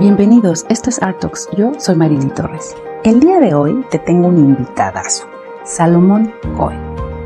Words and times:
Bienvenidos, 0.00 0.64
esto 0.68 0.90
es 0.90 1.02
Art 1.02 1.18
Talks. 1.18 1.48
Yo 1.56 1.72
soy 1.76 1.96
Marilyn 1.96 2.30
Torres. 2.30 2.76
El 3.02 3.18
día 3.18 3.40
de 3.40 3.52
hoy 3.52 3.84
te 3.90 3.98
tengo 3.98 4.28
un 4.28 4.38
invitadazo, 4.38 5.26
Salomón 5.64 6.32
Cohen. 6.56 6.78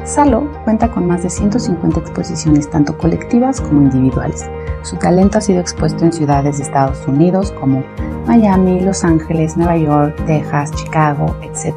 Salo 0.05 0.51
cuenta 0.65 0.91
con 0.91 1.07
más 1.07 1.23
de 1.23 1.29
150 1.29 2.01
exposiciones 2.01 2.71
tanto 2.71 2.97
colectivas 2.97 3.61
como 3.61 3.83
individuales. 3.83 4.49
Su 4.85 4.97
talento 4.97 5.37
ha 5.37 5.43
sido 5.43 5.61
expuesto 5.61 6.03
en 6.03 6.15
ciudades 6.15 6.57
de 6.57 6.65
Estados 6.65 7.07
Unidos 7.07 7.53
como 7.61 7.85
Miami, 8.27 8.81
Los 8.81 9.05
Ángeles, 9.05 9.55
Nueva 9.55 9.77
York, 9.77 10.17
Texas, 10.25 10.73
Chicago, 10.73 11.37
etc. 11.43 11.75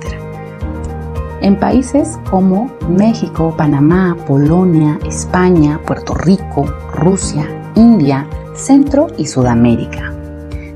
En 1.41 1.59
países 1.59 2.17
como 2.29 2.71
México, 2.87 3.53
Panamá, 3.57 4.15
Polonia, 4.25 4.97
España, 5.05 5.77
Puerto 5.85 6.13
Rico, 6.13 6.63
Rusia, 6.93 7.45
India, 7.75 8.25
Centro 8.53 9.07
y 9.17 9.27
Sudamérica. 9.27 10.14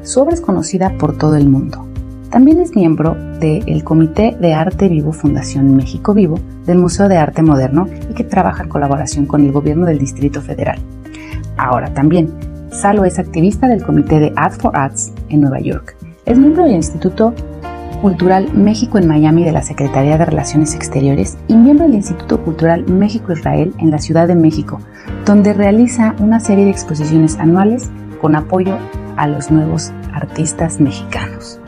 Su 0.09 0.21
obra 0.21 0.33
es 0.33 0.41
conocida 0.41 0.97
por 0.97 1.15
todo 1.15 1.35
el 1.35 1.47
mundo. 1.47 1.85
También 2.31 2.59
es 2.59 2.75
miembro 2.75 3.13
del 3.39 3.83
Comité 3.83 4.35
de 4.41 4.55
Arte 4.55 4.89
Vivo 4.89 5.11
Fundación 5.11 5.75
México 5.75 6.15
Vivo 6.15 6.39
del 6.65 6.79
Museo 6.79 7.07
de 7.07 7.17
Arte 7.17 7.43
Moderno 7.43 7.87
y 8.09 8.15
que 8.15 8.23
trabaja 8.23 8.63
en 8.63 8.69
colaboración 8.69 9.27
con 9.27 9.45
el 9.45 9.51
gobierno 9.51 9.85
del 9.85 9.99
Distrito 9.99 10.41
Federal. 10.41 10.79
Ahora 11.57 11.93
también, 11.93 12.33
Salo 12.71 13.05
es 13.05 13.19
activista 13.19 13.67
del 13.67 13.83
Comité 13.83 14.19
de 14.19 14.33
Art 14.35 14.59
for 14.59 14.75
Arts 14.75 15.13
en 15.29 15.41
Nueva 15.41 15.59
York. 15.59 15.95
Es 16.25 16.39
miembro 16.39 16.63
del 16.63 16.73
Instituto 16.73 17.35
Cultural 18.01 18.51
México 18.55 18.97
en 18.97 19.07
Miami 19.07 19.43
de 19.43 19.51
la 19.51 19.61
Secretaría 19.61 20.17
de 20.17 20.25
Relaciones 20.25 20.73
Exteriores 20.73 21.37
y 21.47 21.55
miembro 21.55 21.85
del 21.85 21.93
Instituto 21.93 22.43
Cultural 22.43 22.83
México-Israel 22.87 23.75
en 23.77 23.91
la 23.91 23.99
Ciudad 23.99 24.27
de 24.27 24.33
México, 24.33 24.81
donde 25.27 25.53
realiza 25.53 26.15
una 26.17 26.39
serie 26.39 26.65
de 26.65 26.71
exposiciones 26.71 27.37
anuales 27.37 27.91
con 28.19 28.35
apoyo 28.35 28.75
a 29.19 29.27
los 29.27 29.51
nuevos 29.51 29.91
artistas 30.19 30.79
mexicanos. 30.79 31.59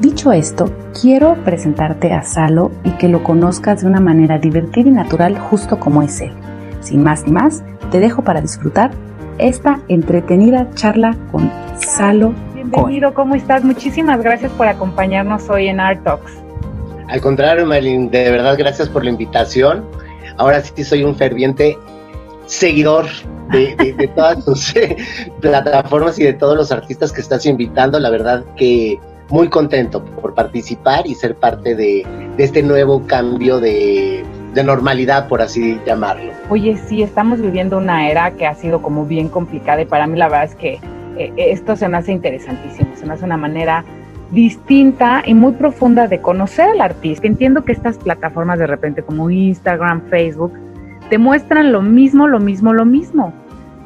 Dicho 0.00 0.32
esto, 0.32 0.72
quiero 1.00 1.36
presentarte 1.44 2.12
a 2.12 2.22
Salo 2.22 2.72
y 2.82 2.90
que 2.92 3.08
lo 3.08 3.22
conozcas 3.22 3.82
de 3.82 3.86
una 3.86 4.00
manera 4.00 4.38
divertida 4.38 4.88
y 4.88 4.92
natural 4.92 5.38
justo 5.38 5.78
como 5.78 6.02
es 6.02 6.20
él. 6.20 6.32
Sin 6.80 7.02
más 7.02 7.24
ni 7.26 7.32
más, 7.32 7.62
te 7.90 8.00
dejo 8.00 8.22
para 8.22 8.40
disfrutar 8.40 8.90
esta 9.38 9.80
entretenida 9.88 10.68
charla 10.74 11.16
con 11.30 11.50
Salo. 11.76 12.34
Bienvenido, 12.54 13.14
¿cómo 13.14 13.34
estás? 13.34 13.62
Muchísimas 13.62 14.20
gracias 14.22 14.50
por 14.52 14.66
acompañarnos 14.66 15.48
hoy 15.50 15.68
en 15.68 15.78
Art 15.78 16.02
Talks. 16.02 16.32
Al 17.08 17.20
contrario, 17.20 17.66
Marilyn, 17.66 18.10
de 18.10 18.30
verdad 18.30 18.56
gracias 18.58 18.88
por 18.88 19.04
la 19.04 19.10
invitación. 19.10 19.84
Ahora 20.38 20.62
sí 20.62 20.82
soy 20.82 21.04
un 21.04 21.14
ferviente 21.14 21.76
seguidor 22.52 23.06
de, 23.50 24.10
todas 24.14 24.44
tus 24.44 24.74
plataformas 25.40 26.18
y 26.18 26.24
de 26.24 26.34
todos 26.34 26.56
los 26.56 26.70
artistas 26.70 27.10
que 27.10 27.20
estás 27.20 27.46
invitando. 27.46 27.98
La 27.98 28.10
verdad 28.10 28.44
que 28.56 28.98
muy 29.30 29.48
contento 29.48 30.04
por 30.04 30.34
participar 30.34 31.06
y 31.06 31.14
ser 31.14 31.34
parte 31.34 31.74
de, 31.74 32.06
este 32.38 32.62
nuevo 32.62 33.06
cambio 33.06 33.58
de, 33.58 34.24
normalidad, 34.64 35.28
por 35.28 35.40
así 35.40 35.80
llamarlo. 35.86 36.30
Oye, 36.50 36.76
sí, 36.86 37.02
estamos 37.02 37.40
viviendo 37.40 37.78
una 37.78 38.10
era 38.10 38.32
que 38.32 38.46
ha 38.46 38.54
sido 38.54 38.82
como 38.82 39.06
bien 39.06 39.30
complicada 39.30 39.80
y 39.80 39.86
para 39.86 40.06
mí 40.06 40.18
la 40.18 40.28
verdad 40.28 40.44
es 40.44 40.54
que 40.54 40.78
eh, 41.16 41.32
esto 41.38 41.74
se 41.74 41.88
me 41.88 41.96
hace 41.96 42.12
interesantísimo, 42.12 42.90
se 42.94 43.06
me 43.06 43.14
hace 43.14 43.24
una 43.24 43.38
manera 43.38 43.82
distinta 44.30 45.22
y 45.24 45.32
muy 45.32 45.52
profunda 45.52 46.06
de 46.06 46.20
conocer 46.20 46.68
al 46.68 46.82
artista. 46.82 47.26
Entiendo 47.26 47.64
que 47.64 47.72
estas 47.72 47.96
plataformas 47.96 48.58
de 48.58 48.66
repente 48.66 49.02
como 49.02 49.30
Instagram, 49.30 50.02
Facebook, 50.10 50.52
te 51.12 51.18
muestran 51.18 51.72
lo 51.72 51.82
mismo, 51.82 52.26
lo 52.26 52.40
mismo, 52.40 52.72
lo 52.72 52.86
mismo. 52.86 53.34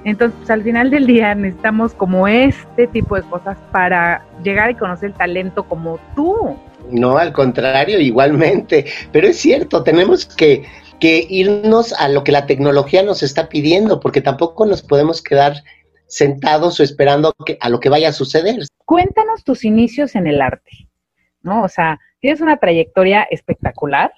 Entonces, 0.05 0.39
pues, 0.39 0.51
al 0.51 0.63
final 0.63 0.91
del 0.93 1.09
día 1.09 1.35
necesitamos 1.35 1.93
como 1.93 2.29
este 2.29 2.87
tipo 2.87 3.17
de 3.17 3.23
cosas 3.23 3.59
para 3.73 4.25
llegar 4.45 4.71
y 4.71 4.77
conocer 4.77 5.09
el 5.09 5.15
talento 5.17 5.65
como 5.65 5.99
tú. 6.15 6.57
No, 6.89 7.19
al 7.19 7.33
contrario, 7.33 7.99
igualmente. 7.99 8.85
Pero 9.11 9.27
es 9.27 9.39
cierto, 9.39 9.83
tenemos 9.83 10.25
que, 10.25 10.67
que 11.01 11.27
irnos 11.29 11.93
a 11.95 12.09
lo 12.09 12.23
que 12.23 12.31
la 12.31 12.47
tecnología 12.47 13.03
nos 13.03 13.25
está 13.25 13.49
pidiendo, 13.49 13.99
porque 13.99 14.21
tampoco 14.21 14.65
nos 14.65 14.83
podemos 14.83 15.21
quedar 15.21 15.65
sentados 16.07 16.79
o 16.79 16.85
esperando 16.85 17.35
que, 17.45 17.59
a 17.61 17.69
lo 17.71 17.81
que 17.81 17.89
vaya 17.89 18.11
a 18.11 18.13
suceder. 18.13 18.61
Cuéntanos 18.85 19.43
tus 19.43 19.65
inicios 19.65 20.15
en 20.15 20.29
el 20.29 20.41
arte, 20.41 20.89
¿no? 21.43 21.65
O 21.65 21.69
sea, 21.69 21.99
tienes 22.21 22.41
una 22.41 22.59
trayectoria 22.59 23.27
espectacular 23.29 24.13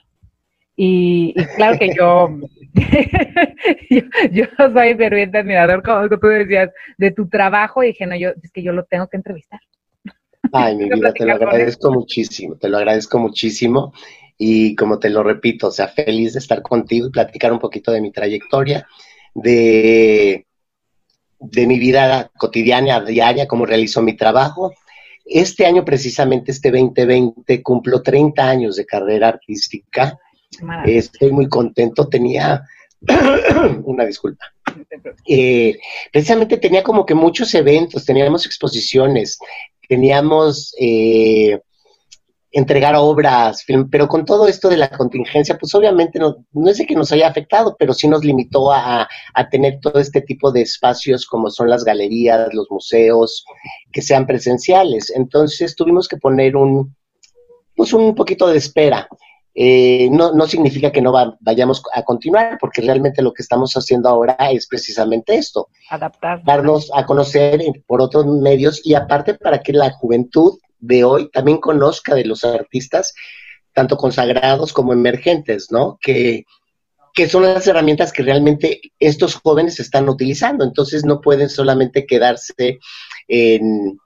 y, 0.81 1.35
claro 1.57 1.77
que 1.77 1.93
yo, 1.93 2.29
yo, 4.31 4.45
soy 4.57 4.95
ferviente 4.95 5.39
admirador, 5.39 5.83
como 5.83 6.09
tú 6.09 6.27
decías, 6.27 6.71
de 6.97 7.11
tu 7.11 7.29
trabajo 7.29 7.83
y 7.83 7.89
dije, 7.89 8.07
no, 8.07 8.17
yo, 8.17 8.31
es 8.43 8.51
que 8.53 8.63
yo 8.63 8.73
lo 8.73 8.85
tengo 8.85 9.09
que 9.09 9.17
entrevistar. 9.17 9.61
Ay, 10.53 10.77
mi 10.77 10.85
vida, 10.91 11.13
te 11.13 11.25
lo 11.25 11.35
agradezco 11.35 11.93
muchísimo, 11.93 12.57
te 12.57 12.69
lo 12.69 12.79
agradezco 12.79 13.19
muchísimo. 13.19 13.93
Y 14.37 14.77
como 14.77 14.99
te 14.99 15.11
lo 15.11 15.25
repito, 15.25 15.67
o 15.69 15.71
sea, 15.73 15.89
feliz 15.89 16.35
de 16.35 16.39
estar 16.39 16.63
contigo 16.63 17.09
y 17.09 17.11
platicar 17.11 17.53
un 17.53 17.59
poquito 17.59 17.91
de 17.91 18.01
mi 18.01 18.13
trayectoria, 18.13 18.87
de, 19.35 20.47
de 21.41 21.67
mi 21.67 21.79
vida 21.79 22.31
cotidiana, 22.39 23.01
diaria, 23.01 23.49
cómo 23.49 23.67
realizo 23.67 24.01
mi 24.01 24.15
trabajo. 24.15 24.73
Este 25.25 25.67
año, 25.67 25.85
precisamente, 25.85 26.53
este 26.53 26.71
2020, 26.71 27.63
cumplo 27.63 28.01
30 28.01 28.49
años 28.49 28.77
de 28.77 28.87
carrera 28.87 29.29
artística 29.29 30.19
Estoy 30.87 31.33
muy 31.33 31.49
contento, 31.49 32.09
tenía 32.09 32.63
una 33.85 34.05
disculpa. 34.05 34.45
Eh, 35.27 35.79
precisamente 36.13 36.57
tenía 36.57 36.83
como 36.83 37.05
que 37.07 37.15
muchos 37.15 37.55
eventos, 37.55 38.05
teníamos 38.05 38.47
exposiciones, 38.47 39.39
teníamos 39.89 40.75
eh, 40.79 41.61
entregar 42.51 42.95
obras, 42.97 43.65
pero 43.91 44.09
con 44.09 44.25
todo 44.25 44.49
esto 44.49 44.69
de 44.69 44.79
la 44.79 44.89
contingencia, 44.89 45.59
pues 45.59 45.75
obviamente 45.75 46.19
no, 46.19 46.45
no 46.53 46.71
es 46.71 46.79
de 46.79 46.87
que 46.87 46.95
nos 46.95 47.13
haya 47.13 47.29
afectado, 47.29 47.77
pero 47.79 47.93
sí 47.93 48.09
nos 48.09 48.25
limitó 48.25 48.73
a, 48.73 49.09
a, 49.35 49.49
tener 49.49 49.81
todo 49.81 50.01
este 50.01 50.23
tipo 50.23 50.51
de 50.51 50.63
espacios 50.63 51.27
como 51.27 51.51
son 51.51 51.69
las 51.69 51.85
galerías, 51.85 52.53
los 52.55 52.71
museos, 52.71 53.45
que 53.93 54.03
sean 54.03 54.27
presenciales. 54.27 55.11
Entonces 55.15 55.77
tuvimos 55.77 56.09
que 56.09 56.17
poner 56.17 56.57
un, 56.57 56.97
pues 57.77 57.93
un 57.93 58.15
poquito 58.15 58.49
de 58.49 58.59
espera. 58.59 59.09
Eh, 59.61 60.09
no, 60.13 60.33
no, 60.33 60.47
significa 60.47 60.93
que 60.93 61.03
no 61.03 61.13
vayamos 61.41 61.83
a 61.93 62.05
continuar, 62.05 62.59
porque 62.61 62.81
realmente 62.81 63.23
lo 63.23 63.33
que 63.33 63.43
estamos 63.43 63.75
haciendo 63.75 64.09
ahora 64.09 64.37
es 64.53 64.69
precisamente 64.69 65.35
esto. 65.35 65.67
Adaptar. 65.91 66.45
Darnos 66.45 66.93
a 66.95 67.05
conocer 67.05 67.61
por 67.89 68.01
otros 68.01 68.25
medios 68.25 68.81
y 68.87 68.95
aparte 68.95 69.35
para 69.35 69.61
que 69.61 69.73
la 69.73 69.91
juventud 69.91 70.61
de 70.79 71.03
hoy 71.03 71.29
también 71.33 71.59
conozca 71.59 72.15
de 72.15 72.25
los 72.25 72.45
artistas, 72.45 73.15
tanto 73.73 73.97
consagrados 73.97 74.73
como 74.73 74.93
emergentes, 74.93 75.73
¿no? 75.73 75.99
Que, 76.01 76.45
que 77.13 77.29
son 77.29 77.43
las 77.43 77.67
herramientas 77.67 78.13
que 78.13 78.23
realmente 78.23 78.81
estos 79.01 79.35
jóvenes 79.35 79.81
están 79.81 80.09
utilizando. 80.09 80.63
Entonces 80.63 81.05
no 81.05 81.21
pueden 81.21 81.49
solamente 81.49 82.07
quedarse 82.07 82.79
en 83.27 83.99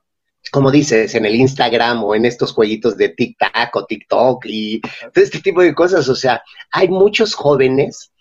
como 0.52 0.70
dices, 0.70 1.14
en 1.14 1.24
el 1.24 1.34
Instagram 1.34 2.04
o 2.04 2.14
en 2.14 2.26
estos 2.26 2.52
jueguitos 2.52 2.98
de 2.98 3.08
TikTok 3.08 3.74
o 3.74 3.86
TikTok 3.86 4.44
y 4.46 4.80
todo 4.80 5.24
este 5.24 5.40
tipo 5.40 5.62
de 5.62 5.74
cosas. 5.74 6.06
O 6.10 6.14
sea, 6.14 6.42
hay 6.70 6.88
muchos 6.88 7.32
jóvenes 7.32 8.12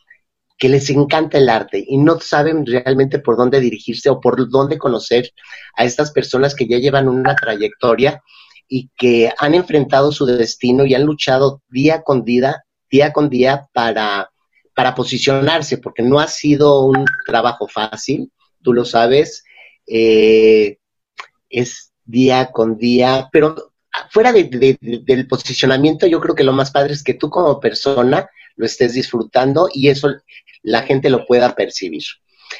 que 0.58 0.70
les 0.70 0.90
encanta 0.90 1.40
el 1.40 1.50
arte 1.50 1.84
y 1.86 1.98
no 1.98 2.22
saben 2.22 2.66
realmente 2.66 3.20
por 3.20 3.36
dónde 3.36 3.60
dirigirse 3.60 4.10
o 4.10 4.22
por 4.22 4.50
dónde 4.50 4.78
conocer 4.78 5.30
a 5.76 5.84
estas 5.84 6.12
personas 6.12 6.56
que 6.56 6.68
ya 6.68 6.78
llevan 6.78 7.10
una 7.10 7.36
trayectoria 7.36 8.22
y 8.66 8.90
que 8.98 9.34
han 9.38 9.54
enfrentado 9.54 10.14
su 10.14 10.26
destino 10.26 10.86
y 10.86 10.96
han 10.96 11.04
luchado 11.04 11.62
día 11.68 12.02
con 12.02 12.24
día, 12.24 12.64
día 12.90 13.12
con 13.12 13.30
día 13.30 13.68
para, 13.74 14.32
para 14.74 14.96
posicionarse, 14.96 15.80
porque 15.80 16.02
no 16.02 16.18
ha 16.22 16.28
sido 16.28 16.86
un 16.86 17.04
trabajo 17.26 17.68
fácil, 17.68 18.32
tú 18.64 18.72
lo 18.72 18.86
sabes. 18.86 19.44
Eh, 19.86 20.78
es 21.50 21.91
día 22.06 22.52
con 22.52 22.78
día, 22.78 23.30
pero 23.32 23.72
fuera 24.10 24.32
del 24.32 25.28
posicionamiento, 25.28 26.08
yo 26.08 26.20
creo 26.20 26.36
que 26.36 26.44
lo 26.44 26.54
más 26.54 26.72
padre 26.72 26.94
es 26.94 27.04
que 27.04 27.14
tú 27.14 27.30
como 27.30 27.60
persona 27.60 28.30
lo 28.56 28.66
estés 28.66 28.94
disfrutando 28.94 29.70
y 29.74 29.90
eso 29.90 30.10
la 30.64 30.84
gente 30.84 31.10
lo 31.10 31.26
pueda 31.26 31.56
percibir. 31.56 32.04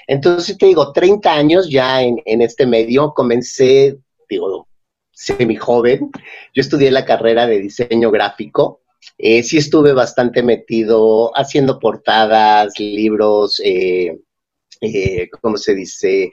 Entonces 0.08 0.58
te 0.58 0.68
digo, 0.68 0.92
30 0.92 1.34
años 1.34 1.70
ya 1.70 2.02
en, 2.02 2.42
este 2.42 2.66
medio, 2.66 3.14
comencé, 3.14 3.98
digo, 4.30 4.68
semi 5.12 5.56
joven, 5.56 6.10
yo 6.54 6.62
estudié 6.62 6.92
la 6.92 7.06
carrera 7.06 7.46
de 7.46 7.60
diseño 7.60 8.10
gráfico, 8.12 8.82
eh, 9.18 9.44
sí 9.44 9.58
estuve 9.58 9.94
bastante 9.94 10.44
metido 10.44 11.32
haciendo 11.36 11.80
portadas, 11.80 12.80
libros, 12.80 13.62
eh, 13.64 14.18
eh, 14.80 15.30
¿cómo 15.42 15.58
se 15.58 15.76
dice? 15.76 16.32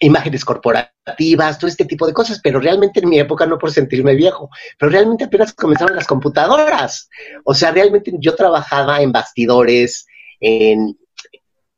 Imágenes 0.00 0.44
corporativas, 0.44 1.58
todo 1.58 1.68
este 1.68 1.84
tipo 1.84 2.06
de 2.06 2.12
cosas, 2.12 2.40
pero 2.42 2.60
realmente 2.60 3.00
en 3.00 3.08
mi 3.08 3.18
época 3.18 3.46
no 3.46 3.58
por 3.58 3.72
sentirme 3.72 4.14
viejo, 4.14 4.50
pero 4.78 4.90
realmente 4.90 5.24
apenas 5.24 5.52
comenzaron 5.52 5.96
las 5.96 6.06
computadoras. 6.06 7.08
O 7.44 7.54
sea, 7.54 7.70
realmente 7.70 8.12
yo 8.18 8.34
trabajaba 8.34 9.00
en 9.00 9.12
bastidores, 9.12 10.06
en 10.40 10.96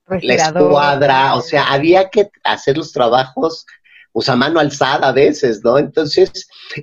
la 0.07 0.35
escuadra, 0.35 1.35
o 1.35 1.41
sea, 1.41 1.73
había 1.73 2.11
que 2.11 2.31
hacer 2.43 2.77
los 2.77 2.93
trabajos 2.93 3.67
pues 4.15 4.29
a 4.29 4.37
mano 4.37 4.61
alzada 4.61 5.09
a 5.09 5.13
veces, 5.13 5.61
¿no? 5.65 5.77
Entonces, 5.77 6.31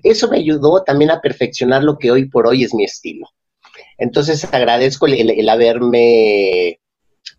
eso 0.04 0.28
me 0.28 0.40
ayudó 0.40 0.84
también 0.84 1.12
a 1.12 1.22
perfeccionar 1.22 1.82
lo 1.82 1.98
que 1.98 2.12
hoy 2.12 2.26
por 2.26 2.46
hoy 2.46 2.66
es 2.66 2.74
mi 2.74 2.84
estilo. 2.84 3.26
Entonces, 3.98 4.44
agradezco 4.52 5.08
el, 5.08 5.48
haberme 5.48 6.82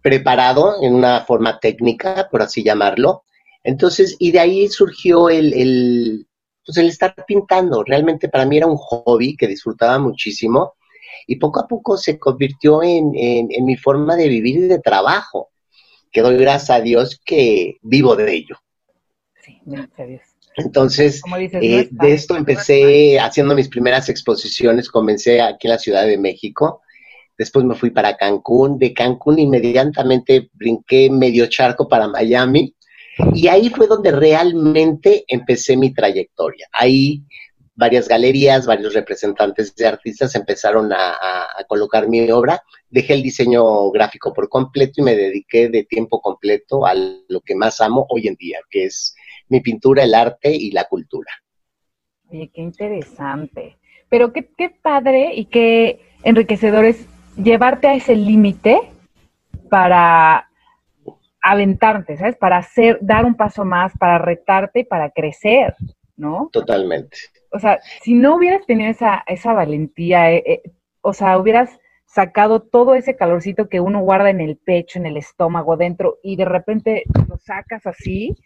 preparado 0.00 0.82
en 0.82 0.94
una 0.94 1.26
forma 1.26 1.60
técnica, 1.60 2.28
por 2.30 2.40
así 2.40 2.62
llamarlo. 2.62 3.24
Entonces, 3.64 4.16
y 4.18 4.32
de 4.32 4.40
ahí 4.40 4.68
surgió 4.68 5.28
el, 5.28 5.52
el, 5.52 6.26
pues 6.64 6.78
el 6.78 6.88
estar 6.88 7.14
pintando. 7.26 7.84
Realmente 7.84 8.28
para 8.28 8.44
mí 8.44 8.56
era 8.56 8.66
un 8.66 8.76
hobby 8.76 9.36
que 9.36 9.46
disfrutaba 9.46 9.98
muchísimo 9.98 10.74
y 11.26 11.36
poco 11.36 11.60
a 11.60 11.68
poco 11.68 11.96
se 11.96 12.18
convirtió 12.18 12.82
en, 12.82 13.12
en 13.14 13.64
mi 13.64 13.76
forma 13.76 14.16
de 14.16 14.28
vivir 14.28 14.56
y 14.56 14.68
de 14.68 14.80
trabajo, 14.80 15.50
que 16.10 16.20
doy 16.20 16.36
gracias 16.36 16.70
a 16.70 16.80
Dios 16.80 17.20
que 17.24 17.76
vivo 17.82 18.16
de 18.16 18.34
ello. 18.34 18.56
Entonces, 20.56 21.22
eh, 21.38 21.88
de 21.90 22.12
esto 22.12 22.36
empecé 22.36 23.18
haciendo 23.18 23.54
mis 23.54 23.68
primeras 23.68 24.08
exposiciones, 24.08 24.90
comencé 24.90 25.40
aquí 25.40 25.66
en 25.66 25.72
la 25.72 25.78
Ciudad 25.78 26.06
de 26.06 26.18
México, 26.18 26.82
después 27.38 27.64
me 27.64 27.74
fui 27.74 27.90
para 27.90 28.16
Cancún, 28.16 28.78
de 28.78 28.92
Cancún 28.92 29.38
inmediatamente 29.38 30.50
brinqué 30.52 31.08
medio 31.10 31.46
charco 31.46 31.88
para 31.88 32.08
Miami, 32.08 32.74
y 33.34 33.48
ahí 33.48 33.70
fue 33.70 33.86
donde 33.86 34.10
realmente 34.12 35.24
empecé 35.28 35.76
mi 35.76 35.92
trayectoria. 35.92 36.68
Ahí 36.72 37.22
varias 37.74 38.08
galerías, 38.08 38.66
varios 38.66 38.94
representantes 38.94 39.74
de 39.74 39.86
artistas 39.86 40.34
empezaron 40.34 40.92
a, 40.92 41.18
colocar 41.68 42.08
mi 42.08 42.30
obra. 42.30 42.62
Dejé 42.90 43.14
el 43.14 43.22
diseño 43.22 43.90
gráfico 43.90 44.32
por 44.32 44.48
completo 44.48 44.94
y 44.96 45.02
me 45.02 45.14
dediqué 45.14 45.68
de 45.68 45.84
tiempo 45.84 46.20
completo 46.20 46.84
a 46.86 46.94
lo 46.94 47.40
que 47.40 47.54
más 47.54 47.80
amo 47.80 48.06
hoy 48.10 48.28
en 48.28 48.34
día, 48.34 48.58
que 48.68 48.84
es 48.84 49.14
mi 49.48 49.60
pintura, 49.60 50.02
el 50.04 50.14
arte 50.14 50.54
y 50.54 50.70
la 50.70 50.84
cultura. 50.84 51.30
Oye, 52.28 52.50
qué 52.52 52.60
interesante. 52.60 53.78
Pero 54.08 54.32
qué, 54.32 54.50
qué 54.56 54.68
padre 54.70 55.32
y 55.34 55.46
qué 55.46 56.00
enriquecedor 56.24 56.84
es 56.84 57.06
llevarte 57.36 57.88
a 57.88 57.94
ese 57.94 58.16
límite 58.16 58.80
para 59.70 60.50
aventarte, 61.42 62.16
¿sabes? 62.16 62.36
Para 62.36 62.58
hacer, 62.58 62.98
dar 63.00 63.24
un 63.24 63.34
paso 63.34 63.64
más, 63.64 63.92
para 63.98 64.18
retarte 64.18 64.80
y 64.80 64.84
para 64.84 65.10
crecer, 65.10 65.74
¿no? 66.16 66.48
Totalmente. 66.52 67.16
O 67.50 67.58
sea, 67.58 67.80
si 68.02 68.14
no 68.14 68.36
hubieras 68.36 68.64
tenido 68.66 68.90
esa, 68.90 69.22
esa 69.26 69.52
valentía, 69.52 70.32
eh, 70.32 70.44
eh, 70.46 70.62
o 71.00 71.12
sea, 71.12 71.36
hubieras 71.38 71.70
sacado 72.06 72.60
todo 72.60 72.94
ese 72.94 73.16
calorcito 73.16 73.68
que 73.68 73.80
uno 73.80 74.00
guarda 74.00 74.30
en 74.30 74.40
el 74.40 74.56
pecho, 74.56 74.98
en 74.98 75.06
el 75.06 75.16
estómago, 75.16 75.76
dentro, 75.76 76.18
y 76.22 76.36
de 76.36 76.44
repente 76.44 77.04
lo 77.28 77.38
sacas 77.38 77.86
así, 77.86 78.36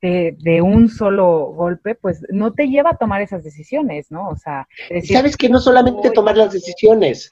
de, 0.00 0.62
un 0.62 0.88
solo 0.88 1.52
golpe, 1.52 1.94
pues 1.94 2.22
no 2.30 2.52
te 2.52 2.68
lleva 2.68 2.90
a 2.90 2.96
tomar 2.96 3.20
esas 3.20 3.44
decisiones, 3.44 4.10
¿no? 4.10 4.28
O 4.28 4.36
sea, 4.36 4.66
sabes 5.04 5.36
que 5.36 5.48
no 5.48 5.60
solamente 5.60 6.10
tomar 6.10 6.36
las 6.36 6.52
decisiones, 6.52 7.30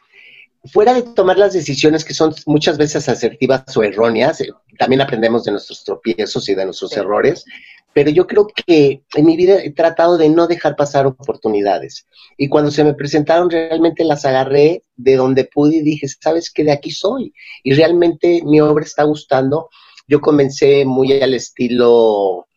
fuera 0.73 0.95
de 0.95 1.03
tomar 1.03 1.39
las 1.39 1.53
decisiones 1.53 2.05
que 2.05 2.15
son 2.15 2.35
muchas 2.47 2.79
veces 2.79 3.09
asertivas 3.09 3.77
o 3.77 3.83
erróneas, 3.83 4.41
eh, 4.41 4.49
también 4.79 5.01
aprendemos 5.01 5.45
de 5.45 5.53
nuestros 5.53 5.85
tropiezos 5.85 6.49
y 6.49 6.55
de 6.55 6.65
nuestros 6.65 6.97
errores, 6.97 7.45
pero 7.93 8.11
yo 8.11 8.27
creo 8.27 8.47
que 8.47 9.03
en 9.15 9.27
mi 9.27 9.37
vida 9.37 9.63
he 9.63 9.73
tratado 9.73 10.19
de 10.19 10.29
no 10.29 10.47
dejar 10.47 10.77
pasar 10.77 11.07
oportunidades. 11.07 12.07
Y 12.37 12.49
cuando 12.49 12.71
se 12.71 12.85
me 12.85 12.95
presentaron, 12.95 13.51
realmente 13.51 14.05
las 14.05 14.25
agarré 14.25 14.85
de 14.97 15.17
donde 15.17 15.45
pude 15.45 15.77
y 15.77 15.83
dije, 15.83 16.07
¿sabes 16.09 16.51
qué? 16.51 16.65
De 16.65 16.73
aquí 16.73 16.91
soy. 16.91 17.33
Y 17.63 17.75
realmente 17.75 18.43
mi 18.45 18.61
obra 18.61 18.85
está 18.85 19.05
gustando. 19.05 19.69
Yo 20.07 20.21
comencé 20.21 20.85
muy 20.85 21.13
al 21.21 21.35
estilo 21.35 22.48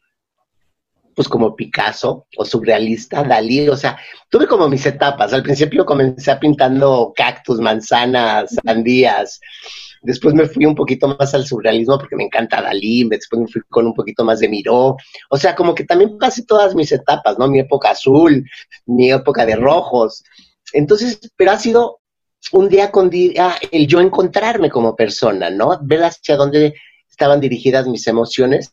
pues 1.22 1.30
como 1.30 1.56
Picasso 1.56 2.26
o 2.36 2.44
surrealista, 2.44 3.22
Dalí, 3.22 3.70
o 3.70 3.78
sea, 3.78 3.96
tuve 4.28 4.48
como 4.48 4.68
mis 4.68 4.84
etapas. 4.88 5.32
Al 5.34 5.44
principio 5.44 5.86
comencé 5.86 6.36
pintando 6.38 7.14
cactus, 7.16 7.60
manzanas, 7.60 8.56
sandías. 8.66 9.40
Después 10.02 10.34
me 10.34 10.48
fui 10.48 10.66
un 10.66 10.74
poquito 10.74 11.16
más 11.20 11.36
al 11.36 11.46
surrealismo 11.46 12.00
porque 12.00 12.16
me 12.16 12.24
encanta 12.24 12.60
Dalí, 12.60 13.08
después 13.08 13.40
me 13.40 13.48
fui 13.48 13.62
con 13.70 13.86
un 13.86 13.94
poquito 13.94 14.26
más 14.26 14.40
de 14.40 14.50
Miró. 14.50 14.98
O 15.30 15.38
sea, 15.38 15.56
como 15.56 15.76
que 15.76 15.84
también 15.84 16.18
pasé 16.18 16.44
todas 16.44 16.74
mis 16.74 16.92
etapas, 16.92 17.38
¿no? 17.38 17.48
Mi 17.48 17.60
época 17.60 17.92
azul, 17.92 18.44
mi 18.88 19.12
época 19.12 19.46
de 19.46 19.58
rojos. 19.58 20.24
Entonces, 20.74 21.20
pero 21.38 21.52
ha 21.52 21.60
sido 21.60 22.00
un 22.52 22.68
día 22.68 22.90
con 22.90 23.12
día 23.12 23.58
el 23.72 23.86
yo 23.86 24.00
encontrarme 24.02 24.72
como 24.72 24.96
persona, 24.96 25.52
¿no? 25.52 25.78
Ver 25.84 26.04
hacia 26.04 26.36
dónde 26.36 26.74
estaban 27.08 27.40
dirigidas 27.40 27.86
mis 27.86 28.08
emociones 28.08 28.72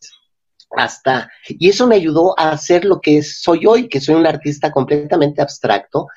hasta, 0.71 1.29
y 1.47 1.69
eso 1.69 1.87
me 1.87 1.95
ayudó 1.95 2.37
a 2.39 2.51
hacer 2.51 2.85
lo 2.85 3.01
que 3.01 3.23
soy 3.23 3.65
hoy, 3.65 3.87
que 3.89 4.01
soy 4.01 4.15
un 4.15 4.27
artista 4.27 4.71
completamente 4.71 5.41
abstracto, 5.41 6.07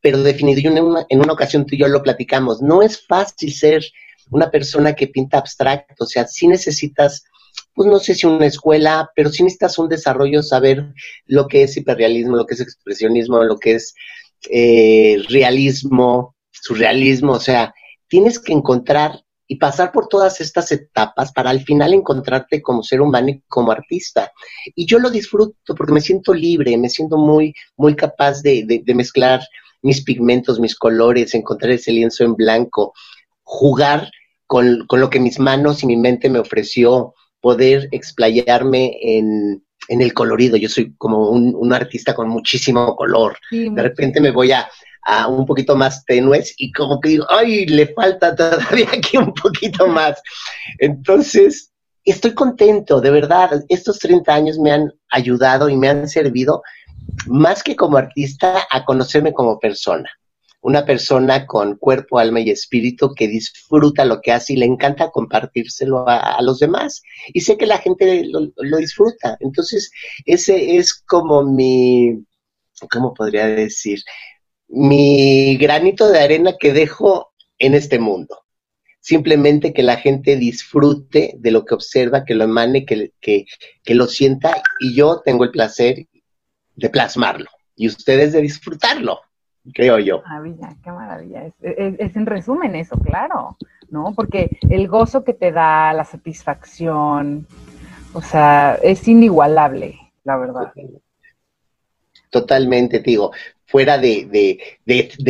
pero 0.00 0.22
definido, 0.22 0.70
en 0.70 0.82
una, 0.82 1.06
en 1.08 1.20
una 1.20 1.32
ocasión 1.32 1.64
tú 1.64 1.74
y 1.74 1.78
yo 1.78 1.88
lo 1.88 2.02
platicamos, 2.02 2.60
no 2.60 2.82
es 2.82 3.06
fácil 3.06 3.52
ser 3.52 3.84
una 4.30 4.50
persona 4.50 4.94
que 4.94 5.06
pinta 5.06 5.38
abstracto, 5.38 6.04
o 6.04 6.06
sea, 6.06 6.26
sí 6.26 6.48
necesitas, 6.48 7.24
pues 7.74 7.88
no 7.88 7.98
sé 7.98 8.14
si 8.14 8.26
una 8.26 8.46
escuela, 8.46 9.10
pero 9.14 9.30
sí 9.30 9.42
necesitas 9.42 9.78
un 9.78 9.88
desarrollo, 9.88 10.42
saber 10.42 10.92
lo 11.26 11.46
que 11.46 11.62
es 11.62 11.76
hiperrealismo, 11.76 12.36
lo 12.36 12.46
que 12.46 12.54
es 12.54 12.60
expresionismo, 12.60 13.42
lo 13.44 13.58
que 13.58 13.74
es 13.74 13.94
eh, 14.50 15.22
realismo, 15.28 16.34
surrealismo, 16.50 17.32
o 17.32 17.40
sea, 17.40 17.72
tienes 18.08 18.38
que 18.40 18.52
encontrar 18.52 19.22
y 19.52 19.56
pasar 19.56 19.92
por 19.92 20.08
todas 20.08 20.40
estas 20.40 20.72
etapas 20.72 21.30
para 21.30 21.50
al 21.50 21.60
final 21.60 21.92
encontrarte 21.92 22.62
como 22.62 22.82
ser 22.82 23.02
humano 23.02 23.28
y 23.28 23.42
como 23.48 23.70
artista. 23.70 24.32
Y 24.74 24.86
yo 24.86 24.98
lo 24.98 25.10
disfruto 25.10 25.74
porque 25.76 25.92
me 25.92 26.00
siento 26.00 26.32
libre, 26.32 26.78
me 26.78 26.88
siento 26.88 27.18
muy, 27.18 27.52
muy 27.76 27.94
capaz 27.94 28.40
de, 28.40 28.64
de, 28.82 28.94
mezclar 28.94 29.42
mis 29.82 30.02
pigmentos, 30.02 30.58
mis 30.58 30.74
colores, 30.74 31.34
encontrar 31.34 31.72
ese 31.72 31.92
lienzo 31.92 32.24
en 32.24 32.34
blanco, 32.34 32.94
jugar 33.42 34.10
con, 34.46 34.86
con, 34.86 35.00
lo 35.00 35.10
que 35.10 35.20
mis 35.20 35.38
manos 35.38 35.82
y 35.82 35.86
mi 35.86 35.98
mente 35.98 36.30
me 36.30 36.38
ofreció, 36.38 37.12
poder 37.42 37.90
explayarme 37.92 38.96
en, 39.02 39.62
en 39.88 40.00
el 40.00 40.14
colorido. 40.14 40.56
Yo 40.56 40.70
soy 40.70 40.94
como 40.96 41.28
un, 41.28 41.54
un 41.54 41.74
artista 41.74 42.14
con 42.14 42.30
muchísimo 42.30 42.96
color. 42.96 43.36
de 43.50 43.82
repente 43.82 44.18
me 44.18 44.30
voy 44.30 44.52
a, 44.52 44.66
a 45.02 45.28
un 45.28 45.46
poquito 45.46 45.76
más 45.76 46.04
tenues 46.04 46.54
y 46.56 46.72
como 46.72 47.00
que 47.00 47.10
digo, 47.10 47.26
ay, 47.28 47.66
le 47.66 47.86
falta 47.88 48.34
todavía 48.34 48.88
aquí 48.92 49.16
un 49.16 49.32
poquito 49.34 49.86
más. 49.86 50.20
Entonces, 50.78 51.72
estoy 52.04 52.34
contento, 52.34 53.00
de 53.00 53.10
verdad, 53.10 53.64
estos 53.68 53.98
30 53.98 54.34
años 54.34 54.58
me 54.58 54.72
han 54.72 54.92
ayudado 55.10 55.68
y 55.68 55.76
me 55.76 55.88
han 55.88 56.08
servido 56.08 56.62
más 57.26 57.62
que 57.62 57.76
como 57.76 57.96
artista 57.96 58.66
a 58.70 58.84
conocerme 58.84 59.32
como 59.32 59.58
persona. 59.58 60.08
Una 60.64 60.86
persona 60.86 61.44
con 61.44 61.76
cuerpo, 61.76 62.20
alma 62.20 62.38
y 62.38 62.50
espíritu 62.50 63.12
que 63.16 63.26
disfruta 63.26 64.04
lo 64.04 64.20
que 64.20 64.30
hace 64.30 64.52
y 64.52 64.56
le 64.56 64.66
encanta 64.66 65.10
compartírselo 65.10 66.08
a, 66.08 66.40
los 66.40 66.60
demás. 66.60 67.02
Y 67.32 67.40
sé 67.40 67.56
que 67.56 67.66
la 67.66 67.78
gente 67.78 68.22
lo, 68.26 68.52
lo 68.56 68.76
disfruta. 68.76 69.36
Entonces, 69.40 69.90
ese 70.24 70.76
es 70.76 70.94
como 70.94 71.42
mi, 71.42 72.24
¿cómo 72.92 73.12
podría 73.12 73.48
decir? 73.48 73.98
Mi 74.72 75.58
granito 75.58 76.08
de 76.08 76.20
arena 76.20 76.52
que 76.58 76.72
dejo 76.72 77.32
en 77.58 77.74
este 77.74 77.98
mundo. 77.98 78.38
Simplemente 79.00 79.74
que 79.74 79.82
la 79.82 79.96
gente 79.96 80.36
disfrute 80.36 81.34
de 81.38 81.50
lo 81.50 81.64
que 81.64 81.74
observa, 81.74 82.24
que 82.24 82.34
lo 82.34 82.44
emane, 82.44 82.86
que, 82.86 83.12
que, 83.20 83.94
lo 83.94 84.06
sienta 84.06 84.62
y 84.80 84.94
yo 84.94 85.20
tengo 85.24 85.44
el 85.44 85.50
placer 85.50 86.06
de 86.76 86.88
plasmarlo 86.88 87.50
y 87.76 87.88
ustedes 87.88 88.32
de 88.32 88.40
disfrutarlo, 88.40 89.20
creo 89.74 89.98
yo. 89.98 90.22
Maravilla, 90.22 90.76
qué 90.82 90.90
maravilla. 90.90 91.46
Es, 91.46 91.54
es, 91.98 92.16
en 92.16 92.26
resumen 92.26 92.74
eso, 92.76 92.96
claro, 92.96 93.58
¿no? 93.90 94.14
Porque 94.14 94.56
el 94.70 94.88
gozo 94.88 95.24
que 95.24 95.34
te 95.34 95.52
da, 95.52 95.92
la 95.92 96.04
satisfacción, 96.04 97.46
o 98.14 98.22
sea, 98.22 98.78
es 98.82 99.06
inigualable, 99.06 99.98
la 100.24 100.36
verdad. 100.38 100.72
Totalmente, 102.30 103.00
te 103.00 103.10
digo 103.10 103.32
fuera 103.72 103.96
de, 103.96 104.60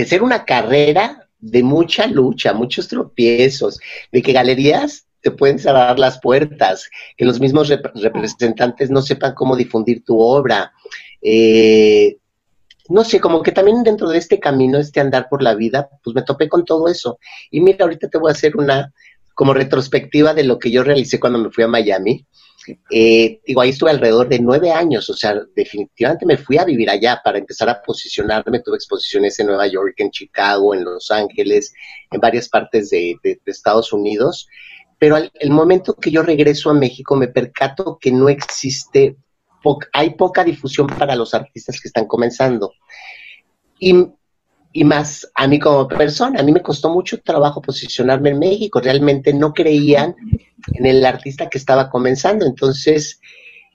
ser 0.05 0.23
una 0.23 0.45
carrera 0.45 1.29
de 1.39 1.63
mucha 1.63 2.09
lucha, 2.09 2.53
muchos 2.53 2.89
tropiezos, 2.89 3.79
de 4.11 4.21
que 4.21 4.33
galerías 4.33 5.07
te 5.21 5.31
pueden 5.31 5.61
cerrar 5.61 6.01
las 6.01 6.21
puertas, 6.21 6.91
que 7.17 7.25
los 7.25 7.39
mismos 7.39 7.69
representantes 7.69 8.91
no 8.91 9.01
sepan 9.01 9.35
cómo 9.35 9.55
difundir 9.55 10.05
tu 10.05 10.19
obra. 10.19 10.73
Eh, 11.23 12.17
no 12.89 13.05
sé, 13.05 13.21
como 13.21 13.45
que 13.45 13.53
también 13.53 13.85
dentro 13.85 14.09
de 14.09 14.19
este 14.19 14.41
camino, 14.41 14.79
este 14.79 14.99
andar 14.99 15.29
por 15.29 15.41
la 15.41 15.55
vida, 15.55 15.89
pues 16.03 16.17
me 16.17 16.23
topé 16.23 16.49
con 16.49 16.65
todo 16.65 16.89
eso. 16.89 17.21
Y 17.53 17.61
mira, 17.61 17.85
ahorita 17.85 18.09
te 18.09 18.19
voy 18.19 18.31
a 18.31 18.33
hacer 18.33 18.57
una 18.57 18.93
como 19.35 19.55
retrospectiva 19.55 20.35
de 20.35 20.43
lo 20.43 20.59
que 20.59 20.73
yo 20.73 20.83
realicé 20.83 21.21
cuando 21.21 21.39
me 21.39 21.51
fui 21.53 21.63
a 21.63 21.69
Miami. 21.69 22.27
Eh, 22.91 23.41
digo, 23.47 23.61
ahí 23.61 23.71
estuve 23.71 23.91
alrededor 23.91 24.29
de 24.29 24.39
nueve 24.39 24.71
años, 24.71 25.09
o 25.11 25.15
sea, 25.15 25.35
definitivamente 25.55 26.27
me 26.27 26.37
fui 26.37 26.59
a 26.59 26.65
vivir 26.65 26.89
allá 26.89 27.21
para 27.23 27.39
empezar 27.39 27.69
a 27.69 27.83
posicionarme. 27.83 28.61
Tuve 28.61 28.77
exposiciones 28.77 29.39
en 29.41 29.49
Nueva 29.49 29.67
York, 29.67 29.95
en 29.99 30.11
Chicago, 30.11 30.75
en 30.75 30.85
Los 30.85 31.11
Ángeles, 31.11 31.73
en 32.11 32.21
varias 32.21 32.49
partes 32.49 32.91
de, 32.91 33.17
Estados 33.47 33.93
Unidos. 33.93 34.47
Pero 34.99 35.17
al, 35.17 35.31
el 35.35 35.51
momento 35.51 35.95
que 35.95 36.11
yo 36.11 36.23
regreso 36.23 36.71
a 36.71 36.75
México 36.75 37.17
me 37.17 37.29
percato 37.29 37.99
que 38.01 38.13
no 38.13 38.29
existe 38.29 39.17
hay 39.93 40.11
poca 40.11 40.45
difusión 40.45 40.87
para 40.87 41.15
los 41.17 41.35
artistas 41.35 41.81
que 41.81 41.89
están 41.89 42.07
comenzando. 42.07 42.73
Y, 43.79 44.09
y 44.73 44.85
más 44.85 45.31
a 45.35 45.47
mí 45.47 45.59
como 45.59 45.87
persona, 45.89 46.41
a 46.41 46.43
mí 46.43 46.53
me 46.53 46.63
costó 46.63 46.91
mucho 46.91 47.21
trabajo 47.21 47.61
posicionarme 47.61 48.31
en 48.31 48.39
México, 48.39 48.81
realmente 48.81 49.33
no 49.35 49.53
creían 49.53 50.15
en 50.75 50.87
el 50.87 51.05
artista 51.05 51.49
que 51.49 51.59
estaba 51.59 51.91
comenzando, 51.91 52.47
entonces 52.47 53.21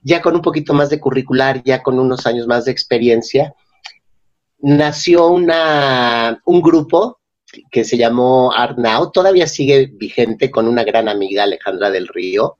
ya 0.01 0.21
con 0.21 0.35
un 0.35 0.41
poquito 0.41 0.73
más 0.73 0.89
de 0.89 0.99
curricular, 0.99 1.61
ya 1.63 1.83
con 1.83 1.99
unos 1.99 2.25
años 2.25 2.47
más 2.47 2.65
de 2.65 2.71
experiencia, 2.71 3.53
nació 4.59 5.27
una, 5.27 6.41
un 6.45 6.61
grupo 6.61 7.19
que 7.71 7.83
se 7.83 7.97
llamó 7.97 8.51
Art 8.53 8.77
Now, 8.77 9.11
todavía 9.11 9.47
sigue 9.47 9.87
vigente 9.93 10.51
con 10.51 10.67
una 10.67 10.83
gran 10.83 11.07
amiga, 11.07 11.43
Alejandra 11.43 11.89
del 11.89 12.07
Río, 12.07 12.57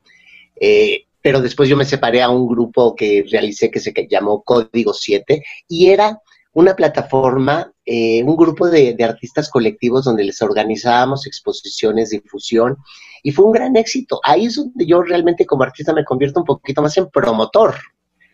eh, 0.59 1.05
pero 1.21 1.41
después 1.41 1.67
yo 1.67 1.75
me 1.75 1.85
separé 1.85 2.21
a 2.21 2.29
un 2.29 2.47
grupo 2.47 2.95
que 2.95 3.25
realicé 3.29 3.69
que 3.69 3.79
se 3.79 3.93
llamó 4.09 4.43
Código 4.43 4.93
7 4.93 5.43
y 5.67 5.87
era 5.87 6.21
una 6.53 6.75
plataforma, 6.75 7.71
eh, 7.89 8.21
un 8.21 8.35
grupo 8.35 8.69
de, 8.69 8.97
artistas 9.01 9.49
colectivos 9.49 10.03
donde 10.03 10.25
les 10.25 10.41
organizábamos 10.41 11.25
exposiciones, 11.25 12.09
difusión 12.09 12.75
y 13.23 13.31
fue 13.31 13.45
un 13.45 13.53
gran 13.53 13.77
éxito. 13.77 14.19
Ahí 14.25 14.47
es 14.47 14.55
donde 14.55 14.85
yo 14.85 15.01
realmente 15.01 15.45
como 15.45 15.63
artista 15.63 15.93
me 15.93 16.03
convierto 16.03 16.41
un 16.41 16.45
poquito 16.45 16.81
más 16.81 16.97
en 16.97 17.09
promotor 17.09 17.75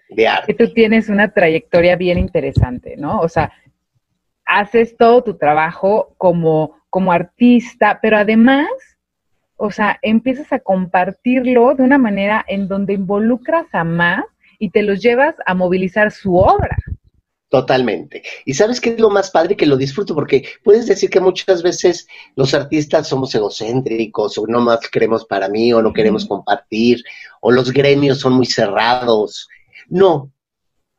de 0.10 0.28
arte. 0.28 0.56
tú 0.56 0.74
tienes 0.74 1.08
una 1.08 1.32
trayectoria 1.32 1.96
bien 1.96 2.18
interesante, 2.18 2.96
¿no? 2.98 3.20
O 3.20 3.30
sea, 3.30 3.52
haces 4.44 4.98
todo 4.98 5.24
tu 5.24 5.38
trabajo 5.38 6.16
como, 6.18 6.76
como 6.90 7.12
artista, 7.12 8.00
pero 8.02 8.18
además, 8.18 8.68
o 9.56 9.70
sea, 9.70 10.00
empiezas 10.02 10.52
a 10.52 10.62
compartirlo 10.62 11.76
de 11.76 11.84
una 11.84 12.00
manera 12.00 12.44
en 12.48 12.68
donde 12.68 12.94
involucras 12.94 13.68
a 13.72 13.84
más 13.84 14.24
y 14.58 14.72
te 14.72 14.82
los 14.82 15.00
llevas 15.00 15.36
a 15.46 15.54
movilizar 15.54 16.12
su 16.12 16.38
obra. 16.38 16.76
Totalmente. 17.54 18.24
Y 18.46 18.56
sabes 18.56 18.82
qué 18.82 18.90
es 18.90 19.00
lo 19.00 19.12
más 19.12 19.30
padre 19.30 19.56
que 19.56 19.68
lo 19.68 19.78
disfruto, 19.78 20.16
porque 20.16 20.44
puedes 20.64 20.88
decir 20.88 21.12
que 21.12 21.20
muchas 21.20 21.62
veces 21.62 22.08
los 22.36 22.56
artistas 22.56 23.08
somos 23.08 23.36
egocéntricos, 23.36 24.40
o 24.40 24.48
no 24.48 24.60
más 24.60 24.80
queremos 24.90 25.24
para 25.26 25.48
mí, 25.50 25.72
o 25.72 25.80
no 25.80 25.94
queremos 25.94 26.26
compartir, 26.26 27.04
o 27.42 27.52
los 27.52 27.72
gremios 27.72 28.18
son 28.18 28.34
muy 28.34 28.48
cerrados. 28.48 29.48
No, 29.88 30.32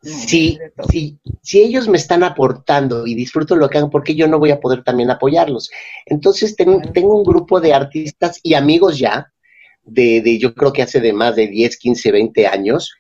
si, 0.01 0.61
si, 0.89 1.19
si, 1.43 1.61
ellos 1.61 1.89
me 1.89 1.97
están 1.97 2.23
aportando 2.23 3.05
y 3.05 3.17
disfruto 3.17 3.57
lo 3.57 3.69
que 3.69 3.79
hagan, 3.79 3.91
¿por 3.91 4.05
qué 4.05 4.15
yo 4.15 4.29
no 4.29 4.39
voy 4.39 4.53
a 4.53 4.61
poder 4.61 4.85
también 4.85 5.11
apoyarlos? 5.11 5.73
Entonces, 6.07 6.55
tengo 6.55 7.17
un 7.17 7.25
grupo 7.25 7.61
de 7.61 7.75
artistas 7.75 8.39
y 8.45 8.55
amigos 8.55 8.97
ya, 8.97 9.33
de, 9.83 10.21
de, 10.21 10.39
yo 10.39 10.55
creo 10.55 10.73
que 10.73 10.83
hace 10.83 11.01
de 11.01 11.13
más 11.13 11.35
de 11.35 11.49
10, 11.49 11.77
15, 11.79 12.13
20 12.13 12.47
años, 12.47 12.95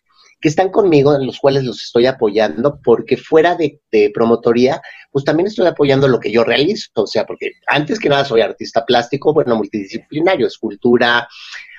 que 0.44 0.50
están 0.50 0.68
conmigo, 0.68 1.16
en 1.16 1.24
los 1.24 1.38
cuales 1.40 1.64
los 1.64 1.82
estoy 1.82 2.04
apoyando, 2.04 2.78
porque 2.84 3.16
fuera 3.16 3.54
de, 3.54 3.80
de, 3.90 4.10
promotoría, 4.12 4.82
pues 5.10 5.24
también 5.24 5.46
estoy 5.46 5.66
apoyando 5.66 6.06
lo 6.06 6.20
que 6.20 6.30
yo 6.30 6.44
realizo, 6.44 6.90
o 6.96 7.06
sea, 7.06 7.24
porque 7.24 7.52
antes 7.66 7.98
que 7.98 8.10
nada 8.10 8.26
soy 8.26 8.42
artista 8.42 8.84
plástico, 8.84 9.32
bueno, 9.32 9.56
multidisciplinario, 9.56 10.46
escultura, 10.46 11.26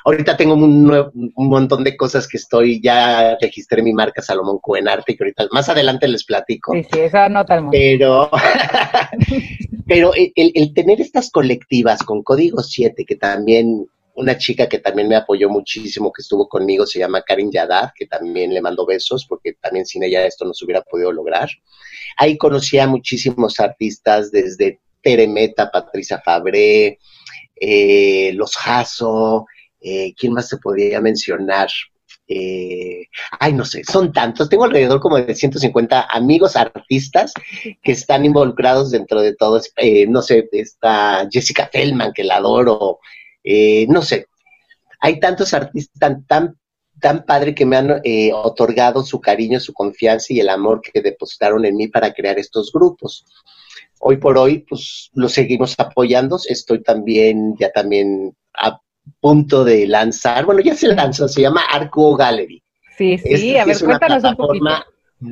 Ahorita 0.07 0.37
tengo 0.37 0.53
un, 0.53 0.91
un, 1.35 1.49
montón 1.49 1.83
de 1.83 1.97
cosas 1.97 2.27
que 2.27 2.37
estoy, 2.37 2.79
ya 2.79 3.35
registré 3.41 3.81
mi 3.81 3.91
marca 3.91 4.21
Salomón 4.21 4.59
Cuenarte, 4.59 5.15
que 5.15 5.23
ahorita 5.23 5.47
más 5.51 5.67
adelante 5.67 6.07
les 6.07 6.23
platico. 6.23 6.73
Sí, 6.73 6.85
sí, 6.93 6.99
esa 6.99 7.27
nota 7.27 7.55
al 7.55 7.69
Pero, 7.71 8.29
pero 9.87 10.11
el, 10.13 10.51
el, 10.53 10.73
tener 10.75 11.01
estas 11.01 11.31
colectivas 11.31 12.03
con 12.03 12.21
Código 12.21 12.61
7, 12.61 13.03
que 13.03 13.15
también 13.15 13.87
una 14.15 14.37
chica 14.37 14.67
que 14.67 14.79
también 14.79 15.07
me 15.07 15.15
apoyó 15.15 15.49
muchísimo, 15.49 16.11
que 16.11 16.21
estuvo 16.21 16.47
conmigo, 16.47 16.85
se 16.85 16.99
llama 16.99 17.21
Karin 17.21 17.51
Yadad, 17.51 17.91
que 17.95 18.07
también 18.07 18.53
le 18.53 18.61
mando 18.61 18.85
besos, 18.85 19.25
porque 19.27 19.53
también 19.53 19.85
sin 19.85 20.03
ella 20.03 20.25
esto 20.25 20.45
no 20.45 20.53
se 20.53 20.65
hubiera 20.65 20.81
podido 20.81 21.11
lograr. 21.11 21.49
Ahí 22.17 22.37
conocí 22.37 22.79
a 22.79 22.87
muchísimos 22.87 23.59
artistas, 23.59 24.31
desde 24.31 24.79
Teremeta, 25.01 25.69
Patricia 25.69 26.21
Fabré, 26.23 26.99
eh, 27.59 28.31
Los 28.33 28.55
Jasso, 28.55 29.45
eh, 29.87 30.15
¿Quién 30.17 30.33
más 30.33 30.49
se 30.49 30.57
podría 30.57 30.99
mencionar? 30.99 31.69
Eh, 32.27 33.03
ay, 33.39 33.53
no 33.53 33.63
sé, 33.65 33.83
son 33.83 34.11
tantos. 34.11 34.49
Tengo 34.49 34.63
alrededor 34.63 34.99
como 34.99 35.17
de 35.17 35.35
150 35.35 36.07
amigos 36.09 36.55
artistas 36.55 37.31
que 37.83 37.91
están 37.91 38.25
involucrados 38.25 38.89
dentro 38.89 39.21
de 39.21 39.35
todo. 39.35 39.61
Eh, 39.77 40.07
no 40.07 40.23
sé, 40.23 40.49
está 40.53 41.27
Jessica 41.31 41.69
Feldman, 41.71 42.13
que 42.13 42.23
la 42.23 42.37
adoro. 42.37 42.99
No 43.87 44.01
sé, 44.01 44.27
hay 44.99 45.19
tantos 45.19 45.53
artistas 45.53 45.99
tan, 45.99 46.25
tan, 46.25 46.57
tan 46.99 47.25
padre 47.25 47.53
que 47.53 47.65
me 47.65 47.77
han 47.77 48.01
otorgado 48.33 49.03
su 49.03 49.19
cariño, 49.21 49.59
su 49.59 49.73
confianza 49.73 50.33
y 50.33 50.39
el 50.39 50.49
amor 50.49 50.81
que 50.81 51.01
depositaron 51.01 51.65
en 51.65 51.75
mí 51.75 51.87
para 51.87 52.13
crear 52.13 52.39
estos 52.39 52.71
grupos. 52.71 53.25
Hoy 53.99 54.17
por 54.17 54.37
hoy, 54.37 54.59
pues 54.67 55.09
los 55.13 55.31
seguimos 55.31 55.75
apoyando. 55.77 56.37
Estoy 56.47 56.81
también, 56.83 57.55
ya 57.59 57.71
también 57.71 58.35
punto 59.19 59.63
de 59.63 59.87
lanzar, 59.87 60.45
bueno, 60.45 60.61
ya 60.61 60.75
se 60.75 60.87
lanzó, 60.87 61.27
se 61.27 61.41
llama 61.41 61.61
Arco 61.71 62.15
Gallery. 62.15 62.61
Sí, 62.97 63.17
sí, 63.17 63.57
a 63.57 63.65
ver, 63.65 63.77
cuéntanos 63.79 64.23
un 64.23 64.35
poquito. 64.35 64.69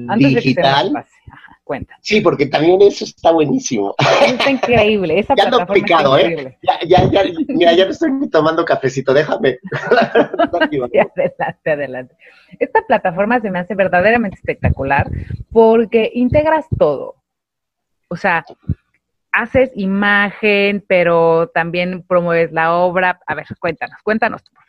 Antes 0.08 0.36
digital. 0.36 0.94
De 0.94 1.00
que 1.02 1.08
cuenta. 1.64 1.98
Sí, 2.02 2.22
porque 2.22 2.46
también 2.46 2.82
eso 2.82 3.06
está 3.06 3.32
buenísimo. 3.32 3.96
Está 4.26 4.52
increíble. 4.52 5.20
Esa 5.20 5.34
ya 5.38 5.46
ando 5.46 5.66
picado, 5.68 6.18
¿eh? 6.18 6.58
Ya, 6.62 6.80
ya, 6.86 7.12
ya, 7.12 7.24
mira, 7.48 7.74
ya 7.74 7.86
me 7.86 7.92
estoy 7.92 8.30
tomando 8.30 8.66
cafecito, 8.66 9.14
déjame. 9.14 9.60
adelante, 10.62 11.72
adelante. 11.72 12.16
Esta 12.60 12.82
plataforma 12.88 13.40
se 13.40 13.50
me 13.50 13.60
hace 13.60 13.76
verdaderamente 13.76 14.36
espectacular 14.36 15.10
porque 15.52 16.12
integras 16.14 16.66
todo. 16.78 17.16
O 18.10 18.16
sea, 18.16 18.46
haces 19.32 19.72
imagen, 19.76 20.84
pero 20.88 21.50
también 21.54 22.04
promueves 22.04 22.52
la 22.52 22.74
obra. 22.74 23.20
A 23.26 23.36
ver, 23.36 23.46
cuéntanos, 23.60 23.98
cuéntanos, 24.04 24.42
por. 24.44 24.63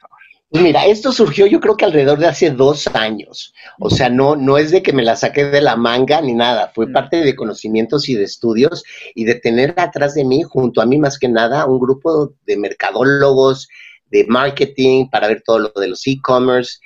Mira, 0.51 0.87
esto 0.87 1.11
surgió 1.11 1.47
yo 1.47 1.59
creo 1.59 1.77
que 1.77 1.85
alrededor 1.85 2.19
de 2.19 2.29
hace 2.29 2.51
dos 2.51 2.87
años. 2.89 3.53
O 3.81 3.91
sea, 3.91 4.09
no, 4.09 4.37
no 4.37 4.57
es 4.57 4.71
de 4.71 4.83
que 4.83 4.93
me 4.93 5.03
la 5.03 5.17
saqué 5.17 5.47
de 5.47 5.61
la 5.61 5.75
manga 5.77 6.21
ni 6.21 6.33
nada. 6.33 6.71
Fue 6.75 6.87
mm. 6.87 6.93
parte 6.93 7.17
de 7.25 7.35
conocimientos 7.35 8.09
y 8.09 8.15
de 8.15 8.25
estudios 8.25 8.85
y 9.15 9.25
de 9.25 9.35
tener 9.35 9.75
atrás 9.77 10.15
de 10.15 10.25
mí, 10.25 10.43
junto 10.43 10.81
a 10.81 10.87
mí 10.87 10.99
más 10.99 11.19
que 11.19 11.29
nada, 11.29 11.67
un 11.67 11.81
grupo 11.81 12.35
de 12.47 12.57
mercadólogos, 12.57 13.69
de 14.07 14.27
marketing, 14.29 15.09
para 15.11 15.27
ver 15.27 15.43
todo 15.45 15.59
lo 15.59 15.73
de 15.75 15.89
los 15.89 16.07
e-commerce, 16.07 16.79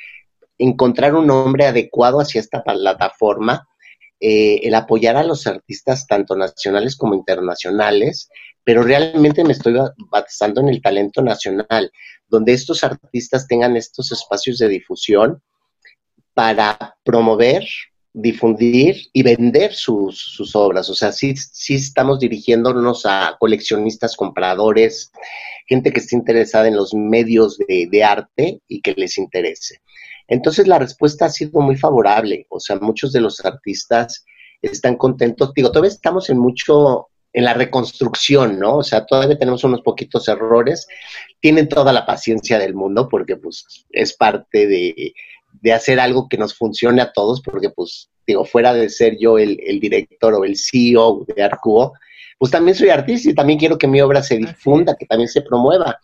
encontrar 0.56 1.14
un 1.14 1.26
nombre 1.26 1.66
adecuado 1.66 2.20
hacia 2.20 2.40
esta 2.40 2.62
plataforma 2.62 3.68
eh, 4.20 4.66
el 4.66 4.74
apoyar 4.74 5.16
a 5.16 5.22
los 5.22 5.46
artistas 5.46 6.08
tanto 6.08 6.34
nacionales 6.34 6.96
como 6.96 7.14
internacionales, 7.14 8.28
pero 8.68 8.82
realmente 8.82 9.42
me 9.44 9.54
estoy 9.54 9.76
basando 10.10 10.60
en 10.60 10.68
el 10.68 10.82
talento 10.82 11.22
nacional, 11.22 11.90
donde 12.28 12.52
estos 12.52 12.84
artistas 12.84 13.46
tengan 13.46 13.78
estos 13.78 14.12
espacios 14.12 14.58
de 14.58 14.68
difusión 14.68 15.42
para 16.34 16.94
promover, 17.02 17.66
difundir 18.12 19.06
y 19.14 19.22
vender 19.22 19.72
sus, 19.72 20.38
obras. 20.54 20.90
O 20.90 20.94
sea, 20.94 21.12
sí, 21.12 21.34
sí 21.34 21.76
estamos 21.76 22.20
dirigiéndonos 22.20 23.06
a 23.06 23.38
coleccionistas, 23.40 24.14
compradores, 24.14 25.12
gente 25.66 25.90
que 25.90 26.00
esté 26.00 26.16
interesada 26.16 26.68
en 26.68 26.76
los 26.76 26.92
medios 26.92 27.56
de, 27.56 27.88
de 27.90 28.04
arte 28.04 28.60
y 28.68 28.82
que 28.82 28.92
les 28.98 29.16
interese. 29.16 29.80
Entonces 30.26 30.66
la 30.66 30.78
respuesta 30.78 31.24
ha 31.24 31.30
sido 31.30 31.62
muy 31.62 31.78
favorable, 31.78 32.46
o 32.50 32.60
sea, 32.60 32.76
muchos 32.76 33.14
de 33.14 33.22
los 33.22 33.42
artistas 33.42 34.26
están 34.60 34.96
contentos. 34.96 35.54
Digo, 35.54 35.70
todavía 35.70 35.88
estamos 35.90 36.28
en 36.28 36.36
mucho, 36.36 37.08
en 37.32 37.44
la 37.44 37.54
reconstrucción, 37.54 38.58
¿no? 38.58 38.78
O 38.78 38.82
sea, 38.82 39.04
todavía 39.04 39.38
tenemos 39.38 39.64
unos 39.64 39.82
poquitos 39.82 40.28
errores. 40.28 40.86
Tienen 41.40 41.68
toda 41.68 41.92
la 41.92 42.06
paciencia 42.06 42.58
del 42.58 42.74
mundo 42.74 43.08
porque 43.08 43.36
pues 43.36 43.64
es 43.90 44.14
parte 44.14 44.66
de, 44.66 45.14
de 45.60 45.72
hacer 45.72 46.00
algo 46.00 46.28
que 46.28 46.38
nos 46.38 46.54
funcione 46.54 47.02
a 47.02 47.12
todos, 47.12 47.40
porque 47.42 47.70
pues 47.70 48.10
digo, 48.26 48.44
fuera 48.44 48.74
de 48.74 48.88
ser 48.88 49.16
yo 49.18 49.38
el, 49.38 49.58
el 49.64 49.80
director 49.80 50.34
o 50.34 50.44
el 50.44 50.56
CEO 50.56 51.24
de 51.26 51.42
Arcuo, 51.42 51.92
pues 52.38 52.52
también 52.52 52.76
soy 52.76 52.90
artista 52.90 53.30
y 53.30 53.34
también 53.34 53.58
quiero 53.58 53.78
que 53.78 53.88
mi 53.88 54.00
obra 54.00 54.22
se 54.22 54.36
difunda, 54.36 54.96
que 54.96 55.06
también 55.06 55.28
se 55.28 55.42
promueva. 55.42 55.98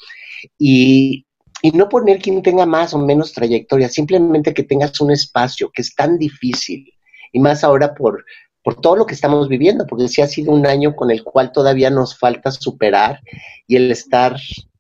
Y, 0.59 1.27
y 1.63 1.71
no 1.71 1.89
poner 1.89 2.21
quien 2.21 2.43
tenga 2.43 2.67
más 2.67 2.93
o 2.93 2.99
menos 2.99 3.33
trayectoria, 3.33 3.89
simplemente 3.89 4.53
que 4.53 4.65
tengas 4.65 5.01
un 5.01 5.13
espacio, 5.13 5.71
que 5.73 5.83
es 5.83 5.95
tan 5.95 6.19
difícil, 6.19 6.93
y 7.33 7.41
más 7.41 7.65
ahora 7.65 7.95
por, 7.95 8.25
por 8.65 8.81
todo 8.81 8.97
lo 8.97 9.07
que 9.07 9.15
estamos 9.15 9.49
viviendo, 9.49 9.87
porque 9.87 10.09
sí 10.09 10.23
ha 10.23 10.27
sido 10.27 10.51
un 10.51 10.67
año 10.67 10.97
con 10.97 11.11
el 11.11 11.23
cual 11.23 11.53
todavía 11.53 11.91
nos 11.91 12.19
falta 12.19 12.51
superar 12.51 13.21
y 13.69 13.77
el 13.77 13.93
estar 13.93 14.37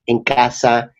en 0.06 0.24
casa, 0.24 0.94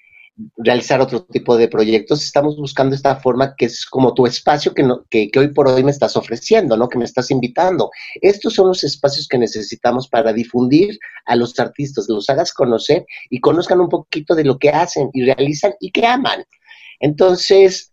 realizar 0.59 1.01
otro 1.01 1.25
tipo 1.25 1.57
de 1.57 1.69
proyectos, 1.69 2.23
estamos 2.23 2.59
buscando 2.59 2.95
esta 2.95 3.17
forma 3.17 3.55
que 3.57 3.67
es 3.67 3.87
como 3.87 4.13
tu 4.13 4.27
espacio 4.27 4.75
que, 4.75 4.83
no, 4.83 5.05
que, 5.09 5.31
hoy 5.35 5.49
por 5.49 5.67
hoy 5.67 5.83
me 5.83 5.93
estás 5.93 6.15
ofreciendo, 6.15 6.77
¿no? 6.77 6.89
Que 6.89 6.99
me 6.99 7.07
estás 7.07 7.31
invitando. 7.31 7.91
Estos 8.21 8.53
son 8.53 8.69
los 8.69 8.85
espacios 8.85 9.29
que 9.29 9.39
necesitamos 9.39 10.07
para 10.07 10.35
difundir 10.35 10.99
a 11.25 11.37
los 11.37 11.59
artistas, 11.59 12.07
los 12.09 12.29
hagas 12.29 12.53
conocer 12.53 13.07
y 13.31 13.41
conozcan 13.41 13.81
un 13.81 13.89
poquito 13.89 14.35
de 14.35 14.45
lo 14.45 14.59
que 14.59 14.69
hacen 14.69 15.09
y 15.15 15.25
realizan 15.25 15.73
y 15.81 15.91
que 15.91 16.07
aman. 16.07 16.45
Entonces, 17.01 17.93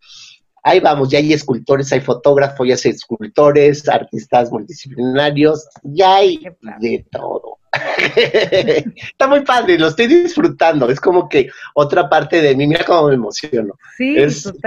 ahí 0.64 0.80
vamos, 0.80 1.10
ya 1.10 1.20
hay 1.20 1.34
escultores, 1.34 1.92
hay 1.92 2.02
fotógrafos, 2.02 2.68
ya 2.68 2.76
hay 2.76 2.92
escultores, 2.92 3.88
artistas 3.88 4.52
multidisciplinarios, 4.52 5.68
ya 5.84 6.18
hay 6.18 6.40
de 6.80 7.06
todo. 7.12 7.58
Está 8.16 9.28
muy 9.28 9.42
padre, 9.42 9.80
lo 9.80 9.88
estoy 9.88 10.08
disfrutando. 10.08 10.90
Es 10.90 11.00
como 11.00 11.30
que 11.30 11.50
otra 11.74 12.10
parte 12.10 12.42
de 12.42 12.56
mí, 12.56 12.68
mira 12.68 12.86
cómo 12.86 13.08
me 13.08 13.16
emociono. 13.16 13.76
Sí, 13.98 14.16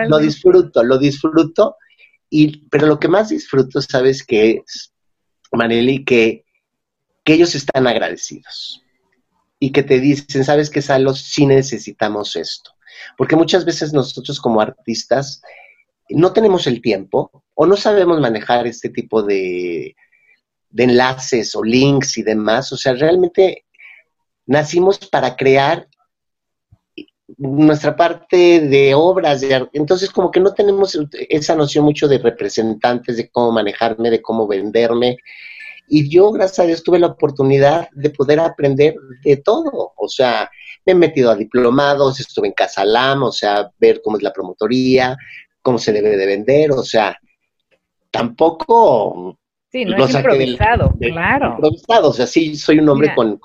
Lo 0.09 0.19
disfruto, 0.19 0.83
lo 0.83 0.99
disfruto. 0.99 1.77
Y, 2.31 2.67
pero 2.69 2.87
lo 2.87 2.99
que 2.99 3.09
más 3.09 3.29
disfruto, 3.29 3.81
¿sabes 3.81 4.25
qué 4.25 4.63
es, 4.65 4.93
Maneli? 5.53 6.05
Que, 6.05 6.45
que 7.23 7.35
ellos 7.35 7.55
están 7.55 7.87
agradecidos 7.87 8.83
y 9.61 9.71
que 9.71 9.83
te 9.83 10.01
dicen, 10.01 10.45
¿sabes 10.45 10.71
qué, 10.71 10.83
Salos? 10.83 11.21
Sí 11.21 11.47
necesitamos 11.47 12.35
esto. 12.37 12.73
Porque 13.17 13.37
muchas 13.37 13.65
veces 13.65 13.93
nosotros 13.93 14.41
como 14.41 14.61
artistas 14.61 15.43
no 16.11 16.33
tenemos 16.33 16.67
el 16.67 16.81
tiempo 16.83 17.45
o 17.55 17.67
no 17.67 17.77
sabemos 17.77 18.21
manejar 18.21 18.67
este 18.67 18.91
tipo 18.91 19.23
de, 19.23 19.97
de 20.71 20.85
enlaces 20.85 21.55
o 21.55 21.63
links 21.63 22.19
y 22.19 22.23
demás. 22.23 22.73
O 22.73 22.77
sea, 22.77 22.95
realmente 22.95 23.65
nacimos 24.47 24.99
para 24.99 25.37
crear 25.37 25.89
nuestra 27.39 27.97
parte 27.97 28.61
de 28.61 28.95
obras, 28.95 29.41
de 29.41 29.69
entonces 29.73 30.11
como 30.11 30.31
que 30.31 30.41
no 30.41 30.53
tenemos 30.53 30.99
esa 31.13 31.55
noción 31.55 31.85
mucho 31.85 32.07
de 32.07 32.19
representantes, 32.19 33.17
de 33.17 33.31
cómo 33.31 33.53
manejarme, 33.53 34.11
de 34.11 34.21
cómo 34.21 34.47
venderme. 34.47 35.17
Y 35.89 36.09
yo, 36.09 36.31
gracias 36.33 36.59
a 36.61 36.67
Dios, 36.67 36.83
tuve 36.83 36.99
la 36.99 37.09
oportunidad 37.09 37.89
de 37.93 38.11
poder 38.11 38.41
aprender 38.41 38.95
de 39.23 39.37
todo. 39.39 39.93
O 39.97 40.09
sea, 40.09 40.51
me 40.87 40.93
he 40.93 40.97
metido 40.97 41.31
a 41.31 41.37
diplomados, 41.37 42.21
estuve 42.21 42.49
en 42.49 42.55
Casalam, 42.55 43.23
o 43.23 43.33
sea, 43.33 43.71
ver 43.79 44.01
cómo 44.03 44.17
es 44.17 44.23
la 44.23 44.33
promotoría, 44.33 45.17
cómo 45.65 45.79
se 45.79 45.93
debe 45.93 46.17
de 46.17 46.27
vender, 46.27 46.71
o 46.71 46.85
sea, 46.85 47.19
tampoco 48.13 49.37
Sí, 49.75 49.85
no 49.85 50.05
es 50.05 50.15
improvisado, 50.15 50.95
claro. 51.01 51.55
Improvisado, 51.55 52.11
o 52.11 52.13
sea, 52.13 52.29
sí, 52.29 52.55
soy 52.55 52.79
un 52.79 52.89
hombre 52.89 53.13
con, 53.13 53.41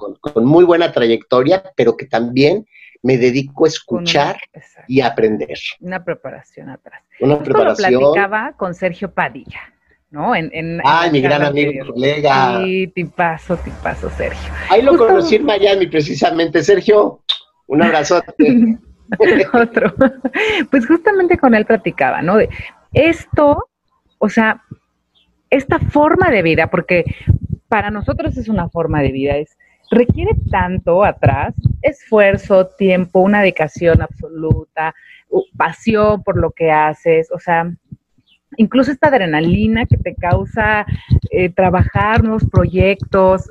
muy 0.45 0.63
buena 0.63 0.91
trayectoria, 0.91 1.63
pero 1.75 1.97
que 1.97 2.05
también 2.05 2.67
me 3.01 3.17
dedico 3.17 3.65
a 3.65 3.69
escuchar 3.69 4.37
y 4.87 5.01
a 5.01 5.07
aprender. 5.07 5.57
Una 5.79 6.03
preparación 6.03 6.69
atrás. 6.69 7.01
Una 7.19 7.41
preparación. 7.41 7.93
Lo 7.93 7.99
platicaba 8.11 8.53
con 8.57 8.75
Sergio 8.75 9.11
Padilla, 9.11 9.73
¿no? 10.11 10.35
En, 10.35 10.51
en 10.53 10.79
Ay, 10.83 11.09
mi 11.09 11.19
gran 11.19 11.41
amigo 11.41 11.71
y 11.71 11.79
colega. 11.79 12.61
Sí, 12.63 12.91
tipazo, 12.93 13.57
tipazo, 13.57 14.11
Sergio. 14.11 14.53
Ahí 14.69 14.83
lo 14.83 14.95
conocí 14.97 15.37
en 15.37 15.45
Miami, 15.45 15.87
precisamente. 15.87 16.61
Sergio, 16.61 17.23
un 17.65 17.81
abrazo. 17.81 18.21
Otro. 19.53 19.93
Pues 20.69 20.87
justamente 20.87 21.37
con 21.37 21.55
él 21.55 21.65
platicaba, 21.65 22.21
¿no? 22.21 22.37
De 22.37 22.49
esto, 22.93 23.69
o 24.17 24.29
sea, 24.29 24.63
esta 25.49 25.79
forma 25.79 26.29
de 26.29 26.41
vida, 26.41 26.67
porque 26.67 27.05
para 27.67 27.91
nosotros 27.91 28.37
es 28.37 28.49
una 28.49 28.69
forma 28.69 29.01
de 29.01 29.11
vida, 29.11 29.37
es 29.37 29.57
requiere 29.91 30.31
tanto 30.51 31.03
atrás, 31.03 31.55
esfuerzo, 31.81 32.67
tiempo, 32.67 33.21
una 33.21 33.41
dedicación 33.41 34.01
absoluta, 34.01 34.93
pasión 35.57 36.23
por 36.23 36.37
lo 36.37 36.51
que 36.51 36.71
haces, 36.71 37.29
o 37.31 37.39
sea, 37.39 37.71
incluso 38.57 38.91
esta 38.91 39.07
adrenalina 39.07 39.85
que 39.85 39.97
te 39.97 40.15
causa 40.15 40.85
eh, 41.31 41.49
trabajar 41.49 42.23
nuevos 42.23 42.45
proyectos, 42.49 43.49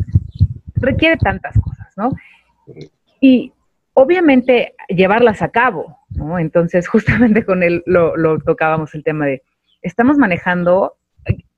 requiere 0.75 1.17
tantas 1.17 1.59
cosas, 1.59 1.93
¿no? 1.97 2.13
Y 3.21 3.53
obviamente 3.99 4.77
llevarlas 4.89 5.43
a 5.43 5.51
cabo, 5.51 5.99
¿no? 6.11 6.39
Entonces, 6.39 6.89
justamente 6.89 7.45
con 7.45 7.63
él 7.63 7.83
lo, 7.87 8.17
lo 8.17 8.39
tocábamos 8.39 8.95
el 8.95 9.03
tema 9.03 9.27
de, 9.27 9.43
estamos 9.83 10.17
manejando 10.19 10.97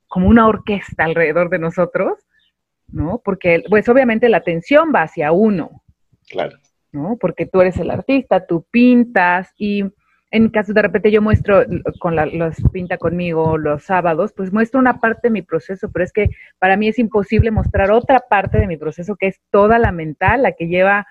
como 0.07 0.27
una 0.27 0.47
orquesta 0.47 1.05
alrededor 1.05 1.49
de 1.49 1.59
nosotros, 1.59 2.27
¿no? 2.87 3.21
Porque, 3.23 3.63
pues 3.69 3.87
obviamente 3.87 4.27
la 4.27 4.37
atención 4.37 4.91
va 4.93 5.03
hacia 5.03 5.31
uno. 5.31 5.83
Claro. 6.29 6.57
¿No? 6.91 7.17
Porque 7.17 7.45
tú 7.45 7.61
eres 7.61 7.77
el 7.77 7.89
artista, 7.89 8.45
tú 8.45 8.65
pintas 8.69 9.53
y 9.57 9.85
en 10.31 10.49
caso 10.49 10.73
de 10.73 10.81
repente 10.81 11.11
yo 11.11 11.21
muestro 11.21 11.63
con 11.99 12.15
la, 12.15 12.25
los 12.25 12.57
pinta 12.73 12.97
conmigo 12.97 13.57
los 13.57 13.83
sábados, 13.83 14.33
pues 14.35 14.51
muestro 14.51 14.79
una 14.79 14.99
parte 14.99 15.27
de 15.27 15.31
mi 15.31 15.41
proceso, 15.41 15.89
pero 15.91 16.03
es 16.03 16.11
que 16.11 16.31
para 16.59 16.75
mí 16.75 16.89
es 16.89 16.99
imposible 16.99 17.51
mostrar 17.51 17.91
otra 17.91 18.19
parte 18.29 18.57
de 18.57 18.67
mi 18.67 18.75
proceso 18.75 19.15
que 19.15 19.27
es 19.27 19.39
toda 19.51 19.79
la 19.79 19.93
mental, 19.93 20.43
la 20.43 20.51
que 20.53 20.67
lleva, 20.67 21.07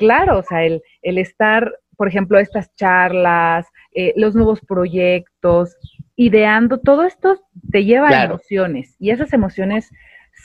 claro, 0.00 0.38
o 0.38 0.42
sea, 0.42 0.64
el, 0.64 0.82
el 1.02 1.18
estar, 1.18 1.72
por 1.96 2.08
ejemplo, 2.08 2.38
estas 2.38 2.74
charlas, 2.74 3.66
eh, 3.94 4.14
los 4.16 4.34
nuevos 4.34 4.60
proyectos, 4.62 5.76
ideando, 6.16 6.78
todo 6.80 7.04
esto 7.04 7.38
te 7.70 7.84
lleva 7.84 8.08
a 8.08 8.24
emociones 8.24 8.96
y 8.98 9.10
esas 9.10 9.32
emociones 9.32 9.90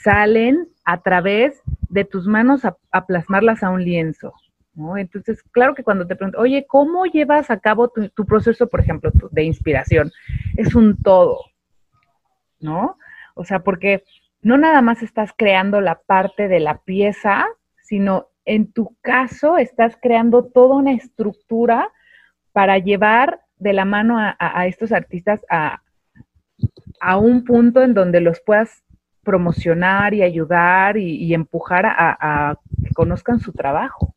salen 0.02 0.68
a 0.84 1.00
través 1.00 1.60
de 1.88 2.04
tus 2.04 2.26
manos 2.26 2.64
a, 2.64 3.06
plasmarlas 3.06 3.62
a 3.62 3.70
un 3.70 3.82
lienzo. 3.82 4.34
¿no? 4.74 4.98
Entonces, 4.98 5.42
claro 5.52 5.74
que 5.74 5.82
cuando 5.82 6.06
te 6.06 6.14
pregunto, 6.14 6.38
oye, 6.38 6.66
¿cómo 6.68 7.06
llevas 7.06 7.50
a 7.50 7.58
cabo 7.58 7.88
tu, 7.88 8.26
proceso, 8.26 8.68
por 8.68 8.80
ejemplo, 8.80 9.10
de 9.30 9.42
inspiración? 9.42 10.12
Es 10.56 10.74
un 10.74 11.02
todo, 11.02 11.40
¿no? 12.60 12.98
O 13.34 13.44
sea, 13.44 13.60
porque 13.60 14.04
no 14.42 14.58
nada 14.58 14.82
más 14.82 15.02
estás 15.02 15.32
creando 15.34 15.80
la 15.80 16.00
parte 16.06 16.46
de 16.46 16.60
la 16.60 16.78
pieza, 16.82 17.46
sino 17.82 18.28
en 18.46 18.72
tu 18.72 18.96
caso 19.02 19.58
estás 19.58 19.98
creando 20.00 20.44
toda 20.44 20.76
una 20.76 20.92
estructura 20.92 21.92
para 22.52 22.78
llevar 22.78 23.40
de 23.58 23.72
la 23.72 23.84
mano 23.84 24.16
a, 24.18 24.66
estos 24.66 24.92
artistas 24.92 25.40
a, 25.50 25.82
a, 27.00 27.18
un 27.18 27.44
punto 27.44 27.82
en 27.82 27.92
donde 27.92 28.20
los 28.20 28.40
puedas 28.40 28.82
promocionar 29.22 30.14
y 30.14 30.22
ayudar 30.22 30.96
y, 30.96 31.34
empujar 31.34 31.84
a, 31.86 32.58
que 32.82 32.90
conozcan 32.94 33.40
su 33.40 33.52
trabajo. 33.52 34.14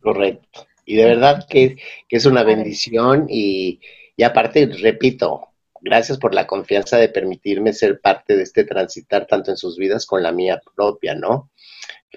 Correcto. 0.00 0.66
Y 0.84 0.96
de 0.96 1.04
verdad 1.06 1.46
que, 1.48 1.76
es 2.08 2.26
una 2.26 2.42
bendición 2.42 3.26
y, 3.28 3.80
y 4.16 4.22
aparte, 4.24 4.66
repito, 4.66 5.48
gracias 5.80 6.18
por 6.18 6.34
la 6.34 6.46
confianza 6.46 6.98
de 6.98 7.08
permitirme 7.08 7.72
ser 7.72 8.00
parte 8.00 8.36
de 8.36 8.42
este 8.42 8.64
transitar 8.64 9.26
tanto 9.26 9.50
en 9.50 9.56
sus 9.56 9.78
vidas 9.78 10.06
con 10.06 10.22
la 10.22 10.32
mía 10.32 10.60
propia, 10.76 11.14
¿no? 11.14 11.50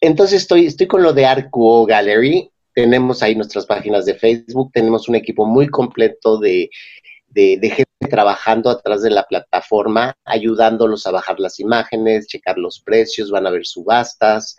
Entonces 0.01 0.41
estoy, 0.41 0.65
estoy 0.65 0.87
con 0.87 1.03
lo 1.03 1.13
de 1.13 1.25
Arcuo 1.25 1.85
Gallery. 1.85 2.49
Tenemos 2.73 3.23
ahí 3.23 3.35
nuestras 3.35 3.65
páginas 3.65 4.05
de 4.05 4.15
Facebook, 4.15 4.71
tenemos 4.73 5.07
un 5.07 5.15
equipo 5.15 5.45
muy 5.45 5.67
completo 5.67 6.37
de, 6.37 6.69
gente 7.33 7.85
trabajando 8.09 8.69
atrás 8.69 9.01
de 9.01 9.11
la 9.11 9.23
plataforma, 9.23 10.13
ayudándolos 10.25 11.07
a 11.07 11.11
bajar 11.11 11.39
las 11.39 11.59
imágenes, 11.59 12.27
checar 12.27 12.57
los 12.57 12.81
precios, 12.81 13.31
van 13.31 13.47
a 13.47 13.49
ver 13.49 13.65
subastas, 13.65 14.57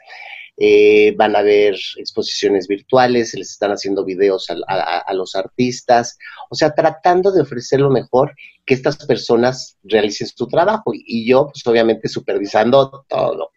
eh, 0.57 1.14
van 1.16 1.37
a 1.37 1.42
ver 1.42 1.77
exposiciones 1.99 2.66
virtuales, 2.66 3.33
se 3.33 3.38
les 3.38 3.51
están 3.51 3.72
haciendo 3.72 4.03
videos 4.03 4.49
a, 4.49 4.55
a, 5.01 5.12
los 5.12 5.35
artistas, 5.35 6.16
o 6.49 6.55
sea, 6.55 6.75
tratando 6.75 7.31
de 7.31 7.42
ofrecer 7.42 7.81
lo 7.81 7.90
mejor 7.90 8.35
que 8.64 8.72
estas 8.72 9.05
personas 9.05 9.77
realicen 9.83 10.27
su 10.27 10.49
trabajo. 10.49 10.92
Y 10.94 11.29
yo, 11.29 11.51
pues 11.53 11.66
obviamente, 11.66 12.09
supervisando 12.09 13.05
todo. 13.07 13.51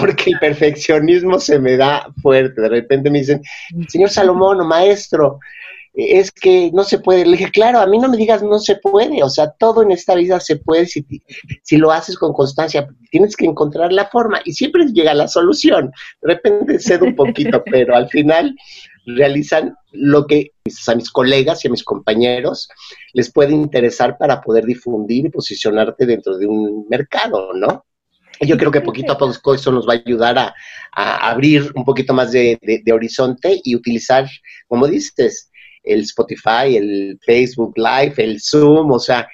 Porque 0.00 0.30
el 0.30 0.38
perfeccionismo 0.38 1.38
se 1.38 1.58
me 1.58 1.76
da 1.76 2.06
fuerte. 2.22 2.60
De 2.60 2.68
repente 2.68 3.10
me 3.10 3.20
dicen, 3.20 3.42
señor 3.88 4.10
Salomón 4.10 4.60
o 4.60 4.64
maestro, 4.64 5.38
es 5.94 6.30
que 6.30 6.70
no 6.72 6.84
se 6.84 6.98
puede. 6.98 7.24
Le 7.24 7.36
dije, 7.36 7.50
claro, 7.50 7.80
a 7.80 7.86
mí 7.86 7.98
no 7.98 8.08
me 8.08 8.16
digas 8.16 8.42
no 8.42 8.58
se 8.58 8.76
puede, 8.76 9.22
o 9.22 9.28
sea, 9.28 9.50
todo 9.52 9.82
en 9.82 9.92
esta 9.92 10.14
vida 10.14 10.40
se 10.40 10.56
puede 10.56 10.86
si, 10.86 11.04
si 11.62 11.76
lo 11.76 11.92
haces 11.92 12.16
con 12.16 12.32
constancia, 12.32 12.88
tienes 13.10 13.36
que 13.36 13.44
encontrar 13.44 13.92
la 13.92 14.06
forma 14.06 14.40
y 14.44 14.52
siempre 14.52 14.86
llega 14.86 15.14
la 15.14 15.28
solución. 15.28 15.92
De 16.22 16.34
repente 16.34 16.78
cedo 16.78 17.04
un 17.04 17.14
poquito, 17.16 17.62
pero 17.70 17.94
al 17.94 18.08
final 18.08 18.56
realizan 19.04 19.74
lo 19.92 20.26
que 20.26 20.52
a 20.86 20.94
mis 20.94 21.10
colegas 21.10 21.64
y 21.64 21.68
a 21.68 21.70
mis 21.70 21.84
compañeros 21.84 22.68
les 23.12 23.32
puede 23.32 23.52
interesar 23.52 24.16
para 24.16 24.40
poder 24.40 24.64
difundir 24.64 25.26
y 25.26 25.30
posicionarte 25.30 26.06
dentro 26.06 26.38
de 26.38 26.46
un 26.46 26.86
mercado, 26.88 27.52
¿no? 27.52 27.84
Yo 28.40 28.56
creo 28.56 28.70
que 28.70 28.80
poquito 28.80 29.12
a 29.12 29.18
poco 29.18 29.54
eso 29.54 29.70
nos 29.70 29.88
va 29.88 29.94
a 29.94 30.02
ayudar 30.04 30.38
a, 30.38 30.54
abrir 30.94 31.72
un 31.74 31.84
poquito 31.84 32.12
más 32.12 32.32
de, 32.32 32.58
horizonte 32.92 33.60
y 33.64 33.74
utilizar, 33.74 34.28
como 34.66 34.86
dices, 34.86 35.50
el 35.82 36.00
Spotify, 36.00 36.76
el 36.76 37.18
Facebook 37.24 37.74
Live, 37.76 38.14
el 38.18 38.40
Zoom, 38.40 38.90
o 38.90 38.98
sea, 38.98 39.26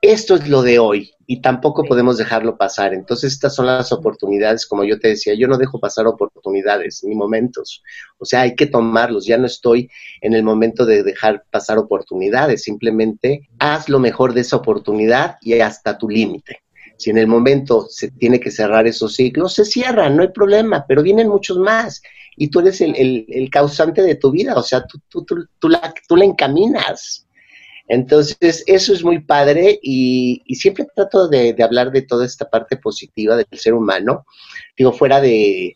esto 0.00 0.36
es 0.36 0.48
lo 0.48 0.62
de 0.62 0.78
hoy 0.78 1.10
y 1.26 1.40
tampoco 1.40 1.84
podemos 1.84 2.16
dejarlo 2.18 2.56
pasar. 2.56 2.94
Entonces, 2.94 3.32
estas 3.32 3.54
son 3.54 3.66
las 3.66 3.92
oportunidades, 3.92 4.64
como 4.66 4.84
yo 4.84 4.98
te 4.98 5.08
decía, 5.08 5.34
yo 5.34 5.48
no 5.48 5.58
dejo 5.58 5.80
pasar 5.80 6.06
oportunidades 6.06 7.02
ni 7.04 7.14
momentos. 7.14 7.82
O 8.18 8.24
sea, 8.24 8.42
hay 8.42 8.54
que 8.54 8.66
tomarlos. 8.66 9.26
Ya 9.26 9.36
no 9.38 9.46
estoy 9.46 9.90
en 10.20 10.34
el 10.34 10.42
momento 10.42 10.86
de 10.86 11.02
dejar 11.02 11.44
pasar 11.50 11.78
oportunidades. 11.78 12.62
Simplemente 12.62 13.48
haz 13.58 13.88
lo 13.88 13.98
mejor 13.98 14.34
de 14.34 14.40
esa 14.42 14.56
oportunidad 14.56 15.36
y 15.42 15.60
hasta 15.60 15.98
tu 15.98 16.08
límite. 16.08 16.62
Si 16.98 17.10
en 17.10 17.18
el 17.18 17.26
momento 17.26 17.86
se 17.88 18.10
tiene 18.10 18.38
que 18.38 18.50
cerrar 18.50 18.86
esos 18.86 19.14
ciclos, 19.14 19.54
se 19.54 19.64
cierran, 19.64 20.16
no 20.16 20.22
hay 20.22 20.28
problema, 20.28 20.84
pero 20.86 21.02
vienen 21.02 21.28
muchos 21.28 21.58
más. 21.58 22.02
Y 22.36 22.48
tú 22.48 22.60
eres 22.60 22.80
el, 22.80 23.48
causante 23.50 24.02
de 24.02 24.16
tu 24.16 24.30
vida, 24.30 24.54
o 24.54 24.62
sea, 24.62 24.84
tú, 24.84 25.00
tú, 25.08 25.24
tú, 25.58 25.68
la, 25.68 25.94
tú 26.06 26.16
la 26.16 26.24
encaminas. 26.24 27.26
Entonces, 27.88 28.62
eso 28.66 28.92
es 28.92 29.02
muy 29.02 29.20
padre 29.20 29.78
y, 29.82 30.42
siempre 30.54 30.86
trato 30.94 31.26
de, 31.26 31.56
hablar 31.62 31.90
de 31.90 32.02
toda 32.02 32.26
esta 32.26 32.48
parte 32.48 32.76
positiva 32.76 33.34
del 33.34 33.46
ser 33.52 33.72
humano, 33.72 34.26
digo, 34.76 34.92
fuera 34.92 35.22
de, 35.22 35.74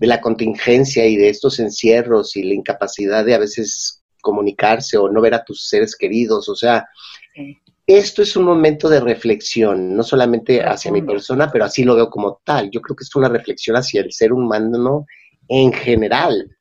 la 0.00 0.20
contingencia 0.20 1.06
y 1.06 1.16
de 1.16 1.30
estos 1.30 1.58
encierros 1.58 2.36
y 2.36 2.42
la 2.42 2.54
incapacidad 2.54 3.24
de 3.24 3.34
a 3.34 3.38
veces 3.38 4.02
comunicarse 4.20 4.98
o 4.98 5.08
no 5.08 5.20
ver 5.22 5.34
a 5.34 5.44
tus 5.44 5.68
seres 5.68 5.96
queridos, 5.96 6.48
o 6.48 6.56
sea, 6.56 6.84
esto 7.86 8.22
es 8.22 8.34
un 8.36 8.44
momento 8.44 8.88
de 8.88 9.00
reflexión, 9.00 9.94
no 9.94 10.02
solamente 10.02 10.60
hacia 10.62 10.90
mi 10.90 11.02
persona, 11.02 11.50
pero 11.52 11.64
así 11.64 11.84
lo 11.84 11.94
veo 11.94 12.10
como 12.10 12.40
tal. 12.42 12.70
Yo 12.70 12.80
creo 12.80 12.96
que 12.96 13.04
es 13.04 13.14
una 13.14 13.28
reflexión 13.28 13.76
hacia 13.76 14.00
el 14.00 14.12
ser 14.12 14.32
humano 14.32 15.06
en 15.48 15.72
general. 15.72 16.56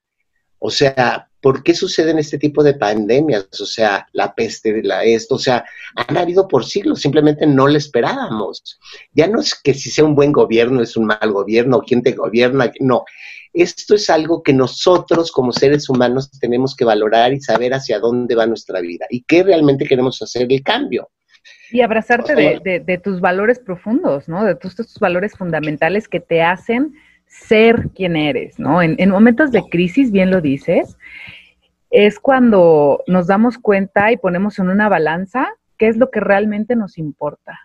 O 0.60 0.70
sea, 0.70 1.28
¿por 1.42 1.64
qué 1.64 1.74
suceden 1.74 2.20
este 2.20 2.38
tipo 2.38 2.64
de 2.64 2.76
pandemias? 2.76 3.48
O 3.60 3.66
sea, 3.66 4.08
la 4.14 4.36
peste, 4.36 4.84
la 4.84 5.04
esto, 5.04 5.36
o 5.36 5.40
sea, 5.40 5.66
han 5.96 6.18
habido 6.18 6.48
por 6.48 6.64
siglos, 6.64 7.02
simplemente 7.02 7.48
no 7.48 7.68
lo 7.68 7.78
esperábamos. 7.78 8.80
Ya 9.12 9.28
no 9.28 9.42
es 9.42 9.56
que 9.56 9.74
si 9.74 9.90
sea 9.90 10.06
un 10.06 10.16
buen 10.16 10.32
gobierno 10.32 10.82
es 10.82 10.96
un 10.96 11.06
mal 11.06 11.32
gobierno, 11.32 11.82
quién 11.82 12.04
te 12.04 12.12
gobierna, 12.12 12.72
no. 12.80 13.04
Esto 13.56 13.96
es 13.96 14.10
algo 14.10 14.44
que 14.44 14.52
nosotros 14.52 15.32
como 15.32 15.54
seres 15.54 15.89
humanos 15.89 16.30
tenemos 16.39 16.76
que 16.76 16.84
valorar 16.84 17.32
y 17.32 17.39
saber 17.39 17.74
hacia 17.74 18.00
dónde 18.00 18.36
va 18.36 18.46
nuestra 18.46 18.82
vida 18.82 19.06
y 19.10 19.24
qué 19.24 19.44
realmente 19.44 19.86
queremos 19.86 20.22
hacer 20.22 20.48
el 20.50 20.62
cambio. 20.62 21.10
Y 21.72 21.82
abrazarte 21.82 22.36
de, 22.36 23.02
tus 23.04 23.22
valores 23.22 23.60
profundos, 23.60 24.28
¿no? 24.28 24.44
De 24.44 24.56
tus, 24.56 24.76
tus 24.76 25.00
valores 25.00 25.34
fundamentales 25.38 26.08
que 26.08 26.20
te 26.20 26.41
hacen 26.41 26.94
ser 27.28 27.89
quien 27.96 28.15
eres, 28.15 28.60
¿no? 28.60 28.82
En, 28.82 28.96
en, 28.98 29.10
momentos 29.10 29.52
de 29.52 29.63
crisis, 29.70 30.12
bien 30.12 30.32
lo 30.32 30.41
dices, 30.41 30.98
es 31.91 32.20
cuando 32.20 33.04
nos 33.08 33.28
damos 33.28 33.58
cuenta 33.58 34.12
y 34.12 34.18
ponemos 34.18 34.60
en 34.60 34.70
una 34.70 34.89
balanza 34.89 35.48
qué 35.78 35.88
es 35.88 35.98
lo 35.98 36.12
que 36.12 36.20
realmente 36.20 36.76
nos 36.76 36.98
importa. 36.98 37.58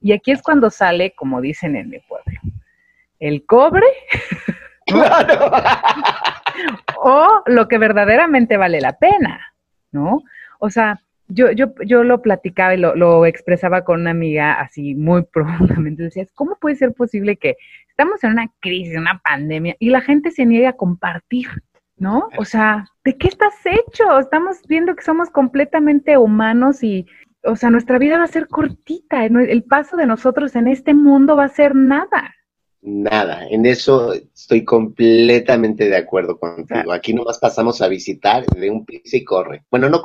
Y 0.00 0.12
aquí 0.12 0.32
es 0.32 0.42
cuando 0.42 0.70
sale, 0.70 1.14
como 1.14 1.40
dicen 1.40 1.76
en 1.76 1.90
mi 1.90 1.98
pueblo, 2.00 2.40
el 3.20 3.44
cobre 3.46 3.86
o 6.96 7.42
lo 7.46 7.68
que 7.68 7.78
verdaderamente 7.78 8.56
vale 8.56 8.80
la 8.80 8.98
pena, 8.98 9.54
¿no? 9.92 10.22
O 10.58 10.70
sea, 10.70 11.00
yo, 11.28 11.50
yo, 11.52 11.74
yo 11.84 12.04
lo 12.04 12.22
platicaba 12.22 12.74
y 12.74 12.78
lo, 12.78 13.26
expresaba 13.26 13.84
con 13.84 14.02
una 14.02 14.10
amiga 14.10 14.60
así 14.60 14.94
muy 14.94 15.22
profundamente. 15.32 16.04
Decía, 16.04 16.26
¿cómo 16.34 16.56
puede 16.56 16.76
ser 16.76 16.92
posible 16.92 17.36
que 17.36 17.56
estamos 17.88 18.22
en 18.24 18.32
una 18.32 18.50
crisis, 18.60 18.96
una 18.96 19.20
pandemia, 19.24 19.76
y 19.78 19.90
la 19.90 20.00
gente 20.00 20.30
se 20.30 20.46
niega 20.46 20.70
a 20.70 20.76
compartir? 20.76 21.48
¿No? 21.96 22.28
O 22.38 22.44
sea, 22.44 22.86
¿de 23.04 23.16
qué 23.16 23.28
estás 23.28 23.54
hecho? 23.64 24.18
Estamos 24.18 24.62
viendo 24.66 24.96
que 24.96 25.04
somos 25.04 25.30
completamente 25.30 26.18
humanos 26.18 26.82
y, 26.82 27.06
o 27.44 27.54
sea, 27.54 27.70
nuestra 27.70 27.98
vida 27.98 28.18
va 28.18 28.24
a 28.24 28.28
ser 28.28 28.48
cortita. 28.48 29.24
El 29.24 29.62
paso 29.62 29.96
de 29.96 30.04
nosotros 30.04 30.56
en 30.56 30.66
este 30.66 30.92
mundo 30.92 31.36
va 31.36 31.44
a 31.44 31.48
ser 31.48 31.76
nada. 31.76 32.34
Nada, 32.86 33.48
en 33.48 33.64
eso 33.64 34.12
estoy 34.12 34.62
completamente 34.62 35.88
de 35.88 35.96
acuerdo 35.96 36.38
contigo. 36.38 36.92
Aquí 36.92 37.14
nomás 37.14 37.38
pasamos 37.38 37.80
a 37.80 37.88
visitar 37.88 38.44
de 38.44 38.68
un 38.68 38.84
pisa 38.84 39.16
y 39.16 39.24
corre. 39.24 39.64
Bueno, 39.70 39.88
no, 39.88 40.02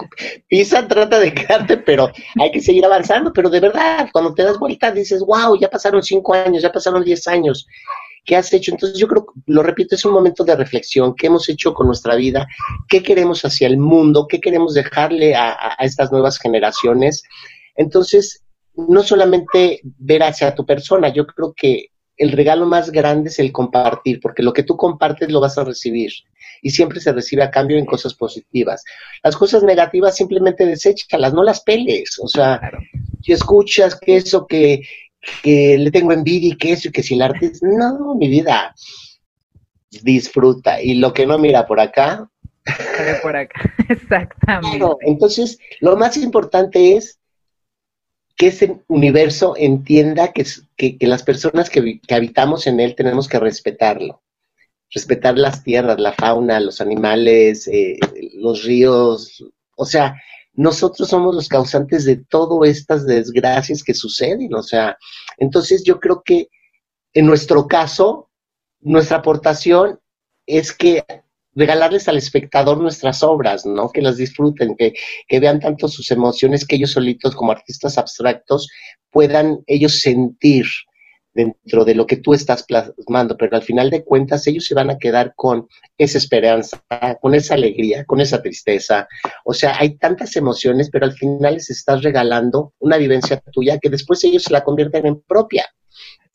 pisa 0.47 0.87
trata 0.87 1.19
de 1.19 1.33
quedarte, 1.33 1.75
pero 1.75 2.09
hay 2.39 2.51
que 2.51 2.61
seguir 2.61 2.85
avanzando. 2.85 3.33
Pero 3.33 3.49
de 3.49 3.59
verdad, 3.59 4.07
cuando 4.13 4.33
te 4.33 4.43
das 4.43 4.57
vuelta 4.57 4.93
dices, 4.93 5.19
wow, 5.19 5.59
ya 5.59 5.69
pasaron 5.69 6.01
cinco 6.01 6.33
años, 6.33 6.63
ya 6.63 6.71
pasaron 6.71 7.03
diez 7.03 7.27
años. 7.27 7.67
¿Qué 8.23 8.37
has 8.37 8.53
hecho? 8.53 8.71
Entonces 8.71 8.97
yo 8.97 9.09
creo, 9.09 9.25
lo 9.47 9.61
repito, 9.61 9.95
es 9.95 10.05
un 10.05 10.13
momento 10.13 10.45
de 10.45 10.55
reflexión. 10.55 11.15
¿Qué 11.15 11.27
hemos 11.27 11.49
hecho 11.49 11.73
con 11.73 11.87
nuestra 11.87 12.15
vida? 12.15 12.47
¿Qué 12.87 13.03
queremos 13.03 13.43
hacia 13.43 13.67
el 13.67 13.75
mundo? 13.75 14.25
¿Qué 14.25 14.39
queremos 14.39 14.73
dejarle 14.73 15.35
a 15.35 15.75
estas 15.81 16.13
nuevas 16.13 16.39
generaciones? 16.39 17.23
Entonces, 17.75 18.45
no 18.73 19.03
solamente 19.03 19.81
ver 19.83 20.23
hacia 20.23 20.55
tu 20.55 20.65
persona, 20.65 21.09
yo 21.09 21.27
creo 21.27 21.53
que 21.53 21.89
el 22.19 22.33
regalo 22.33 22.65
más 22.65 22.91
grande 22.91 23.29
es 23.29 23.39
el 23.39 23.51
compartir, 23.51 24.19
porque 24.21 24.43
lo 24.43 24.51
que 24.51 24.63
tú 24.63 24.75
compartes 24.75 25.31
lo 25.31 25.39
vas 25.39 25.57
a 25.57 25.63
recibir 25.63 26.11
y 26.61 26.69
siempre 26.69 26.99
se 26.99 27.13
recibe 27.13 27.43
a 27.43 27.49
cambio 27.49 27.77
en 27.77 27.85
cosas 27.85 28.13
positivas. 28.13 28.83
Las 29.23 29.37
cosas 29.37 29.63
negativas 29.63 30.17
simplemente 30.17 30.65
deséchalas, 30.65 31.33
no 31.33 31.43
las 31.43 31.61
peles. 31.61 32.19
O 32.21 32.27
sea, 32.27 32.59
si 33.23 33.31
escuchas 33.31 33.97
que 33.97 34.17
eso, 34.17 34.45
que, 34.45 34.81
que 35.41 35.77
le 35.77 35.91
tengo 35.91 36.11
envidia 36.11 36.49
y 36.49 36.57
que 36.57 36.73
eso 36.73 36.89
y 36.89 36.91
que 36.91 37.03
si 37.03 37.13
el 37.13 37.21
arte 37.21 37.45
es, 37.45 37.63
no, 37.63 38.15
mi 38.15 38.27
vida, 38.27 38.75
disfruta. 40.03 40.81
Y 40.81 40.95
lo 40.95 41.13
que 41.13 41.25
no 41.25 41.37
mira 41.37 41.65
por 41.65 41.79
acá. 41.79 42.29
Por 43.23 43.35
acá, 43.35 43.61
exactamente. 43.89 44.85
entonces, 45.01 45.57
lo 45.79 45.95
más 45.95 46.17
importante 46.17 46.97
es 46.97 47.18
que 48.39 48.47
ese 48.47 48.79
universo 48.87 49.55
entienda 49.57 50.31
que, 50.31 50.45
que, 50.77 51.07
las 51.07 51.23
personas 51.23 51.69
que, 51.69 51.99
habitamos 52.09 52.67
en 52.67 52.79
él 52.79 52.95
tenemos 52.95 53.27
que 53.27 53.37
respetarlo. 53.37 54.23
Respetar 54.91 55.37
las 55.37 55.61
tierras, 55.61 55.99
la 55.99 56.13
fauna, 56.13 56.61
los 56.61 56.79
animales, 56.79 57.67
eh, 57.67 57.99
los 58.35 58.63
ríos. 58.63 59.43
O 59.75 59.85
sea, 59.85 60.15
nosotros 60.53 61.09
somos 61.09 61.35
los 61.35 61.49
causantes 61.49 62.05
de 62.05 62.15
todas 62.15 62.69
estas 62.69 63.05
desgracias 63.05 63.83
que 63.83 63.93
suceden. 63.93 64.53
O 64.53 64.63
sea, 64.63 64.97
entonces 65.37 65.83
yo 65.83 65.99
creo 65.99 66.23
que 66.23 66.47
en 67.13 67.25
nuestro 67.25 67.67
caso, 67.67 68.29
nuestra 68.79 69.17
aportación 69.17 69.99
es 70.45 70.71
que 70.71 71.03
regalarles 71.59 72.07
al 72.07 72.17
espectador 72.17 72.79
nuestras 72.79 73.21
obras, 73.21 73.65
¿no? 73.65 73.89
Que 73.89 74.01
las 74.01 74.17
disfruten, 74.17 74.75
que, 74.75 74.93
que, 75.27 75.39
vean 75.39 75.59
tanto 75.59 75.87
sus 75.87 76.09
emociones 76.09 76.65
que 76.65 76.77
ellos 76.77 76.91
solitos 76.91 77.35
como 77.35 77.51
artistas 77.51 77.97
abstractos 77.97 78.69
puedan 79.11 79.59
ellos 79.67 79.99
sentir 79.99 80.65
dentro 81.33 81.85
de 81.85 81.95
lo 81.95 82.07
que 82.07 82.17
tú 82.17 82.33
estás 82.33 82.63
plasmando, 82.63 83.37
pero 83.37 83.55
al 83.55 83.61
final 83.61 83.89
de 83.89 84.03
cuentas 84.03 84.47
ellos 84.47 84.65
se 84.65 84.73
van 84.73 84.89
a 84.89 84.97
quedar 84.97 85.33
con 85.35 85.67
esa 85.97 86.17
esperanza, 86.17 86.83
con 87.21 87.35
esa 87.35 87.53
alegría, 87.53 88.03
con 88.05 88.19
esa 88.19 88.41
tristeza. 88.41 89.07
O 89.45 89.53
sea, 89.53 89.75
hay 89.77 89.97
tantas 89.97 90.35
emociones, 90.35 90.89
pero 90.89 91.05
al 91.05 91.13
final 91.13 91.53
les 91.55 91.69
estás 91.69 92.01
regalando 92.01 92.73
una 92.79 92.97
vivencia 92.97 93.41
tuya 93.51 93.77
que 93.77 93.89
después 93.89 94.23
ellos 94.23 94.43
se 94.43 94.53
la 94.53 94.63
convierten 94.63 95.05
en 95.05 95.21
propia. 95.21 95.65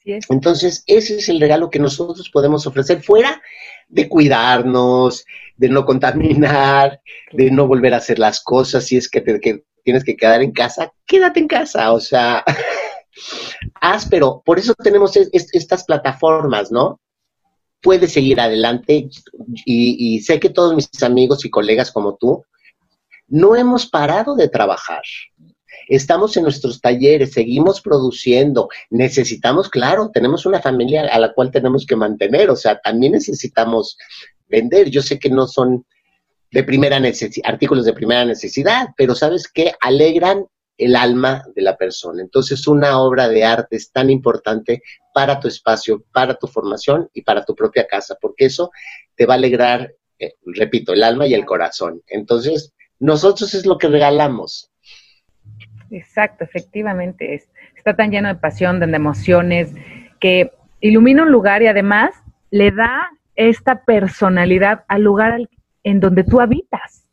Entonces, 0.04 0.84
ese 0.86 1.16
es 1.16 1.28
el 1.30 1.40
regalo 1.40 1.70
que 1.70 1.78
nosotros 1.78 2.28
podemos 2.30 2.66
ofrecer 2.66 3.02
fuera 3.02 3.40
de 3.88 4.08
cuidarnos, 4.08 5.24
de 5.56 5.68
no 5.68 5.84
contaminar, 5.84 7.00
de 7.32 7.50
no 7.50 7.66
volver 7.66 7.94
a 7.94 7.98
hacer 7.98 8.18
las 8.18 8.42
cosas. 8.42 8.86
Si 8.86 8.96
es 8.96 9.08
que, 9.08 9.20
te, 9.20 9.64
tienes 9.82 10.04
que 10.04 10.16
quedar 10.16 10.42
en 10.42 10.52
casa, 10.52 10.92
quédate 11.06 11.40
en 11.40 11.48
casa. 11.48 11.92
O 11.92 12.00
sea, 12.00 12.44
haz, 13.80 14.08
pero 14.08 14.42
por 14.44 14.58
eso 14.58 14.74
tenemos 14.74 15.16
estas 15.32 15.84
plataformas, 15.84 16.70
¿no? 16.72 17.00
Puedes 17.80 18.12
seguir 18.12 18.40
adelante 18.40 19.08
y 19.66 20.20
sé 20.20 20.40
que 20.40 20.48
todos 20.48 20.74
mis 20.74 21.02
amigos 21.02 21.44
y 21.44 21.50
colegas 21.50 21.92
como 21.92 22.16
tú 22.16 22.42
no 23.28 23.56
hemos 23.56 23.86
parado 23.86 24.34
de 24.34 24.48
trabajar 24.48 25.02
estamos 25.88 26.36
en 26.36 26.44
nuestros 26.44 26.80
talleres, 26.80 27.32
seguimos 27.32 27.80
produciendo, 27.80 28.68
necesitamos, 28.90 29.68
claro, 29.68 30.10
tenemos 30.12 30.46
una 30.46 30.60
familia 30.60 31.08
a 31.12 31.18
la 31.18 31.32
cual 31.32 31.50
tenemos 31.50 31.86
que 31.86 31.96
mantener, 31.96 32.50
o 32.50 32.56
sea, 32.56 32.80
también 32.80 33.12
necesitamos 33.12 33.96
vender. 34.48 34.90
Yo 34.90 35.02
sé 35.02 35.18
que 35.18 35.30
no 35.30 35.46
son 35.46 35.84
de 36.50 36.62
primera 36.62 37.00
necesidad, 37.00 37.50
artículos 37.50 37.84
de 37.84 37.92
primera 37.92 38.24
necesidad, 38.24 38.88
pero 38.96 39.14
sabes 39.14 39.48
que 39.48 39.72
alegran 39.80 40.46
el 40.76 40.96
alma 40.96 41.44
de 41.54 41.62
la 41.62 41.76
persona. 41.76 42.22
Entonces, 42.22 42.66
una 42.66 43.00
obra 43.00 43.28
de 43.28 43.44
arte 43.44 43.76
es 43.76 43.90
tan 43.90 44.10
importante 44.10 44.82
para 45.12 45.38
tu 45.38 45.48
espacio, 45.48 46.04
para 46.12 46.34
tu 46.34 46.46
formación 46.46 47.08
y 47.12 47.22
para 47.22 47.44
tu 47.44 47.54
propia 47.54 47.86
casa, 47.86 48.16
porque 48.20 48.46
eso 48.46 48.70
te 49.16 49.26
va 49.26 49.34
a 49.34 49.36
alegrar, 49.36 49.94
eh, 50.18 50.34
repito, 50.44 50.92
el 50.92 51.02
alma 51.02 51.26
y 51.26 51.34
el 51.34 51.44
corazón. 51.44 52.02
Entonces, 52.06 52.72
nosotros 52.98 53.54
es 53.54 53.66
lo 53.66 53.78
que 53.78 53.88
regalamos. 53.88 54.70
Exacto, 55.90 56.44
efectivamente. 56.44 57.34
Es, 57.34 57.48
está 57.76 57.94
tan 57.94 58.10
lleno 58.10 58.28
de 58.28 58.34
pasión, 58.34 58.80
de 58.80 58.86
emociones, 58.86 59.72
que 60.20 60.52
ilumina 60.80 61.22
un 61.22 61.32
lugar 61.32 61.62
y 61.62 61.66
además 61.66 62.14
le 62.50 62.70
da 62.70 63.10
esta 63.36 63.84
personalidad 63.84 64.84
al 64.88 65.02
lugar 65.02 65.48
en 65.82 66.00
donde 66.00 66.24
tú 66.24 66.40
habitas. 66.40 67.04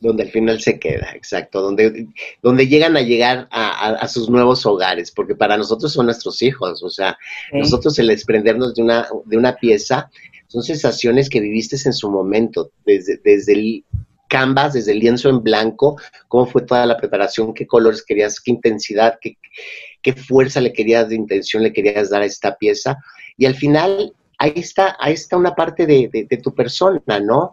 Donde 0.00 0.24
al 0.24 0.30
final 0.30 0.60
se 0.60 0.80
queda, 0.80 1.12
exacto, 1.14 1.60
donde, 1.60 2.08
donde 2.42 2.66
llegan 2.66 2.96
a 2.96 3.02
llegar 3.02 3.46
a, 3.52 4.08
sus 4.08 4.28
nuevos 4.28 4.66
hogares, 4.66 5.12
porque 5.12 5.36
para 5.36 5.56
nosotros 5.56 5.92
son 5.92 6.06
nuestros 6.06 6.42
hijos, 6.42 6.82
o 6.82 6.90
sea, 6.90 7.16
nosotros 7.52 7.96
el 8.00 8.08
desprendernos 8.08 8.74
de 8.74 8.82
una, 8.82 9.06
de 9.26 9.36
una 9.36 9.54
pieza 9.54 10.10
son 10.48 10.64
sensaciones 10.64 11.30
que 11.30 11.40
viviste 11.40 11.76
en 11.84 11.92
su 11.92 12.10
momento, 12.10 12.72
desde, 12.84 13.20
desde 13.22 13.52
el 13.52 13.84
canvas, 14.32 14.72
desde 14.72 14.92
el 14.92 15.00
lienzo 15.00 15.28
en 15.28 15.42
blanco, 15.42 16.00
cómo 16.26 16.46
fue 16.46 16.62
toda 16.62 16.86
la 16.86 16.96
preparación, 16.96 17.52
qué 17.52 17.66
colores 17.66 18.02
querías, 18.02 18.40
qué 18.40 18.50
intensidad, 18.50 19.18
qué, 19.20 20.12
fuerza 20.14 20.58
le 20.62 20.72
querías, 20.72 21.10
de 21.10 21.16
intención 21.16 21.62
le 21.62 21.70
querías 21.70 22.08
dar 22.08 22.22
a 22.22 22.24
esta 22.24 22.56
pieza. 22.56 22.96
Y 23.36 23.44
al 23.44 23.54
final, 23.54 24.14
ahí 24.38 24.54
está, 24.56 24.96
ahí 24.98 25.12
está 25.12 25.36
una 25.36 25.54
parte 25.54 25.86
de, 25.86 26.40
tu 26.42 26.54
persona, 26.54 27.20
¿no? 27.20 27.52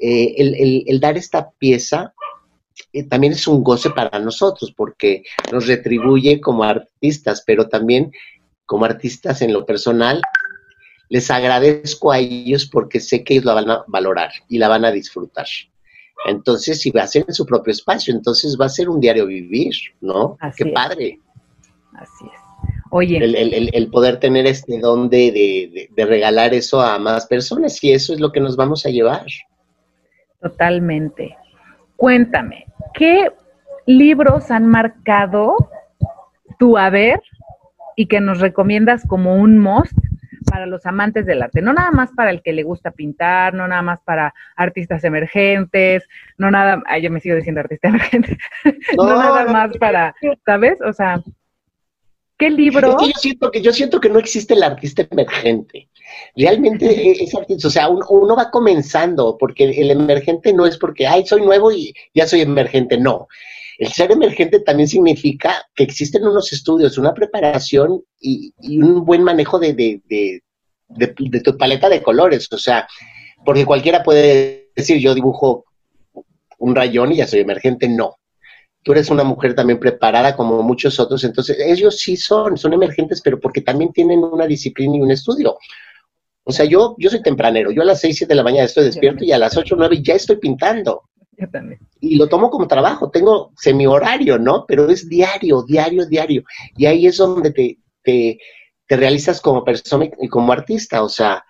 Eh, 0.00 0.82
el, 0.88 0.98
dar 0.98 1.16
esta 1.16 1.48
pieza 1.58 2.12
eh, 2.92 3.04
también 3.04 3.32
es 3.32 3.46
un 3.46 3.62
goce 3.62 3.90
para 3.90 4.18
nosotros 4.18 4.74
porque 4.76 5.22
nos 5.52 5.68
retribuye 5.68 6.40
como 6.40 6.64
artistas, 6.64 7.44
pero 7.46 7.68
también 7.68 8.10
como 8.66 8.84
artistas 8.84 9.42
en 9.42 9.52
lo 9.52 9.64
personal, 9.64 10.20
les 11.08 11.30
agradezco 11.30 12.10
a 12.10 12.18
ellos 12.18 12.66
porque 12.66 12.98
sé 12.98 13.22
que 13.22 13.34
ellos 13.34 13.44
la 13.44 13.54
van 13.54 13.70
a 13.70 13.84
valorar 13.86 14.32
y 14.48 14.58
la 14.58 14.66
van 14.66 14.84
a 14.84 14.90
disfrutar. 14.90 15.46
Entonces, 16.26 16.80
si 16.80 16.90
va 16.90 17.02
a 17.02 17.06
ser 17.06 17.24
en 17.26 17.34
su 17.34 17.46
propio 17.46 17.72
espacio, 17.72 18.14
entonces 18.14 18.56
va 18.60 18.66
a 18.66 18.70
ser 18.70 18.88
un 18.88 19.00
diario 19.00 19.26
vivir, 19.26 19.74
¿no? 20.00 20.36
Qué 20.56 20.66
padre. 20.66 21.20
Así 21.94 22.24
es. 22.24 22.40
Oye. 22.90 23.18
El, 23.18 23.90
poder 23.90 24.18
tener 24.18 24.46
este 24.46 24.78
don 24.78 25.08
de, 25.08 25.88
de, 25.94 26.04
regalar 26.04 26.54
eso 26.54 26.80
a 26.80 26.98
más 26.98 27.26
personas 27.26 27.82
y 27.82 27.92
eso 27.92 28.14
es 28.14 28.20
lo 28.20 28.32
que 28.32 28.40
nos 28.40 28.56
vamos 28.56 28.86
a 28.86 28.90
llevar. 28.90 29.26
Totalmente. 30.40 31.36
Cuéntame, 31.96 32.66
¿qué 32.94 33.30
libros 33.86 34.50
han 34.50 34.66
marcado 34.66 35.56
tu 36.58 36.76
haber 36.76 37.20
y 37.96 38.06
que 38.06 38.20
nos 38.20 38.40
recomiendas 38.40 39.04
como 39.06 39.36
un 39.36 39.58
must 39.58 39.96
para 40.46 40.66
los 40.66 40.86
amantes 40.86 41.26
del 41.26 41.42
arte, 41.42 41.60
no 41.60 41.72
nada 41.72 41.90
más 41.90 42.10
para 42.12 42.30
el 42.30 42.42
que 42.42 42.52
le 42.52 42.62
gusta 42.62 42.90
pintar, 42.90 43.54
no 43.54 43.68
nada 43.68 43.82
más 43.82 44.00
para 44.04 44.34
artistas 44.56 45.04
emergentes, 45.04 46.04
no 46.38 46.50
nada, 46.50 46.82
ay, 46.86 47.02
yo 47.02 47.10
me 47.10 47.20
sigo 47.20 47.36
diciendo 47.36 47.60
artista 47.60 47.88
emergente, 47.88 48.38
no, 48.96 49.06
nada 49.06 49.44
más 49.46 49.76
para, 49.78 50.14
¿sabes? 50.44 50.78
O 50.80 50.92
sea, 50.92 51.20
¿qué 52.38 52.50
libro? 52.50 52.90
Es 52.90 52.96
que 52.96 53.12
yo 53.12 53.18
siento 53.18 53.50
que 53.50 53.60
yo 53.60 53.72
siento 53.72 54.00
que 54.00 54.08
no 54.08 54.18
existe 54.18 54.54
el 54.54 54.62
artista 54.62 55.06
emergente. 55.10 55.88
Realmente 56.36 56.86
es 57.22 57.34
artista, 57.34 57.68
o 57.68 57.70
sea, 57.70 57.88
uno, 57.88 58.06
uno 58.08 58.36
va 58.36 58.50
comenzando, 58.50 59.36
porque 59.38 59.64
el 59.64 59.90
emergente 59.90 60.52
no 60.52 60.66
es 60.66 60.78
porque, 60.78 61.06
ay, 61.06 61.26
soy 61.26 61.42
nuevo 61.42 61.72
y 61.72 61.92
ya 62.14 62.26
soy 62.26 62.40
emergente, 62.40 62.98
no. 62.98 63.28
El 63.78 63.92
ser 63.92 64.10
emergente 64.10 64.60
también 64.60 64.88
significa 64.88 65.66
que 65.74 65.84
existen 65.84 66.26
unos 66.26 66.52
estudios, 66.52 66.96
una 66.96 67.12
preparación 67.12 68.02
y, 68.18 68.52
un 68.80 69.04
buen 69.04 69.22
manejo 69.22 69.58
de, 69.58 69.74
de, 69.74 71.40
tu 71.40 71.56
paleta 71.58 71.88
de 71.88 72.02
colores. 72.02 72.50
O 72.52 72.58
sea, 72.58 72.88
porque 73.44 73.66
cualquiera 73.66 74.02
puede 74.02 74.70
decir, 74.74 74.98
yo 74.98 75.14
dibujo 75.14 75.64
un 76.58 76.74
rayón 76.74 77.12
y 77.12 77.16
ya 77.16 77.26
soy 77.26 77.40
emergente. 77.40 77.88
No. 77.88 78.16
Tú 78.82 78.92
eres 78.92 79.10
una 79.10 79.24
mujer 79.24 79.54
también 79.54 79.78
preparada 79.78 80.36
como 80.36 80.62
muchos 80.62 80.98
otros. 80.98 81.22
Entonces, 81.24 81.58
ellos 81.60 81.98
sí 81.98 82.16
son, 82.16 82.56
son 82.56 82.72
emergentes, 82.72 83.20
pero 83.20 83.38
porque 83.38 83.60
también 83.60 83.92
tienen 83.92 84.24
una 84.24 84.46
disciplina 84.46 84.96
y 84.96 85.00
un 85.00 85.10
estudio. 85.10 85.58
O 86.44 86.52
sea, 86.52 86.64
yo, 86.64 86.94
yo 86.96 87.10
soy 87.10 87.20
tempranero. 87.20 87.72
Yo 87.72 87.82
a 87.82 87.84
las 87.86 88.00
6, 88.00 88.16
7 88.18 88.32
de 88.32 88.36
la 88.36 88.44
mañana 88.44 88.64
estoy 88.64 88.84
despierto 88.84 89.24
y 89.24 89.32
a 89.32 89.38
las 89.38 89.56
8, 89.56 89.74
9 89.76 90.00
ya 90.02 90.14
estoy 90.14 90.36
pintando. 90.36 91.02
Y 92.00 92.16
lo 92.16 92.28
tomo 92.28 92.50
como 92.50 92.66
trabajo, 92.66 93.10
tengo 93.10 93.52
semi 93.56 93.86
horario, 93.86 94.38
¿no? 94.38 94.64
Pero 94.66 94.88
es 94.88 95.08
diario, 95.08 95.62
diario, 95.62 96.06
diario. 96.06 96.44
Y 96.76 96.86
ahí 96.86 97.06
es 97.06 97.18
donde 97.18 97.50
te, 97.52 97.78
te, 98.02 98.38
realizas 98.88 99.40
como 99.40 99.64
persona 99.64 100.08
y 100.20 100.28
como 100.28 100.52
artista, 100.52 101.02
o 101.02 101.08
sea, 101.08 101.44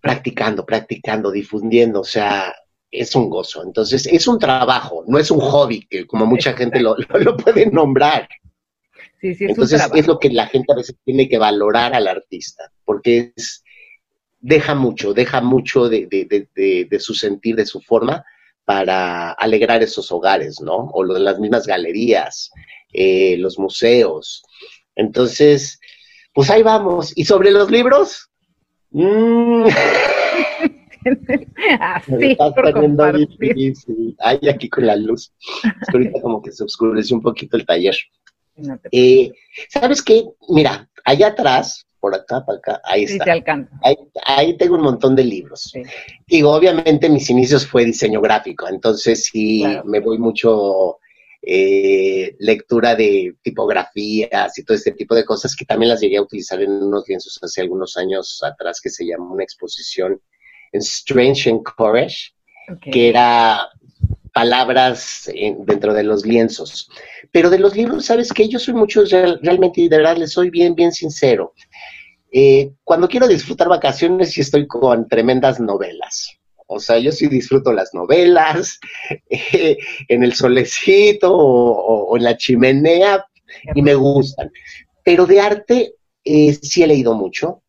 practicando, 0.00 0.64
practicando, 0.64 1.30
difundiendo, 1.30 2.00
o 2.00 2.04
sea, 2.04 2.54
es 2.90 3.14
un 3.14 3.28
gozo. 3.28 3.62
Entonces, 3.62 4.06
es 4.06 4.26
un 4.26 4.38
trabajo, 4.38 5.04
no 5.06 5.18
es 5.18 5.30
un 5.30 5.40
hobby, 5.40 5.86
que 5.86 6.06
como 6.06 6.26
mucha 6.26 6.54
gente 6.54 6.80
lo, 6.80 6.96
lo, 7.20 7.36
puede 7.36 7.66
nombrar. 7.66 8.28
Sí, 9.20 9.34
sí, 9.34 9.44
es 9.44 9.50
Entonces, 9.50 9.82
es 9.94 10.06
lo 10.06 10.18
que 10.18 10.30
la 10.30 10.46
gente 10.46 10.72
a 10.72 10.76
veces 10.76 10.96
tiene 11.04 11.28
que 11.28 11.38
valorar 11.38 11.94
al 11.94 12.08
artista, 12.08 12.70
porque 12.84 13.32
es, 13.36 13.62
deja 14.40 14.74
mucho, 14.74 15.14
deja 15.14 15.40
mucho 15.40 15.88
de, 15.88 16.06
de, 16.06 16.48
de, 16.54 16.86
de 16.90 17.00
su 17.00 17.14
sentir, 17.14 17.56
de 17.56 17.66
su 17.66 17.80
forma, 17.80 18.24
para 18.66 19.30
alegrar 19.30 19.82
esos 19.82 20.12
hogares, 20.12 20.60
¿no? 20.60 20.90
O 20.92 21.02
lo 21.04 21.14
de 21.14 21.20
las 21.20 21.38
mismas 21.38 21.66
galerías, 21.66 22.50
eh, 22.92 23.36
los 23.38 23.58
museos. 23.58 24.42
Entonces, 24.96 25.78
pues 26.34 26.50
ahí 26.50 26.62
vamos. 26.62 27.12
¿Y 27.14 27.24
sobre 27.24 27.52
los 27.52 27.70
libros? 27.70 28.28
Mm. 28.90 29.66
Así, 31.80 32.32
está 32.32 32.52
poniendo 32.52 33.12
difícil. 33.12 34.16
Ay, 34.18 34.40
aquí 34.52 34.68
con 34.68 34.84
la 34.84 34.96
luz. 34.96 35.32
Es 35.62 35.88
que 35.88 35.96
ahorita 35.98 36.20
como 36.20 36.42
que 36.42 36.50
se 36.50 36.64
oscureció 36.64 37.16
un 37.16 37.22
poquito 37.22 37.56
el 37.56 37.64
taller. 37.64 37.94
eh, 38.90 39.30
¿Sabes 39.68 40.02
qué? 40.02 40.24
Mira, 40.48 40.90
allá 41.04 41.28
atrás 41.28 41.85
por 42.06 42.14
acá, 42.14 42.46
para 42.46 42.58
acá, 42.58 42.80
ahí 42.84 43.02
está. 43.02 43.24
Ahí, 44.24 44.56
tengo 44.56 44.76
un 44.76 44.82
montón 44.82 45.16
de 45.16 45.24
libros. 45.24 45.72
Y 46.28 46.40
obviamente 46.44 47.08
mis 47.08 47.28
inicios 47.30 47.66
fue 47.66 47.84
diseño 47.84 48.20
gráfico, 48.20 48.68
entonces 48.68 49.24
sí 49.24 49.64
me 49.84 49.98
voy 49.98 50.18
mucho 50.18 50.98
eh, 51.42 52.36
lectura 52.38 52.94
de 52.94 53.34
tipografías 53.42 54.56
y 54.56 54.62
todo 54.62 54.76
este 54.76 54.92
tipo 54.92 55.16
de 55.16 55.24
cosas 55.24 55.56
que 55.56 55.64
también 55.64 55.88
las 55.88 56.00
llegué 56.00 56.18
a 56.18 56.22
utilizar 56.22 56.62
en 56.62 56.70
unos 56.70 57.08
lienzos 57.08 57.40
hace 57.42 57.62
algunos 57.62 57.96
años 57.96 58.40
atrás 58.44 58.80
que 58.80 58.88
se 58.88 59.04
llamó 59.04 59.34
una 59.34 59.42
exposición 59.42 60.22
en 60.70 60.80
Strange 60.80 61.50
and 61.50 61.64
Courage, 61.64 62.34
que 62.92 63.08
era 63.08 63.68
palabras 64.32 65.28
dentro 65.66 65.92
de 65.92 66.04
los 66.04 66.24
lienzos. 66.24 66.88
Pero 67.32 67.50
de 67.50 67.58
los 67.58 67.74
libros, 67.74 68.04
¿sabes 68.06 68.32
qué? 68.32 68.46
Yo 68.46 68.60
soy 68.60 68.74
mucho, 68.74 69.02
realmente, 69.42 69.80
y 69.80 69.88
de 69.88 69.96
verdad, 69.96 70.18
les 70.18 70.32
soy 70.32 70.50
bien, 70.50 70.76
bien 70.76 70.92
sincero. 70.92 71.52
Eh, 72.30 72.72
cuando 72.84 73.08
quiero 73.08 73.28
disfrutar 73.28 73.68
vacaciones, 73.68 74.32
sí 74.32 74.40
estoy 74.40 74.66
con 74.66 75.08
tremendas 75.08 75.60
novelas. 75.60 76.38
O 76.66 76.80
sea, 76.80 76.98
yo 76.98 77.12
sí 77.12 77.28
disfruto 77.28 77.72
las 77.72 77.94
novelas, 77.94 78.80
eh, 79.30 79.76
en 80.08 80.24
el 80.24 80.34
solecito 80.34 81.32
o, 81.32 82.16
en 82.16 82.24
la 82.24 82.36
chimenea, 82.36 83.24
y 83.74 83.82
me 83.82 83.94
gustan. 83.94 84.50
Pero 85.04 85.26
de 85.26 85.40
arte 85.40 85.94
eh, 86.24 86.52
sí 86.60 86.82
he 86.82 86.86
leído 86.86 87.14
mucho. 87.14 87.62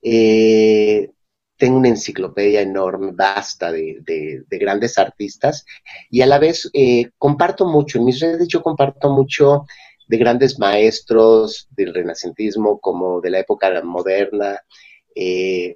tengo 0.00 1.78
una 1.78 1.88
enciclopedia 1.88 2.60
enorme, 2.60 3.12
vasta 3.12 3.70
de, 3.70 4.44
grandes 4.50 4.98
artistas, 4.98 5.64
y 6.10 6.22
a 6.22 6.26
la 6.26 6.40
vez 6.40 6.68
comparto 7.16 7.66
mucho, 7.66 7.98
en 7.98 8.04
mis 8.06 8.18
redes 8.18 8.48
yo 8.48 8.62
comparto 8.62 9.10
mucho 9.10 9.64
de 10.12 10.18
grandes 10.18 10.58
maestros 10.58 11.68
del 11.70 11.94
renacentismo 11.94 12.78
como 12.80 13.22
de 13.22 13.30
la 13.30 13.38
época 13.38 13.82
moderna. 13.82 14.60
Eh, 15.14 15.74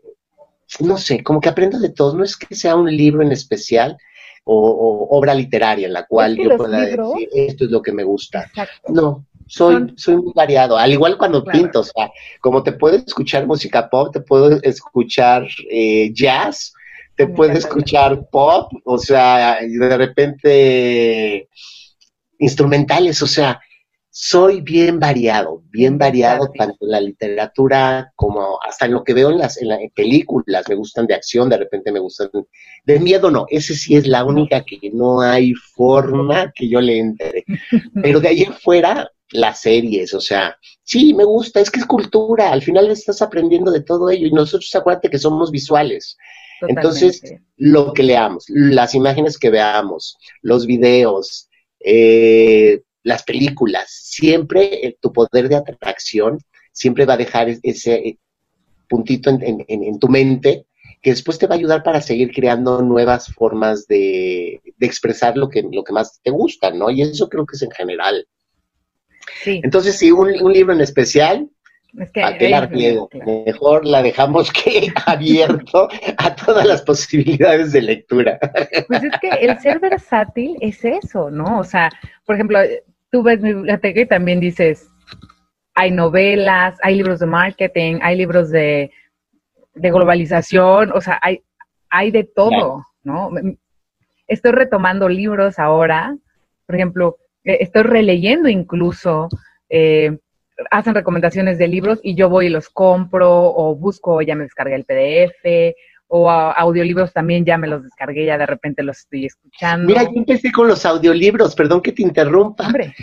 no 0.81 0.99
sé, 0.99 1.23
como 1.23 1.41
que 1.41 1.49
aprendo 1.49 1.79
de 1.79 1.89
todo. 1.89 2.15
No 2.15 2.23
es 2.23 2.37
que 2.37 2.55
sea 2.55 2.77
un 2.77 2.95
libro 2.95 3.23
en 3.23 3.33
especial 3.33 3.97
o, 4.45 5.09
obra 5.11 5.33
literaria 5.33 5.87
en 5.87 5.95
la 5.95 6.05
cual 6.05 6.37
yo 6.37 6.55
pueda 6.55 6.83
decir 6.83 7.31
esto 7.33 7.65
es 7.65 7.71
lo 7.71 7.81
que 7.81 7.93
me 7.93 8.05
gusta. 8.05 8.51
No, 8.89 9.25
soy, 9.47 9.95
soy 9.97 10.17
muy 10.17 10.35
variado. 10.35 10.77
Al 10.77 10.93
igual 10.93 11.17
cuando 11.17 11.43
pinto, 11.43 11.81
o 11.81 11.85
sea, 11.85 12.11
como 12.43 12.63
te 12.63 12.73
puedo 12.73 12.97
escuchar 12.97 13.47
música 13.47 13.89
pop, 13.89 14.13
te 14.13 14.21
puedo 14.21 14.61
escuchar 14.61 15.49
eh, 15.71 16.13
jazz, 16.13 16.75
te 17.17 17.27
puedo 17.27 17.53
escuchar 17.53 18.29
pop, 18.31 18.71
o 18.85 18.99
sea, 18.99 19.61
de 19.63 19.97
repente 19.97 21.49
instrumentales, 22.39 23.23
o 23.23 23.27
sea, 23.27 23.59
soy 24.19 24.63
bien 24.63 24.99
variado, 24.99 25.63
bien 25.69 25.99
variado, 25.99 26.51
tanto 26.57 26.87
en 26.87 26.91
la 26.91 27.03
literatura 27.03 28.15
como 28.17 28.59
hasta 28.67 28.87
en 28.87 28.93
lo 28.93 29.05
que 29.05 29.13
veo 29.13 29.29
en 29.29 29.37
las, 29.37 29.61
en 29.61 29.69
películas, 29.95 30.65
me 30.71 30.75
gustan 30.75 31.07
de 31.07 31.13
acción, 31.13 31.51
de 31.51 31.59
repente 31.59 31.93
me 31.93 31.99
gustan 31.99 32.31
de 32.87 32.99
miedo, 32.99 33.31
no, 33.31 33.45
ese 33.51 33.75
sí 33.75 33.95
es 33.95 34.07
la 34.07 34.25
única 34.25 34.65
que 34.65 34.79
no 34.91 35.21
hay 35.21 35.53
forma 35.53 36.51
que 36.55 36.67
yo 36.67 36.81
le 36.81 36.99
entre. 36.99 37.45
Pero 38.03 38.19
de 38.21 38.29
ahí 38.29 38.43
en 38.45 38.55
fuera, 38.55 39.07
las 39.33 39.61
series, 39.61 40.15
o 40.15 40.21
sea, 40.23 40.57
sí, 40.83 41.13
me 41.13 41.25
gusta, 41.25 41.61
es 41.61 41.71
que 41.71 41.81
es 41.81 41.87
cultura, 41.87 42.53
al 42.53 42.63
final 42.63 42.91
estás 42.91 43.21
aprendiendo 43.21 43.71
de 43.71 43.83
todo 43.83 44.09
ello 44.09 44.29
y 44.29 44.33
nosotros 44.33 44.75
acuérdate 44.75 45.11
que 45.11 45.19
somos 45.19 45.51
visuales. 45.51 46.17
Entonces, 46.67 47.21
lo 47.59 47.93
que 47.93 48.03
leamos, 48.03 48.47
las 48.49 48.95
imágenes 48.95 49.37
que 49.37 49.51
veamos, 49.51 50.17
los 50.41 50.65
videos, 50.65 51.51
eh, 51.81 52.81
las 53.07 53.23
películas, 53.23 53.89
siempre 53.89 54.85
eh, 54.85 54.97
tu 55.01 55.13
poder 55.13 55.49
de 55.49 55.55
atracción 55.55 56.41
siempre 56.73 57.07
va 57.07 57.15
a 57.15 57.17
dejar 57.17 57.49
ese 57.63 57.95
eh, 57.95 58.19
puntito 58.89 59.31
en, 59.31 59.99
tu 60.01 60.09
mente 60.09 60.67
que 61.01 61.11
después 61.11 61.39
te 61.39 61.47
va 61.47 61.55
a 61.55 61.59
ayudar 61.59 61.85
para 61.85 62.01
seguir 62.01 62.33
creando 62.33 62.83
nuevas 62.83 63.33
formas 63.33 63.87
de, 63.87 64.61
expresar 64.81 65.37
lo 65.37 65.49
que, 65.49 65.65
lo 65.71 65.85
que 65.85 65.93
más 65.93 66.21
te 66.21 66.33
gusta, 66.33 66.73
¿no? 66.73 66.91
Y 66.91 67.03
eso 67.03 67.29
creo 67.29 67.47
que 67.47 67.55
es 67.55 67.63
en 67.63 67.71
general. 67.71 68.27
Sí. 69.45 69.61
Entonces, 69.63 69.97
sí, 69.97 70.11
un, 70.11 70.33
libro 70.53 70.73
en 70.73 70.81
especial, 70.81 71.49
es 71.97 72.11
que 72.11 72.23
Mejor 73.47 73.87
la 73.87 74.03
dejamos 74.03 74.51
que 74.53 74.93
abierto 75.07 75.89
a 76.19 76.35
todas 76.35 76.67
las 76.67 76.83
posibilidades 76.83 77.73
de 77.73 77.83
lectura. 77.83 78.39
Pues 78.89 79.05
es 79.05 79.13
que 79.21 79.29
el 79.29 79.59
ser 79.61 79.79
versátil 79.79 80.57
es 80.61 80.85
eso, 80.85 81.31
¿no? 81.31 81.61
O 81.61 81.65
sea, 81.65 81.91
por 82.25 82.35
ejemplo, 82.35 82.59
tú 83.17 83.23
ves 83.23 83.41
mi 83.41 83.55
biblioteca 83.55 83.99
y 83.99 84.07
también 84.07 84.41
dices, 84.41 84.91
hay 85.75 85.91
novelas, 85.91 86.79
hay 86.83 86.97
libros 86.97 87.19
de 87.19 87.25
marketing, 87.25 87.99
hay 88.03 88.15
libros 88.15 88.51
de, 88.51 88.91
globalización, 89.75 90.93
o 90.93 91.01
sea, 91.01 91.19
hay, 91.23 91.43
hay 91.89 92.11
de 92.11 92.25
todo, 92.25 92.85
¿no? 93.05 93.31
estoy 94.27 94.53
retomando 94.53 95.09
libros 95.09 95.59
ahora, 95.59 96.15
por 96.67 96.77
ejemplo, 96.77 97.17
eh, 97.45 97.57
estoy 97.61 97.85
releyendo 97.85 98.51
incluso, 98.51 99.31
eh, 99.71 100.19
hacen 100.71 100.95
recomendaciones 100.95 101.57
de 101.57 101.69
libros 101.69 102.01
y 102.03 102.17
yo 102.17 102.29
voy 102.29 102.49
y 102.49 102.51
los 102.51 102.69
compro 102.69 103.31
o 103.33 103.75
busco, 103.75 104.21
ya 104.21 104.35
me 104.35 104.45
descargué 104.45 104.75
el 104.75 104.85
PDF 104.85 105.75
o 106.09 106.31
audiolibros 106.31 107.13
también 107.13 107.45
ya 107.45 107.59
me 107.59 107.67
los 107.67 107.83
descargué, 107.83 108.27
ya 108.27 108.39
de 108.39 108.47
repente 108.47 108.83
los 108.83 108.99
estoy 108.99 109.27
escuchando. 109.27 109.87
Mira, 109.87 110.05
yo 110.05 110.11
empecé 110.15 110.53
con 110.53 110.69
los 110.69 110.87
audiolibros, 110.87 111.55
perdón 111.55 111.81
que 111.81 111.93
te 111.93 112.03
interrumpa. 112.03 112.67
Hombre, 112.67 112.95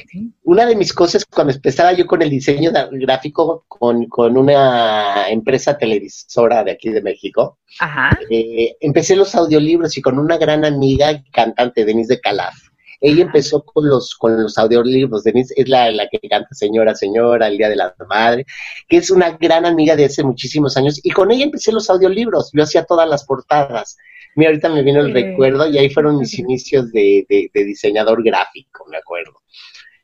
Una 0.44 0.66
de 0.66 0.76
mis 0.76 0.94
cosas 0.94 1.26
cuando 1.26 1.54
empezaba 1.54 1.94
yo 1.94 2.08
con 2.08 2.22
el 2.22 2.30
diseño 2.30 2.72
gráfico 2.92 3.66
con, 3.68 4.06
con 4.08 4.38
una 4.38 5.30
empresa 5.30 5.78
televisora 5.78 6.64
de 6.64 6.72
aquí 6.72 6.90
de 6.90 7.02
México, 7.02 7.60
Ajá. 7.80 8.18
Eh, 8.30 8.76
empecé 8.80 9.16
los 9.16 9.36
audiolibros 9.36 9.98
y 9.98 10.02
con 10.02 10.20
una 10.20 10.38
gran 10.38 10.64
amiga 10.64 11.24
cantante, 11.32 11.86
Denise 11.86 12.16
de 12.16 12.22
Calaf. 12.22 12.56
Ella 13.04 13.24
empezó 13.24 13.64
con 13.64 13.88
los, 13.88 14.16
con 14.16 14.42
los 14.42 14.58
audiolibros. 14.58 15.26
Denise 15.26 15.54
es 15.58 15.68
la, 15.68 15.92
la, 15.92 16.08
que 16.08 16.20
canta 16.30 16.48
Señora, 16.54 16.96
Señora, 16.96 17.48
El 17.50 17.58
Día 17.58 17.68
de 17.68 17.76
la 17.76 17.94
Madre, 18.08 18.46
que 18.88 18.98
es 18.98 19.12
una 19.12 19.32
gran 19.32 19.66
amiga 19.66 19.98
de 19.98 20.06
hace 20.06 20.24
muchísimos 20.24 20.78
años. 20.78 21.02
Y 21.04 21.12
con 21.12 21.30
ella 21.30 21.44
empecé 21.44 21.74
los 21.74 21.90
audiolibros. 21.90 22.50
Yo 22.54 22.64
hacía 22.64 22.86
todas 22.86 23.08
las 23.10 23.26
portadas. 23.26 23.98
Mira, 24.36 24.52
ahorita 24.52 24.70
me 24.70 24.84
viene 24.84 25.00
el 25.02 25.14
recuerdo 25.14 25.68
y 25.70 25.78
ahí 25.78 25.90
fueron 25.90 26.18
mis 26.18 26.40
inicios 26.40 26.92
de, 26.94 27.26
de, 27.28 27.52
de 27.54 27.66
diseñador 27.66 28.24
gráfico, 28.24 28.86
me 28.90 28.98
acuerdo. 28.98 29.34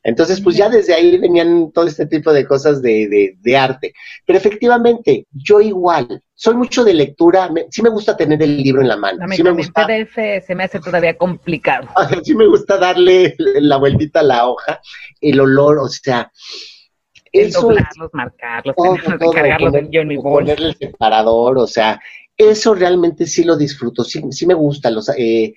Entonces, 0.02 0.40
pues 0.40 0.56
ya 0.56 0.70
desde 0.70 0.94
ahí 0.94 1.18
venían 1.18 1.72
todo 1.72 1.86
este 1.86 2.06
tipo 2.06 2.32
de 2.32 2.46
cosas 2.46 2.80
de, 2.80 3.36
de, 3.38 3.56
arte. 3.56 3.92
Pero 4.24 4.38
efectivamente, 4.38 5.26
yo 5.30 5.60
igual, 5.60 6.22
soy 6.34 6.54
mucho 6.54 6.84
de 6.84 6.94
lectura, 6.94 7.50
sí 7.70 7.82
me 7.82 7.90
gusta 7.90 8.16
tener 8.16 8.42
el 8.42 8.62
libro 8.62 8.80
en 8.80 8.88
la 8.88 8.96
mano. 8.96 9.26
sí 9.30 9.42
me 9.42 9.50
gusta, 9.50 9.86
PDF 9.86 10.46
se 10.46 10.54
me 10.54 10.64
hace 10.64 10.80
todavía 10.80 11.16
complicado. 11.16 11.88
Sí 12.24 12.34
me 12.34 12.46
gusta 12.46 12.78
darle 12.78 13.34
la 13.38 13.76
vueltita 13.76 14.20
a 14.20 14.24
la 14.24 14.46
hoja, 14.46 14.80
el 15.20 15.40
olor, 15.40 15.78
o 15.78 15.88
sea... 15.88 16.30
eso, 17.32 17.62
doblarlos, 17.62 18.10
marcarlos, 18.12 18.76
todo, 18.76 18.96
todo, 19.18 19.32
cargarlos 19.32 19.72
poner, 19.72 19.90
yo 19.90 20.00
en 20.00 20.08
mi 20.08 20.16
bolsa. 20.16 20.54
Ponerle 20.54 20.68
el 20.68 20.76
separador, 20.76 21.58
o 21.58 21.66
sea, 21.66 22.00
eso 22.36 22.74
realmente 22.74 23.26
sí 23.26 23.44
lo 23.44 23.56
disfruto, 23.56 24.02
sí, 24.02 24.22
sí 24.30 24.46
me 24.46 24.54
gusta, 24.54 24.90
los... 24.90 25.10
Eh, 25.18 25.54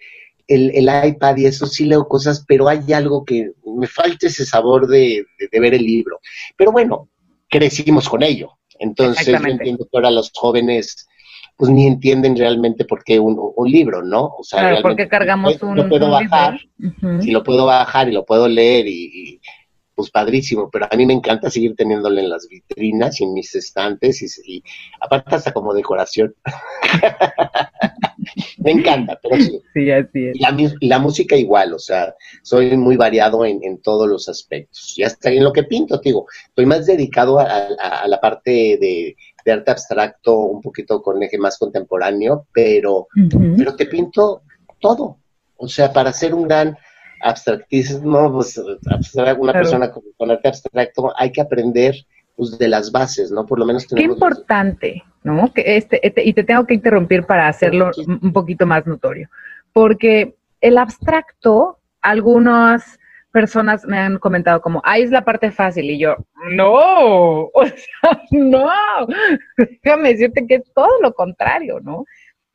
el, 0.48 0.72
el, 0.72 1.08
iPad 1.08 1.38
y 1.38 1.46
eso 1.46 1.66
sí 1.66 1.86
leo 1.86 2.08
cosas, 2.08 2.44
pero 2.48 2.68
hay 2.68 2.92
algo 2.94 3.24
que 3.24 3.52
me 3.78 3.88
falta 3.88 4.28
ese 4.28 4.46
sabor 4.46 4.88
de, 4.88 5.26
de, 5.52 5.60
ver 5.60 5.74
el 5.74 5.84
libro. 5.84 6.20
Pero 6.58 6.72
bueno, 6.72 7.10
crecimos 7.50 8.10
con 8.10 8.24
ello. 8.24 8.52
Entonces 8.80 9.26
yo 9.28 9.36
entiendo 9.36 9.86
que 9.86 9.98
ahora 9.98 10.12
los 10.12 10.32
jóvenes 10.34 11.08
pues 11.56 11.72
ni 11.72 11.86
entienden 11.86 12.36
realmente 12.36 12.84
por 12.84 13.04
qué 13.04 13.20
un, 13.20 13.38
un 13.38 13.72
libro, 13.72 14.02
¿no? 14.02 14.34
O 14.38 14.44
sea, 14.44 14.60
claro, 14.60 14.82
porque 14.82 15.08
cargamos 15.08 15.62
un 15.62 15.76
lo 15.76 15.88
puedo 15.88 16.06
un 16.06 16.12
bajar, 16.12 16.60
uh 16.80 16.84
-huh. 16.84 17.22
si 17.22 17.32
lo 17.32 17.44
puedo 17.44 17.66
bajar 17.66 18.10
y 18.10 18.12
lo 18.12 18.26
puedo 18.26 18.48
leer 18.48 18.88
y, 18.88 19.12
y, 19.14 19.42
pues 19.96 20.10
padrísimo, 20.10 20.70
pero 20.72 20.88
a 20.90 20.96
mí 20.96 21.06
me 21.06 21.14
encanta 21.14 21.50
seguir 21.50 21.76
teniéndolo 21.76 22.20
en 22.20 22.30
las 22.30 22.48
vitrinas 22.48 23.22
y 23.22 23.26
en 23.26 23.34
mis 23.34 23.54
estantes 23.54 24.22
y, 24.24 24.56
y 24.56 24.64
aparte 25.00 25.36
hasta 25.36 25.54
como 25.54 25.74
decoración. 25.74 26.34
me 28.64 28.72
encanta, 28.72 29.20
pero 29.22 29.36
sí. 29.42 29.62
Sí, 29.74 29.92
así 29.92 30.28
es. 30.28 30.36
Y 30.36 30.40
la, 30.40 30.56
y 30.80 30.88
la 30.88 31.00
música 31.00 31.36
igual, 31.36 31.74
o 31.74 31.80
sea, 31.80 32.16
soy 32.42 32.76
muy 32.78 32.96
variado 32.96 33.46
en, 33.46 33.64
en, 33.64 33.82
todos 33.82 34.08
los 34.08 34.30
aspectos. 34.30 34.94
Y 34.98 35.04
hasta 35.04 35.30
en 35.32 35.44
lo 35.44 35.52
que 35.52 35.64
pinto, 35.64 36.00
digo, 36.04 36.26
estoy 36.48 36.66
más 36.66 36.86
dedicado 36.86 37.40
a, 37.40 37.46
a, 37.46 38.02
a 38.04 38.08
la 38.08 38.20
parte 38.20 38.52
de, 38.52 39.16
de, 39.46 39.52
arte 39.52 39.72
abstracto, 39.72 40.38
un 40.40 40.62
poquito 40.62 41.02
con 41.02 41.22
eje 41.22 41.38
más 41.38 41.58
contemporáneo, 41.58 42.48
pero, 42.54 43.00
uh 43.00 43.08
-huh. 43.16 43.56
pero 43.58 43.76
te 43.76 43.86
pinto 43.86 44.42
todo. 44.80 45.18
O 45.58 45.68
sea, 45.68 45.92
para 45.92 46.12
ser 46.14 46.34
un 46.34 46.44
gran 46.44 46.78
abstractismo, 47.22 48.32
pues, 48.32 48.54
ser 48.54 48.74
una 49.16 49.36
claro. 49.36 49.52
persona 49.54 49.92
con, 49.92 50.04
con, 50.18 50.32
arte 50.32 50.48
abstracto, 50.48 51.14
hay 51.18 51.32
que 51.32 51.42
aprender 51.42 51.96
pues, 52.36 52.58
de 52.58 52.68
las 52.68 52.92
bases, 52.92 53.32
¿no? 53.32 53.46
Por 53.46 53.60
lo 53.60 53.66
menos 53.66 53.86
Qué 53.88 54.04
importante, 54.04 55.04
¿no? 55.24 55.54
Que 55.54 55.78
este, 55.78 56.06
este, 56.06 56.24
y 56.24 56.34
te 56.34 56.44
tengo 56.44 56.66
que 56.66 56.74
interrumpir 56.74 57.26
para 57.26 57.48
hacerlo 57.48 57.92
un 58.08 58.34
poquito 58.34 58.66
más 58.66 58.86
notorio, 58.88 59.30
porque 59.72 60.36
el 60.62 60.78
abstracto, 60.78 61.80
algunas 62.02 63.00
personas 63.32 63.86
me 63.86 63.98
han 63.98 64.20
comentado 64.20 64.62
como, 64.62 64.82
ahí 64.86 65.04
es 65.04 65.12
la 65.12 65.26
parte 65.26 65.52
fácil, 65.52 65.90
y 65.90 66.00
yo, 66.00 66.16
no, 66.52 66.74
o 67.54 67.66
sea, 67.66 68.22
no, 68.32 68.70
déjame 69.58 70.10
decirte 70.10 70.46
que 70.48 70.56
es 70.56 70.74
todo 70.74 71.02
lo 71.02 71.14
contrario, 71.14 71.80
¿no? 71.82 72.06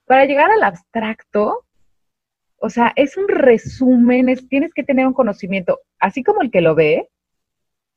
Para 0.07 0.25
llegar 0.25 0.51
al 0.51 0.63
abstracto, 0.63 1.65
o 2.61 2.71
sea, 2.71 2.93
es 2.97 3.17
un 3.17 3.29
resumen, 3.29 4.29
es, 4.29 4.49
tienes 4.49 4.73
que 4.75 4.83
tener 4.83 5.07
un 5.07 5.15
conocimiento, 5.15 5.81
así 6.01 6.23
como 6.23 6.43
el 6.43 6.51
que 6.51 6.61
lo 6.61 6.75
ve, 6.75 7.09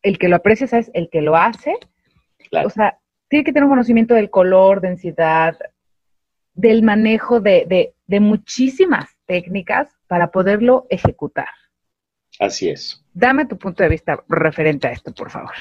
el 0.04 0.18
que 0.18 0.28
lo 0.28 0.38
aprecia 0.38 0.66
es 0.78 0.92
el 0.94 1.10
que 1.10 1.22
lo 1.22 1.36
hace. 1.36 1.76
Claro. 2.50 2.68
O 2.68 2.70
sea, 2.70 2.98
tiene 3.30 3.46
que 3.46 3.54
tener 3.54 3.64
un 3.64 3.72
conocimiento 3.72 4.14
del 4.14 4.30
color, 4.30 4.82
densidad, 4.82 5.58
del 6.54 6.84
manejo 6.84 7.40
de, 7.40 7.66
de, 7.68 7.94
de, 8.08 8.20
muchísimas 8.20 9.10
técnicas 9.26 9.90
para 10.08 10.32
poderlo 10.32 10.86
ejecutar. 10.90 11.48
Así 12.40 12.70
es. 12.70 13.04
Dame 13.14 13.46
tu 13.46 13.58
punto 13.58 13.84
de 13.84 13.90
vista 13.90 14.22
referente 14.28 14.88
a 14.88 14.92
esto, 14.92 15.14
por 15.14 15.30
favor. 15.30 15.52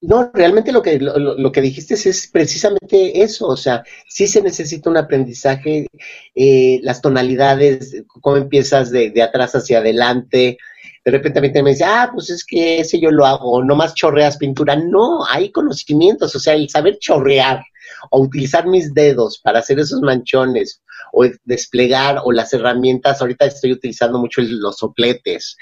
No, 0.00 0.30
realmente 0.34 0.72
lo 0.72 0.82
que, 0.82 0.98
lo, 0.98 1.16
lo, 1.16 1.52
que 1.52 1.62
dijiste 1.62 1.94
es 1.94 2.28
precisamente 2.30 3.22
eso, 3.22 3.46
o 3.46 3.56
sea, 3.56 3.82
sí 4.06 4.26
se 4.26 4.42
necesita 4.42 4.90
un 4.90 4.98
aprendizaje, 4.98 5.86
eh, 6.34 6.80
las 6.82 7.00
tonalidades, 7.00 8.04
cómo 8.20 8.36
empiezas 8.36 8.90
de, 8.90 9.10
de, 9.10 9.22
atrás 9.22 9.54
hacia 9.54 9.78
adelante, 9.78 10.58
de 11.04 11.10
repente 11.10 11.38
a 11.38 11.42
mí 11.42 11.50
me 11.52 11.70
dice, 11.70 11.84
ah, 11.84 12.10
pues 12.12 12.30
es 12.30 12.44
que 12.44 12.80
ese 12.80 12.98
yo 12.98 13.10
lo 13.10 13.26
hago, 13.26 13.62
no 13.62 13.76
más 13.76 13.94
chorreas 13.94 14.38
pintura, 14.38 14.74
no, 14.74 15.24
hay 15.26 15.52
conocimientos, 15.52 16.34
o 16.34 16.40
sea, 16.40 16.54
el 16.54 16.70
saber 16.70 16.98
chorrear 16.98 17.62
o 18.10 18.22
utilizar 18.22 18.66
mis 18.66 18.94
dedos 18.94 19.38
para 19.38 19.58
hacer 19.58 19.78
esos 19.78 20.00
manchones 20.00 20.82
o 21.12 21.26
desplegar 21.44 22.20
o 22.24 22.32
las 22.32 22.52
herramientas, 22.54 23.20
ahorita 23.20 23.44
estoy 23.44 23.72
utilizando 23.72 24.18
mucho 24.18 24.40
los 24.42 24.78
sopletes, 24.78 25.56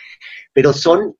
pero 0.52 0.72
son 0.72 1.16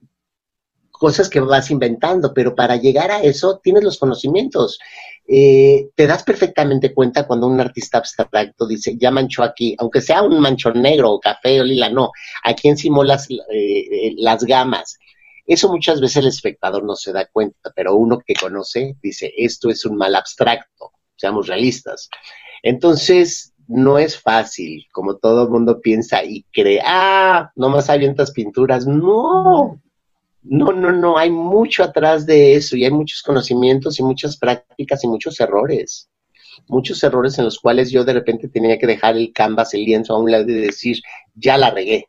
cosas 0.91 1.29
que 1.29 1.41
vas 1.41 1.73
inventando, 1.73 2.33
pero 2.33 2.55
para 2.55 2.77
llegar 2.77 3.11
a 3.11 3.23
eso 3.23 3.61
tienes 3.61 3.83
los 3.83 3.99
conocimientos. 3.99 4.79
Eh, 5.27 5.91
te 5.95 6.07
das 6.07 6.25
perfectamente 6.25 6.93
cuenta 6.93 7.27
cuando 7.27 7.47
un 7.47 7.61
artista 7.61 7.99
abstracto 7.99 8.67
dice, 8.67 8.97
ya 8.99 9.11
manchó 9.11 9.43
aquí, 9.43 9.75
aunque 9.79 10.01
sea 10.01 10.23
un 10.23 10.41
manchón 10.41 10.83
negro 10.83 11.13
o 11.13 11.21
café 11.21 11.61
o 11.61 11.65
lila, 11.65 11.89
no, 11.89 12.11
aquí 12.43 12.69
encimó 12.69 13.05
las, 13.05 13.29
eh, 13.31 14.13
las 14.17 14.45
gamas. 14.45 14.99
Eso 15.47 15.69
muchas 15.69 16.01
veces 16.01 16.19
el 16.19 16.27
espectador 16.29 16.85
no 16.85 16.97
se 16.97 17.13
da 17.13 17.27
cuenta, 17.27 17.73
pero 17.75 17.97
uno 17.97 18.19
que 18.25 18.35
conoce 18.35 18.97
dice, 19.03 19.33
esto 19.37 19.71
es 19.71 19.85
un 19.85 19.97
mal 19.97 20.15
abstracto, 20.15 20.93
seamos 21.17 21.47
realistas. 21.47 22.09
Entonces, 22.63 23.53
no 23.69 23.99
es 23.99 24.21
fácil, 24.21 24.87
como 24.93 25.17
todo 25.17 25.45
el 25.45 25.51
mundo 25.51 25.81
piensa 25.81 26.25
y 26.25 26.45
cree, 26.53 26.81
ah, 26.85 27.51
nomás 27.57 27.91
avientas 27.91 28.33
pinturas. 28.33 28.87
No, 28.87 29.81
no, 30.43 30.73
no, 30.73 30.91
no, 30.91 31.19
hay 31.19 31.31
mucho 31.31 31.85
atrás 31.85 32.27
de 32.27 32.55
eso 32.55 32.77
y 32.77 32.85
hay 32.85 32.91
muchos 32.91 33.23
conocimientos 33.23 33.99
y 33.99 34.03
muchas 34.03 34.37
prácticas 34.37 35.05
y 35.05 35.09
muchos 35.09 35.39
errores. 35.41 36.09
Muchos 36.69 37.03
errores 37.03 37.39
en 37.39 37.45
los 37.45 37.59
cuales 37.59 37.91
yo 37.91 38.05
de 38.05 38.13
repente 38.13 38.49
tenía 38.49 38.79
que 38.79 38.87
dejar 38.87 39.17
el 39.17 39.33
canvas, 39.33 39.73
el 39.75 39.85
lienzo 39.85 40.15
a 40.15 40.19
un 40.19 40.31
lado 40.31 40.49
y 40.49 40.55
decir, 40.55 40.99
ya 41.35 41.57
la 41.57 41.71
regué. 41.71 42.09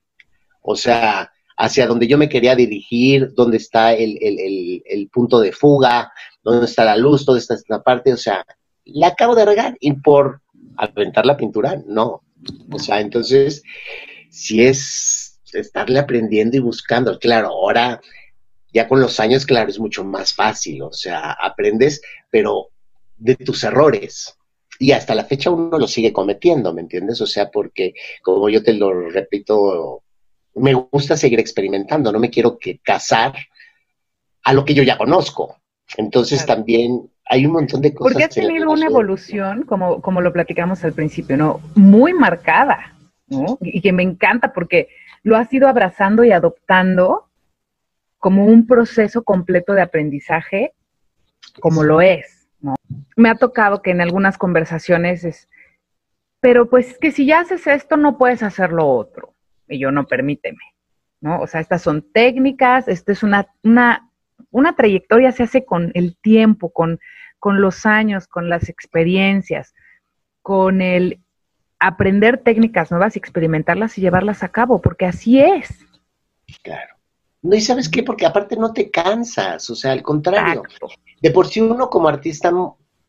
O 0.61 0.75
sea, 0.75 1.31
hacia 1.57 1.87
donde 1.87 2.07
yo 2.07 2.17
me 2.17 2.29
quería 2.29 2.55
dirigir, 2.55 3.33
dónde 3.35 3.57
está 3.57 3.93
el, 3.93 4.17
el, 4.21 4.83
el, 4.85 5.09
punto 5.09 5.39
de 5.39 5.51
fuga, 5.51 6.11
dónde 6.43 6.65
está 6.65 6.85
la 6.85 6.97
luz, 6.97 7.25
toda 7.25 7.37
esta, 7.37 7.53
esta 7.53 7.83
parte, 7.83 8.13
o 8.13 8.17
sea, 8.17 8.45
la 8.85 9.07
acabo 9.07 9.35
de 9.35 9.45
regar 9.45 9.77
y 9.79 9.93
por 9.93 10.41
aventar 10.77 11.25
la 11.25 11.37
pintura, 11.37 11.81
no. 11.85 12.23
O 12.71 12.79
sea, 12.79 12.99
entonces, 12.99 13.63
si 14.29 14.63
es 14.63 15.39
estarle 15.53 15.99
aprendiendo 15.99 16.57
y 16.57 16.61
buscando, 16.61 17.19
claro, 17.19 17.49
ahora 17.49 18.01
ya 18.73 18.87
con 18.87 18.99
los 18.99 19.19
años, 19.19 19.45
claro, 19.45 19.69
es 19.69 19.79
mucho 19.79 20.03
más 20.03 20.33
fácil, 20.33 20.81
o 20.81 20.91
sea, 20.91 21.31
aprendes, 21.31 22.01
pero 22.31 22.69
de 23.17 23.35
tus 23.35 23.63
errores. 23.63 24.37
Y 24.79 24.91
hasta 24.91 25.13
la 25.13 25.25
fecha 25.25 25.51
uno 25.51 25.77
lo 25.77 25.87
sigue 25.87 26.11
cometiendo, 26.11 26.73
¿me 26.73 26.81
entiendes? 26.81 27.21
O 27.21 27.27
sea, 27.27 27.51
porque, 27.51 27.93
como 28.23 28.49
yo 28.49 28.63
te 28.63 28.73
lo 28.73 29.09
repito, 29.09 30.03
me 30.55 30.73
gusta 30.73 31.15
seguir 31.15 31.39
experimentando, 31.39 32.11
no 32.11 32.19
me 32.19 32.31
quiero 32.31 32.57
que 32.57 32.79
casar 32.79 33.35
a 34.43 34.53
lo 34.53 34.65
que 34.65 34.73
yo 34.73 34.81
ya 34.81 34.97
conozco. 34.97 35.57
Entonces 35.95 36.43
claro. 36.43 36.61
también 36.61 37.09
hay 37.25 37.45
un 37.45 37.53
montón 37.53 37.81
de 37.81 37.93
cosas. 37.93 38.13
Porque 38.13 38.25
has 38.25 38.33
tenido 38.33 38.71
una 38.71 38.87
evolución, 38.87 39.63
como, 39.63 40.01
como 40.01 40.19
lo 40.21 40.33
platicamos 40.33 40.83
al 40.83 40.93
principio, 40.93 41.37
¿no? 41.37 41.61
Muy 41.75 42.13
marcada, 42.13 42.95
¿no? 43.27 43.59
Y 43.61 43.81
que 43.81 43.93
me 43.93 44.01
encanta 44.03 44.51
porque 44.51 44.89
lo 45.21 45.37
has 45.37 45.53
ido 45.53 45.67
abrazando 45.67 46.23
y 46.23 46.31
adoptando 46.31 47.27
como 48.23 48.45
un 48.45 48.65
proceso 48.65 49.25
completo 49.25 49.73
de 49.73 49.81
aprendizaje, 49.81 50.71
como 51.59 51.83
lo 51.83 51.99
es, 51.99 52.47
¿no? 52.61 52.73
Me 53.17 53.27
ha 53.27 53.35
tocado 53.35 53.81
que 53.81 53.91
en 53.91 53.99
algunas 53.99 54.37
conversaciones 54.37 55.25
es, 55.25 55.49
pero 56.39 56.69
pues 56.69 56.97
que 56.99 57.11
si 57.11 57.25
ya 57.25 57.41
haces 57.41 57.67
esto, 57.67 57.97
no 57.97 58.17
puedes 58.17 58.41
hacer 58.41 58.71
lo 58.71 58.87
otro. 58.87 59.33
Y 59.67 59.77
yo 59.77 59.91
no, 59.91 60.07
permíteme, 60.07 60.63
¿no? 61.19 61.41
O 61.41 61.47
sea, 61.47 61.59
estas 61.59 61.81
son 61.81 62.01
técnicas, 62.13 62.87
esto 62.87 63.11
es 63.11 63.23
una, 63.23 63.49
una, 63.61 64.09
una 64.51 64.73
trayectoria 64.73 65.33
se 65.33 65.43
hace 65.43 65.65
con 65.65 65.91
el 65.93 66.15
tiempo, 66.15 66.71
con, 66.71 67.01
con 67.39 67.59
los 67.59 67.85
años, 67.85 68.27
con 68.27 68.47
las 68.47 68.69
experiencias, 68.69 69.75
con 70.41 70.81
el 70.81 71.19
aprender 71.77 72.37
técnicas 72.37 72.89
nuevas 72.89 73.17
y 73.17 73.19
experimentarlas 73.19 73.97
y 73.97 74.01
llevarlas 74.01 74.43
a 74.43 74.47
cabo, 74.47 74.79
porque 74.79 75.07
así 75.07 75.41
es. 75.41 75.85
Claro. 76.61 76.92
No, 77.43 77.55
y 77.55 77.61
sabes 77.61 77.89
qué, 77.89 78.03
porque 78.03 78.25
aparte 78.25 78.55
no 78.55 78.71
te 78.71 78.89
cansas, 78.89 79.69
o 79.69 79.75
sea, 79.75 79.91
al 79.91 80.01
contrario. 80.01 80.63
De 81.21 81.29
por 81.29 81.47
sí 81.47 81.59
uno 81.59 81.89
como 81.89 82.07
artista, 82.07 82.51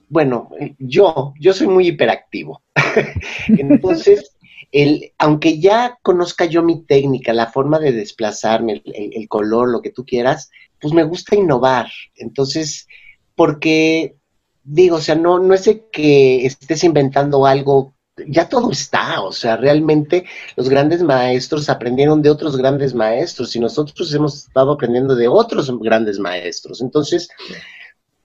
bueno, 0.08 0.50
yo, 0.78 1.34
yo 1.38 1.54
soy 1.54 1.68
muy 1.68 1.88
hiperactivo. 1.88 2.60
Entonces, 3.48 4.36
el, 4.72 5.12
aunque 5.18 5.60
ya 5.60 5.98
conozca 6.02 6.46
yo 6.46 6.64
mi 6.64 6.84
técnica, 6.84 7.32
la 7.32 7.46
forma 7.46 7.78
de 7.78 7.92
desplazarme, 7.92 8.82
el, 8.84 9.28
color, 9.28 9.70
lo 9.70 9.80
que 9.80 9.90
tú 9.90 10.04
quieras, 10.04 10.50
pues 10.80 10.92
me 10.92 11.04
gusta 11.04 11.36
innovar. 11.36 11.86
Entonces, 12.16 12.88
porque 13.36 14.16
digo, 14.64 14.96
o 14.96 15.00
sea, 15.00 15.14
no, 15.14 15.38
no 15.38 15.54
es 15.54 15.64
de 15.66 15.84
que 15.92 16.44
estés 16.44 16.82
inventando 16.82 17.46
algo 17.46 17.93
ya 18.28 18.48
todo 18.48 18.70
está, 18.70 19.22
o 19.22 19.32
sea, 19.32 19.56
realmente 19.56 20.24
los 20.56 20.68
grandes 20.68 21.02
maestros 21.02 21.68
aprendieron 21.68 22.22
de 22.22 22.30
otros 22.30 22.56
grandes 22.56 22.94
maestros 22.94 23.54
y 23.56 23.60
nosotros 23.60 24.12
hemos 24.14 24.46
estado 24.46 24.72
aprendiendo 24.72 25.16
de 25.16 25.28
otros 25.28 25.76
grandes 25.80 26.18
maestros. 26.18 26.80
Entonces, 26.80 27.28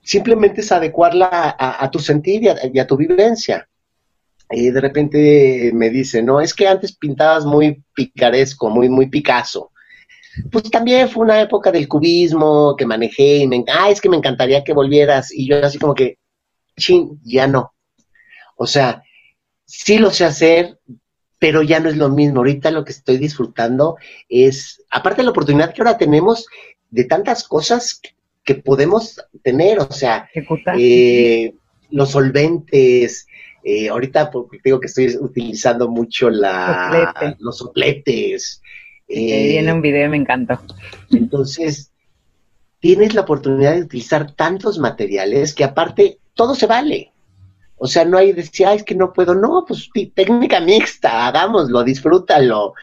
simplemente 0.02 0.60
es 0.60 0.70
adecuarla 0.70 1.56
a, 1.58 1.90
tu 1.90 1.98
sentir 1.98 2.42
y 2.42 2.78
a, 2.78 2.86
tu 2.86 2.96
vivencia. 2.96 3.68
Y 4.50 4.70
de 4.70 4.80
repente 4.80 5.70
me 5.74 5.90
dice, 5.90 6.22
no, 6.22 6.40
es 6.40 6.54
que 6.54 6.66
antes 6.66 6.96
pintabas 6.96 7.44
muy 7.44 7.82
picaresco, 7.94 8.68
muy, 8.70 8.88
muy 8.88 9.08
Picasso. 9.08 9.70
Pues 10.50 10.70
también 10.70 11.08
fue 11.08 11.24
una 11.24 11.40
época 11.40 11.72
del 11.72 11.88
cubismo 11.88 12.74
que 12.76 12.86
manejé 12.86 13.38
y 13.38 13.46
me, 13.46 13.64
ah, 13.68 13.90
es 13.90 14.00
que 14.00 14.08
me 14.08 14.16
encantaría 14.16 14.64
que 14.64 14.72
volvieras. 14.72 15.32
Y 15.32 15.48
yo 15.48 15.64
así 15.64 15.78
como 15.78 15.94
que, 15.94 16.18
chin, 16.76 17.20
ya 17.22 17.46
no. 17.46 17.72
O 18.56 18.66
sea, 18.66 19.02
sí 19.70 19.98
lo 19.98 20.10
sé 20.10 20.24
hacer, 20.24 20.78
pero 21.38 21.62
ya 21.62 21.80
no 21.80 21.88
es 21.88 21.96
lo 21.96 22.08
mismo. 22.10 22.38
Ahorita 22.38 22.70
lo 22.70 22.84
que 22.84 22.92
estoy 22.92 23.18
disfrutando 23.18 23.96
es, 24.28 24.82
aparte 24.90 25.18
de 25.18 25.24
la 25.24 25.30
oportunidad 25.30 25.72
que 25.72 25.80
ahora 25.80 25.96
tenemos 25.96 26.46
de 26.90 27.04
tantas 27.04 27.46
cosas 27.46 28.00
que 28.42 28.56
podemos 28.56 29.20
tener, 29.42 29.78
o 29.78 29.92
sea, 29.92 30.28
eh, 30.76 31.54
los 31.90 32.10
solventes, 32.10 33.26
eh, 33.62 33.88
ahorita 33.88 34.30
porque 34.30 34.58
digo 34.64 34.80
que 34.80 34.88
estoy 34.88 35.16
utilizando 35.20 35.88
mucho 35.88 36.30
la, 36.30 37.36
los 37.38 37.58
sopletes. 37.58 38.60
Eh, 39.06 39.48
viene 39.48 39.72
un 39.72 39.82
video, 39.82 40.10
me 40.10 40.16
encantó. 40.16 40.60
Entonces, 41.10 41.92
tienes 42.80 43.14
la 43.14 43.20
oportunidad 43.20 43.74
de 43.74 43.82
utilizar 43.82 44.32
tantos 44.32 44.78
materiales 44.78 45.54
que 45.54 45.64
aparte 45.64 46.18
todo 46.34 46.54
se 46.54 46.66
vale. 46.66 47.09
O 47.82 47.86
sea, 47.86 48.04
no 48.04 48.18
hay 48.18 48.34
decir, 48.34 48.68
es 48.68 48.84
que 48.84 48.94
no 48.94 49.10
puedo. 49.10 49.34
No, 49.34 49.64
pues 49.66 49.88
técnica 50.14 50.60
mixta, 50.60 51.26
hagámoslo, 51.26 51.82
disfrútalo. 51.82 52.74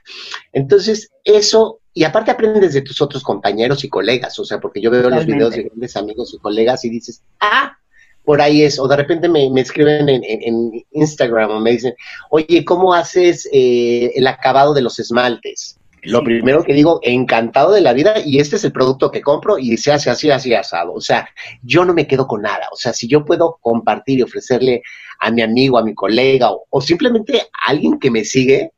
Entonces, 0.52 1.12
eso, 1.24 1.82
y 1.94 2.04
aparte 2.04 2.32
aprendes 2.32 2.74
de 2.74 2.82
tus 2.82 3.00
otros 3.00 3.22
compañeros 3.22 3.84
y 3.84 3.90
colegas, 3.90 4.40
o 4.40 4.44
sea, 4.44 4.60
porque 4.60 4.82
yo 4.82 4.90
veo 4.90 5.08
los 5.12 5.28
videos 5.28 5.52
de 5.52 5.64
grandes 5.64 5.96
amigos 5.96 6.34
y 6.34 6.40
colegas 6.40 6.84
y 6.84 6.90
dices, 6.90 7.22
ah, 7.40 7.78
por 8.26 8.42
ahí 8.42 8.64
es, 8.64 8.80
o 8.80 8.88
de 8.88 8.96
repente 8.96 9.30
me, 9.30 9.48
escriben 9.62 10.10
en, 10.10 10.84
Instagram 10.92 11.52
o 11.52 11.60
me 11.60 11.74
dicen, 11.74 11.94
oye, 12.32 12.66
¿cómo 12.66 12.92
haces 12.92 13.48
eh, 13.54 14.14
el 14.16 14.26
acabado 14.26 14.74
de 14.74 14.82
los 14.82 14.98
esmaltes? 14.98 15.77
Lo 16.04 16.24
primero 16.24 16.64
que 16.64 16.74
digo, 16.74 17.00
encantado 17.02 17.72
de 17.72 17.82
la 17.82 17.94
vida 17.94 18.16
y 18.24 18.40
este 18.40 18.56
es 18.56 18.64
el 18.64 18.72
producto 18.72 19.12
que 19.12 19.22
compro 19.22 19.58
y 19.58 19.78
se 19.78 19.92
hace 19.92 20.10
así, 20.10 20.30
así 20.30 20.54
asado. 20.54 20.94
O 20.94 21.02
sea, 21.02 21.28
yo 21.64 21.86
no 21.86 21.94
me 21.94 22.08
quedo 22.08 22.28
con 22.28 22.44
nada. 22.44 22.68
O 22.72 22.76
sea, 22.76 22.94
si 22.94 23.08
yo 23.08 23.26
puedo 23.26 23.58
compartir 23.62 24.20
y 24.20 24.24
ofrecerle 24.24 24.84
a 25.20 25.32
mi 25.32 25.42
amigo, 25.42 25.78
a 25.78 25.84
mi 25.84 25.96
colega 25.96 26.50
o, 26.70 26.82
simplemente 26.82 27.42
a 27.42 27.72
alguien 27.72 28.00
que 28.00 28.12
me 28.12 28.24
sigue, 28.24 28.72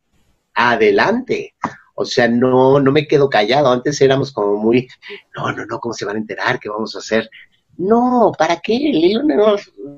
adelante. 0.54 1.56
O 1.96 2.06
sea, 2.06 2.28
no, 2.30 2.80
no 2.80 2.92
me 2.92 3.08
quedo 3.08 3.30
callado. 3.30 3.72
Antes 3.72 4.00
éramos 4.02 4.32
como 4.32 4.56
muy, 4.56 4.88
no, 5.36 5.52
no, 5.52 5.66
no, 5.66 5.80
¿cómo 5.80 5.94
se 5.94 6.06
van 6.06 6.16
a 6.16 6.20
enterar? 6.20 6.60
¿Qué 6.60 6.70
vamos 6.70 6.96
a 6.96 7.00
hacer? 7.00 7.30
No, 7.78 8.32
¿para 8.38 8.60
qué? 8.60 8.92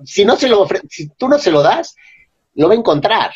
si 0.05 0.26
no 0.26 0.36
se 0.36 0.49
lo 0.49 0.67
si 0.89 1.09
tú 1.09 1.28
no 1.28 1.38
se 1.39 1.51
lo 1.51 1.61
das, 1.61 1.95
lo 2.55 2.67
va 2.67 2.74
a 2.74 2.78
encontrar. 2.78 3.32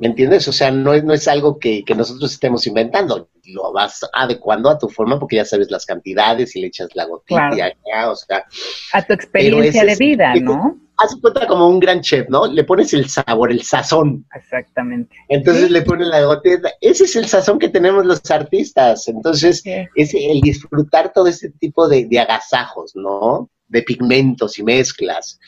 ¿Me 0.00 0.06
entiendes? 0.06 0.46
O 0.46 0.52
sea, 0.52 0.70
no 0.70 0.94
es, 0.94 1.02
no 1.04 1.12
es 1.12 1.26
algo 1.26 1.58
que, 1.58 1.84
nosotros 1.96 2.32
estemos 2.32 2.66
inventando, 2.66 3.28
lo 3.44 3.72
vas 3.72 4.00
adecuando 4.12 4.70
a 4.70 4.78
tu 4.78 4.88
forma 4.88 5.18
porque 5.18 5.36
ya 5.36 5.44
sabes 5.44 5.70
las 5.70 5.86
cantidades 5.86 6.54
y 6.54 6.60
le 6.60 6.68
echas 6.68 6.88
la 6.94 7.06
gotita 7.06 7.74
o 8.08 8.16
sea. 8.16 8.44
A 8.92 9.02
tu 9.02 9.12
experiencia 9.12 9.84
de 9.84 9.96
vida, 9.96 10.34
¿no? 10.36 10.78
Haz 10.98 11.16
cuenta 11.20 11.46
como 11.46 11.68
un 11.68 11.78
gran 11.78 12.00
chef, 12.00 12.28
¿no? 12.28 12.46
Le 12.46 12.64
pones 12.64 12.92
el 12.92 13.08
sabor, 13.08 13.52
el 13.52 13.62
sazón. 13.62 14.26
Exactamente. 14.34 15.14
Entonces 15.28 15.70
le 15.70 15.82
pones 15.82 16.08
la 16.08 16.22
gotita. 16.22 16.70
Ese 16.80 17.04
es 17.04 17.14
el 17.14 17.26
sazón 17.26 17.58
que 17.60 17.68
tenemos 17.68 18.04
los 18.04 18.28
artistas. 18.30 19.06
Entonces, 19.06 19.62
es 19.94 20.14
el 20.14 20.40
disfrutar 20.40 21.12
todo 21.12 21.28
este 21.28 21.50
tipo 21.50 21.88
de, 21.88 22.06
de 22.06 22.18
agasajos, 22.18 22.96
¿no? 22.96 23.48
De 23.68 23.82
pigmentos 23.82 24.58
y 24.58 24.64
mezclas. 24.64 25.38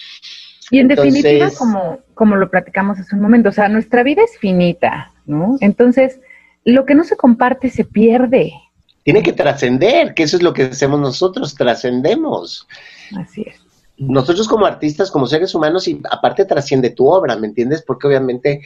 Y 0.71 0.79
en 0.79 0.89
definitiva, 0.89 1.51
como, 1.57 1.99
como 2.14 2.37
lo 2.37 2.51
platicamos 2.51 2.99
hace 2.99 3.14
un 3.16 3.23
momento, 3.23 3.49
o 3.49 3.53
sea, 3.53 3.68
nuestra 3.68 4.03
vida 4.03 4.23
es 4.23 4.39
finita, 4.39 5.12
¿no? 5.27 5.57
Entonces, 5.61 6.21
lo 6.64 6.87
que 6.87 6.95
no 6.95 7.05
se 7.05 7.16
comparte 7.16 7.71
se 7.71 7.85
pierde. 7.85 8.53
Tiene 9.03 9.23
que 9.23 9.33
trascender, 9.33 10.14
que 10.14 10.25
eso 10.25 10.37
es 10.37 10.43
lo 10.43 10.53
que 10.53 10.64
hacemos 10.64 11.01
nosotros, 11.01 11.55
trascendemos. 11.55 12.68
Así 13.16 13.43
es. 13.47 13.57
Nosotros 13.97 14.49
como 14.49 14.64
artistas, 14.64 15.11
como 15.11 15.27
seres 15.27 15.55
humanos, 15.55 15.87
y 15.87 16.01
aparte 16.11 16.47
trasciende 16.47 16.91
tu 16.91 17.07
obra, 17.07 17.37
¿me 17.37 17.49
entiendes? 17.49 17.83
Porque 17.83 18.07
obviamente 18.07 18.62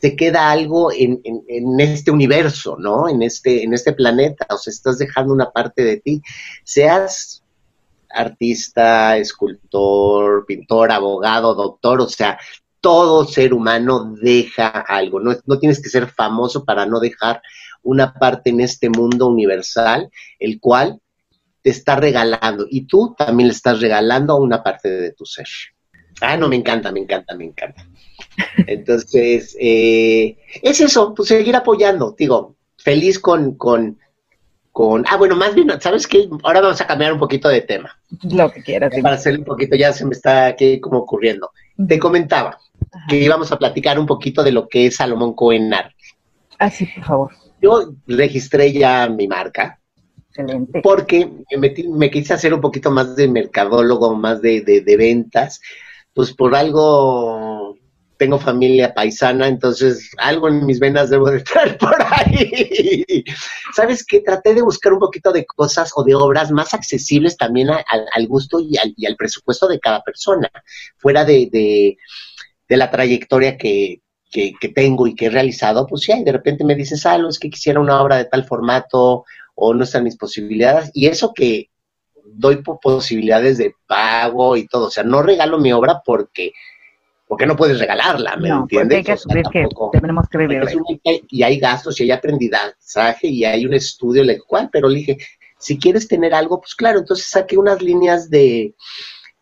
te 0.00 0.16
queda 0.16 0.50
algo 0.50 0.90
en, 0.92 1.20
en, 1.22 1.44
en, 1.46 1.78
este 1.78 2.10
universo, 2.10 2.76
¿no? 2.80 3.08
En 3.08 3.22
este, 3.22 3.62
en 3.62 3.74
este 3.74 3.92
planeta, 3.92 4.46
o 4.50 4.58
sea, 4.58 4.72
estás 4.72 4.98
dejando 4.98 5.32
una 5.32 5.50
parte 5.50 5.84
de 5.84 5.98
ti. 5.98 6.22
Seas 6.64 7.41
artista, 8.14 9.16
escultor, 9.16 10.44
pintor, 10.46 10.92
abogado, 10.92 11.54
doctor, 11.54 12.00
o 12.00 12.08
sea, 12.08 12.38
todo 12.80 13.24
ser 13.24 13.54
humano 13.54 14.14
deja 14.20 14.68
algo. 14.68 15.20
No, 15.20 15.36
no, 15.46 15.58
tienes 15.58 15.80
que 15.80 15.88
ser 15.88 16.08
famoso 16.08 16.64
para 16.64 16.84
no 16.84 16.98
dejar 17.00 17.40
una 17.82 18.12
parte 18.12 18.50
en 18.50 18.60
este 18.60 18.90
mundo 18.90 19.28
universal, 19.28 20.10
el 20.38 20.60
cual 20.60 21.00
te 21.62 21.70
está 21.70 21.96
regalando. 21.96 22.66
Y 22.68 22.86
tú 22.86 23.14
también 23.16 23.48
le 23.48 23.54
estás 23.54 23.80
regalando 23.80 24.36
una 24.36 24.62
parte 24.62 24.90
de 24.90 25.12
tu 25.12 25.24
ser. 25.24 25.46
Ah, 26.20 26.36
no, 26.36 26.48
me 26.48 26.56
encanta, 26.56 26.92
me 26.92 27.00
encanta, 27.00 27.34
me 27.34 27.44
encanta. 27.44 27.86
Entonces, 28.66 29.56
eh, 29.60 30.38
es 30.62 30.80
eso, 30.80 31.14
pues 31.14 31.28
seguir 31.28 31.56
apoyando. 31.56 32.14
Digo, 32.18 32.56
feliz 32.76 33.18
con, 33.18 33.56
con, 33.56 33.98
con, 34.72 35.04
ah, 35.06 35.16
bueno, 35.18 35.36
más 35.36 35.54
bien, 35.54 35.70
¿sabes 35.80 36.06
qué? 36.06 36.28
Ahora 36.42 36.62
vamos 36.62 36.80
a 36.80 36.86
cambiar 36.86 37.12
un 37.12 37.18
poquito 37.18 37.48
de 37.48 37.60
tema. 37.60 37.94
Lo 38.22 38.50
que 38.50 38.62
quieras. 38.62 38.92
Para 39.02 39.16
hacer 39.16 39.38
un 39.38 39.44
poquito, 39.44 39.76
ya 39.76 39.92
se 39.92 40.06
me 40.06 40.12
está 40.12 40.46
aquí 40.46 40.80
como 40.80 40.98
ocurriendo. 40.98 41.50
Te 41.86 41.98
comentaba 41.98 42.58
que 43.08 43.18
íbamos 43.18 43.52
a 43.52 43.58
platicar 43.58 43.98
un 43.98 44.06
poquito 44.06 44.42
de 44.42 44.52
lo 44.52 44.66
que 44.68 44.86
es 44.86 44.96
Salomón 44.96 45.34
Cohen 45.34 45.72
Art. 45.74 45.92
Ah, 46.58 46.70
sí, 46.70 46.86
por 46.86 47.04
favor. 47.04 47.32
Yo 47.60 47.92
registré 48.06 48.72
ya 48.72 49.08
mi 49.08 49.28
marca. 49.28 49.78
Excelente. 50.28 50.80
Porque 50.82 51.30
me, 51.58 51.74
me 51.90 52.10
quise 52.10 52.32
hacer 52.32 52.54
un 52.54 52.60
poquito 52.62 52.90
más 52.90 53.14
de 53.14 53.28
mercadólogo, 53.28 54.14
más 54.16 54.40
de, 54.40 54.62
de, 54.62 54.80
de 54.80 54.96
ventas. 54.96 55.60
Pues 56.14 56.32
por 56.34 56.54
algo 56.54 57.51
tengo 58.22 58.38
familia 58.38 58.94
paisana, 58.94 59.48
entonces 59.48 60.12
algo 60.16 60.46
en 60.46 60.64
mis 60.64 60.78
venas 60.78 61.10
debo 61.10 61.28
de 61.28 61.38
estar 61.38 61.76
por 61.78 61.96
ahí. 62.00 63.24
¿Sabes 63.74 64.06
qué? 64.06 64.20
Traté 64.20 64.54
de 64.54 64.62
buscar 64.62 64.92
un 64.92 65.00
poquito 65.00 65.32
de 65.32 65.44
cosas 65.44 65.90
o 65.96 66.04
de 66.04 66.14
obras 66.14 66.52
más 66.52 66.72
accesibles 66.72 67.36
también 67.36 67.68
al 67.70 68.26
gusto 68.28 68.60
y 68.60 68.76
al, 68.76 69.16
presupuesto 69.16 69.66
de 69.66 69.80
cada 69.80 70.02
persona, 70.02 70.48
fuera 70.98 71.24
de, 71.24 71.96
la 72.68 72.90
trayectoria 72.92 73.56
que, 73.56 74.02
tengo 74.72 75.08
y 75.08 75.16
que 75.16 75.26
he 75.26 75.30
realizado, 75.30 75.84
pues 75.88 76.02
sí, 76.02 76.12
de 76.22 76.30
repente 76.30 76.62
me 76.62 76.76
dices, 76.76 77.04
algo, 77.04 77.28
es 77.28 77.40
que 77.40 77.50
quisiera 77.50 77.80
una 77.80 78.00
obra 78.00 78.18
de 78.18 78.26
tal 78.26 78.44
formato 78.44 79.24
o 79.56 79.74
no 79.74 79.82
están 79.82 80.04
mis 80.04 80.16
posibilidades, 80.16 80.92
y 80.94 81.08
eso 81.08 81.32
que 81.34 81.70
doy 82.24 82.62
posibilidades 82.80 83.58
de 83.58 83.74
pago 83.84 84.56
y 84.56 84.68
todo, 84.68 84.86
o 84.86 84.90
sea, 84.92 85.02
no 85.02 85.22
regalo 85.22 85.58
mi 85.58 85.72
obra 85.72 86.02
porque 86.04 86.52
porque 87.32 87.46
no 87.46 87.56
puedes 87.56 87.78
regalarla, 87.78 88.36
¿me 88.36 88.50
entiendes? 88.50 88.98
Hay 88.98 89.04
que 89.04 89.12
asumir 89.12 89.46
que 89.50 89.66
tenemos 89.90 90.28
que 90.28 90.36
vivir. 90.36 90.64
Y 91.30 91.42
hay 91.42 91.58
gastos 91.58 91.98
y 91.98 92.02
hay 92.02 92.10
aprendizaje 92.10 93.26
y 93.26 93.42
hay 93.46 93.64
un 93.64 93.72
estudio, 93.72 94.20
el 94.20 94.42
cual, 94.46 94.68
pero 94.70 94.86
le 94.86 94.98
dije, 94.98 95.18
si 95.58 95.78
quieres 95.78 96.06
tener 96.06 96.34
algo, 96.34 96.60
pues 96.60 96.74
claro, 96.74 96.98
entonces 96.98 97.30
saqué 97.30 97.56
unas 97.56 97.80
líneas 97.80 98.28
de 98.28 98.74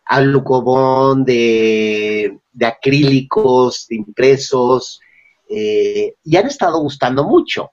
alucobón, 0.05 1.25
de, 1.25 2.39
de 2.53 2.65
acrílicos, 2.65 3.87
de 3.89 3.97
impresos, 3.97 5.01
eh, 5.49 6.15
y 6.23 6.37
han 6.37 6.47
estado 6.47 6.79
gustando 6.79 7.25
mucho. 7.25 7.71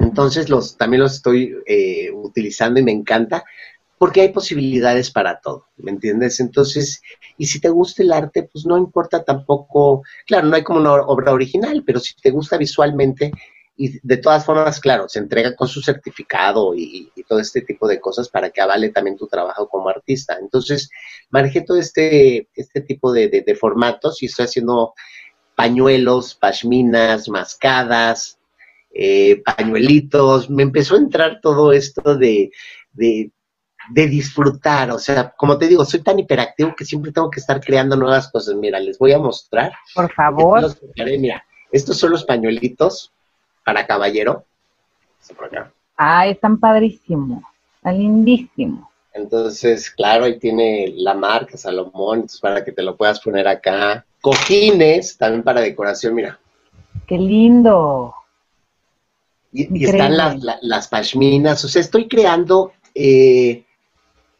Entonces 0.00 0.50
los, 0.50 0.76
también 0.76 1.02
los 1.02 1.14
estoy 1.14 1.54
eh, 1.64 2.10
utilizando 2.10 2.78
y 2.78 2.82
me 2.82 2.92
encanta 2.92 3.42
porque 4.04 4.20
hay 4.20 4.28
posibilidades 4.28 5.10
para 5.10 5.40
todo, 5.40 5.68
¿me 5.78 5.90
entiendes? 5.90 6.38
Entonces, 6.38 7.00
y 7.38 7.46
si 7.46 7.58
te 7.58 7.70
gusta 7.70 8.02
el 8.02 8.12
arte, 8.12 8.42
pues 8.52 8.66
no 8.66 8.76
importa 8.76 9.24
tampoco, 9.24 10.02
claro, 10.26 10.46
no 10.46 10.56
hay 10.56 10.62
como 10.62 10.80
una 10.80 10.92
obra 10.92 11.32
original, 11.32 11.82
pero 11.86 11.98
si 12.00 12.14
te 12.14 12.30
gusta 12.30 12.58
visualmente, 12.58 13.32
y 13.78 13.98
de 14.06 14.18
todas 14.18 14.44
formas, 14.44 14.78
claro, 14.78 15.08
se 15.08 15.20
entrega 15.20 15.56
con 15.56 15.68
su 15.68 15.80
certificado 15.80 16.74
y, 16.76 17.10
todo 17.26 17.40
este 17.40 17.62
tipo 17.62 17.88
de 17.88 17.98
cosas 17.98 18.28
para 18.28 18.50
que 18.50 18.60
avale 18.60 18.90
también 18.90 19.16
tu 19.16 19.26
trabajo 19.26 19.66
como 19.70 19.88
artista. 19.88 20.36
Entonces, 20.38 20.90
manejé 21.30 21.62
todo 21.62 21.78
este, 21.78 22.50
este 22.54 22.82
tipo 22.82 23.10
de, 23.10 23.28
de 23.28 23.54
formatos 23.54 24.22
y 24.22 24.26
estoy 24.26 24.44
haciendo 24.44 24.92
pañuelos, 25.54 26.34
pashminas, 26.34 27.30
mascadas, 27.30 28.38
eh, 28.92 29.42
pañuelitos, 29.44 30.50
me 30.50 30.62
empezó 30.62 30.96
a 30.96 30.98
entrar 30.98 31.40
todo 31.40 31.72
esto 31.72 32.18
de, 32.18 32.50
de, 32.92 33.32
disfrutar, 33.90 34.90
o 34.90 34.98
sea, 34.98 35.30
como 35.30 35.58
te 35.58 35.68
digo, 35.68 35.84
soy 35.84 36.00
tan 36.00 36.18
hiperactivo 36.18 36.74
que 36.74 36.84
siempre 36.84 37.12
tengo 37.12 37.30
que 37.30 37.40
estar 37.40 37.60
creando 37.60 37.96
nuevas 37.96 38.28
cosas. 38.30 38.54
Mira, 38.54 38.78
les 38.80 38.98
voy 38.98 39.12
a 39.12 39.18
mostrar. 39.18 39.72
Por 39.94 40.12
favor. 40.12 40.74
mira, 40.96 41.44
estos 41.70 41.98
son 41.98 42.10
los 42.10 42.24
pañuelitos 42.24 43.12
para 43.64 43.86
caballero. 43.86 44.44
Ah, 45.96 46.26
están 46.26 46.58
padrísimos, 46.58 47.42
están 47.76 47.98
lindísimos. 47.98 48.88
Entonces, 49.12 49.90
claro, 49.90 50.24
ahí 50.24 50.38
tiene 50.38 50.92
la 50.96 51.14
marca 51.14 51.56
Salomón, 51.56 52.26
para 52.40 52.64
que 52.64 52.72
te 52.72 52.82
lo 52.82 52.96
puedas 52.96 53.20
poner 53.20 53.46
acá. 53.46 54.04
Cojines, 54.20 55.16
también 55.16 55.44
para 55.44 55.60
decoración, 55.60 56.14
mira. 56.14 56.38
Qué 57.06 57.16
lindo. 57.16 58.14
Y, 59.52 59.84
están 59.84 60.16
las, 60.16 60.36
las, 60.62 60.88
pashminas, 60.88 61.64
o 61.64 61.68
sea, 61.68 61.80
estoy 61.80 62.08
creando 62.08 62.72
eh, 62.92 63.64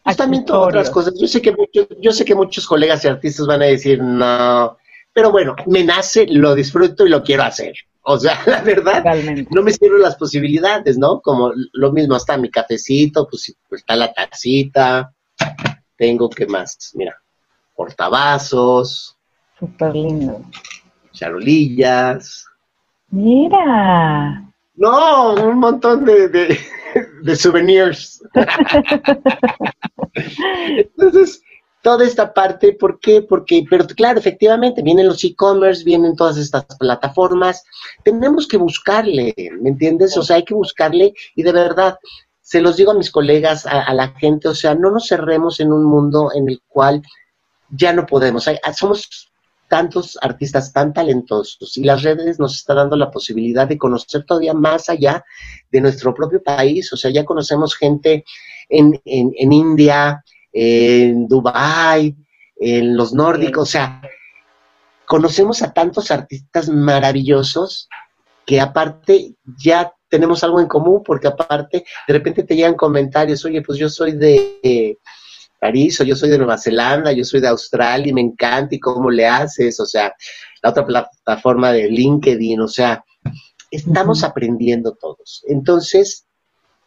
pues 0.04 0.16
también 0.16 0.44
todas 0.44 0.68
otras 0.68 0.90
cosas. 0.90 1.14
Yo 1.18 1.26
sé, 1.26 1.40
que 1.40 1.52
muchos, 1.52 1.88
yo 2.00 2.12
sé 2.12 2.24
que 2.24 2.34
muchos 2.34 2.66
colegas 2.66 3.04
y 3.04 3.08
artistas 3.08 3.46
van 3.46 3.62
a 3.62 3.66
decir, 3.66 4.02
no, 4.02 4.76
pero 5.12 5.30
bueno, 5.30 5.56
me 5.66 5.82
nace, 5.82 6.26
lo 6.26 6.54
disfruto 6.54 7.06
y 7.06 7.08
lo 7.08 7.22
quiero 7.22 7.44
hacer. 7.44 7.74
O 8.02 8.18
sea, 8.18 8.38
la 8.46 8.60
verdad, 8.60 9.02
no 9.50 9.62
me 9.62 9.72
cierro 9.72 9.96
las 9.98 10.16
posibilidades, 10.16 10.98
¿no? 10.98 11.20
Como 11.20 11.52
lo 11.72 11.92
mismo, 11.92 12.16
está 12.16 12.36
mi 12.36 12.50
cafecito, 12.50 13.26
pues, 13.28 13.56
pues 13.68 13.80
está 13.80 13.96
la 13.96 14.12
tacita, 14.12 15.12
tengo 15.96 16.28
que 16.28 16.46
más, 16.46 16.92
mira, 16.94 17.16
portavasos. 17.74 19.16
Súper 19.58 19.94
lindo. 19.94 20.42
Charolillas. 21.12 22.46
Mira. 23.10 24.52
No, 24.76 25.34
un 25.34 25.58
montón 25.60 26.04
de, 26.04 26.28
de, 26.28 27.36
souvenirs. 27.36 28.22
Entonces, 30.76 31.42
toda 31.84 32.06
esta 32.06 32.32
parte, 32.32 32.72
¿por 32.72 32.98
qué? 32.98 33.20
Porque, 33.20 33.64
pero 33.68 33.86
claro, 33.86 34.18
efectivamente, 34.18 34.82
vienen 34.82 35.06
los 35.06 35.22
e-commerce, 35.22 35.84
vienen 35.84 36.16
todas 36.16 36.38
estas 36.38 36.64
plataformas, 36.78 37.62
tenemos 38.02 38.48
que 38.48 38.56
buscarle, 38.56 39.34
¿me 39.60 39.68
entiendes? 39.68 40.16
O 40.16 40.22
sea, 40.22 40.36
hay 40.36 40.44
que 40.44 40.54
buscarle 40.54 41.12
y 41.36 41.42
de 41.42 41.52
verdad, 41.52 41.98
se 42.40 42.62
los 42.62 42.76
digo 42.76 42.92
a 42.92 42.94
mis 42.94 43.10
colegas, 43.10 43.66
a, 43.66 43.92
la 43.92 44.08
gente, 44.12 44.48
o 44.48 44.54
sea, 44.54 44.74
no 44.74 44.90
nos 44.90 45.08
cerremos 45.08 45.60
en 45.60 45.72
un 45.72 45.84
mundo 45.84 46.30
en 46.34 46.48
el 46.48 46.62
cual 46.66 47.02
ya 47.68 47.92
no 47.92 48.06
podemos. 48.06 48.48
Somos 48.74 49.30
tantos 49.68 50.18
artistas 50.22 50.72
tan 50.72 50.92
talentosos 50.94 51.76
y 51.76 51.84
las 51.84 52.02
redes 52.02 52.38
nos 52.38 52.54
está 52.54 52.74
dando 52.74 52.96
la 52.96 53.10
posibilidad 53.10 53.66
de 53.66 53.78
conocer 53.78 54.24
todavía 54.24 54.54
más 54.54 54.88
allá 54.88 55.22
de 55.70 55.80
nuestro 55.82 56.14
propio 56.14 56.42
país. 56.42 56.92
O 56.92 56.96
sea, 56.96 57.10
ya 57.10 57.24
conocemos 57.24 57.74
gente 57.74 58.24
en, 58.68 59.00
en, 59.04 59.52
India, 59.52 60.22
en 60.52 61.26
Dubai, 61.28 62.14
en 62.56 62.96
los 62.96 63.12
nórdicos, 63.12 63.68
o 63.68 63.70
sea, 63.70 64.02
conocemos 65.06 65.62
a 65.62 65.72
tantos 65.72 66.10
artistas 66.10 66.68
maravillosos 66.68 67.88
que 68.46 68.60
aparte 68.60 69.34
ya 69.62 69.92
tenemos 70.08 70.44
algo 70.44 70.60
en 70.60 70.66
común 70.66 71.02
porque 71.04 71.28
aparte 71.28 71.84
de 72.06 72.14
repente 72.14 72.42
te 72.44 72.56
llegan 72.56 72.74
comentarios, 72.74 73.44
oye, 73.44 73.62
pues 73.62 73.78
yo 73.78 73.88
soy 73.88 74.12
de... 74.12 74.98
París, 75.64 75.98
o 75.98 76.04
yo 76.04 76.14
soy 76.14 76.28
de 76.28 76.36
Nueva 76.36 76.58
Zelanda, 76.58 77.10
yo 77.12 77.24
soy 77.24 77.40
de 77.40 77.48
Australia 77.48 78.10
y 78.10 78.12
me 78.12 78.20
encanta 78.20 78.74
y 78.74 78.78
cómo 78.78 79.10
le 79.10 79.26
haces, 79.26 79.80
o 79.80 79.86
sea, 79.86 80.14
la 80.62 80.68
otra 80.68 80.84
plataforma 80.84 81.72
de 81.72 81.88
LinkedIn, 81.88 82.60
o 82.60 82.68
sea, 82.68 83.02
estamos 83.70 84.22
aprendiendo 84.24 84.94
todos. 84.94 85.42
Entonces, 85.48 86.23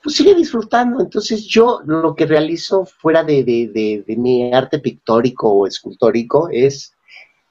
pues 0.08 0.16
sigue 0.16 0.36
disfrutando. 0.36 1.02
Entonces 1.02 1.46
yo 1.46 1.82
lo 1.86 2.16
que 2.16 2.26
realizo 2.26 2.86
fuera 2.86 3.24
de, 3.24 3.44
de, 3.44 4.06
de, 4.08 4.16
mi 4.16 4.54
arte 4.54 4.80
pictórico 4.80 5.52
o 5.52 5.68
escultórico 5.68 6.48
es 6.50 6.94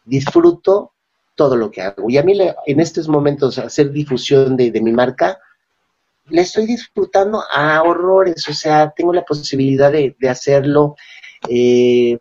disfruto 0.07 0.93
todo 1.35 1.55
lo 1.55 1.71
que 1.71 1.83
hago. 1.83 2.09
Y 2.09 2.17
a 2.17 2.23
mí 2.23 2.39
en 2.65 2.81
estos 2.81 3.09
momentos 3.09 3.59
hacer 3.59 3.91
difusión 3.91 4.57
de, 4.57 4.73
mi 4.81 4.91
marca, 4.91 5.39
la 6.31 6.41
estoy 6.41 6.65
disfrutando 6.65 7.43
a 7.53 7.83
horrores, 7.83 8.49
o 8.49 8.55
sea, 8.55 8.91
tengo 8.97 9.13
la 9.13 9.27
posibilidad 9.27 9.93
de, 9.93 10.17
hacerlo. 10.27 10.97
Eh, 11.51 12.17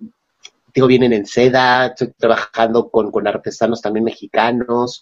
digo, 0.74 0.88
vienen 0.88 1.14
en 1.14 1.26
seda, 1.26 1.86
estoy 1.86 2.12
trabajando 2.18 2.90
con, 2.90 3.10
con 3.10 3.26
artesanos 3.26 3.82
también 3.82 4.04
mexicanos, 4.04 5.02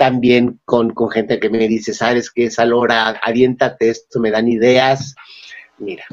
también 0.00 0.58
con, 0.64 0.94
con, 0.94 1.10
gente 1.10 1.38
que 1.38 1.50
me 1.50 1.68
dice, 1.68 1.92
sabes 1.92 2.30
que 2.30 2.46
esa 2.46 2.64
Lora, 2.64 3.20
aviéntate 3.22 3.90
esto, 3.90 4.18
me 4.18 4.30
dan 4.30 4.48
ideas. 4.48 5.14
Mira, 5.76 6.06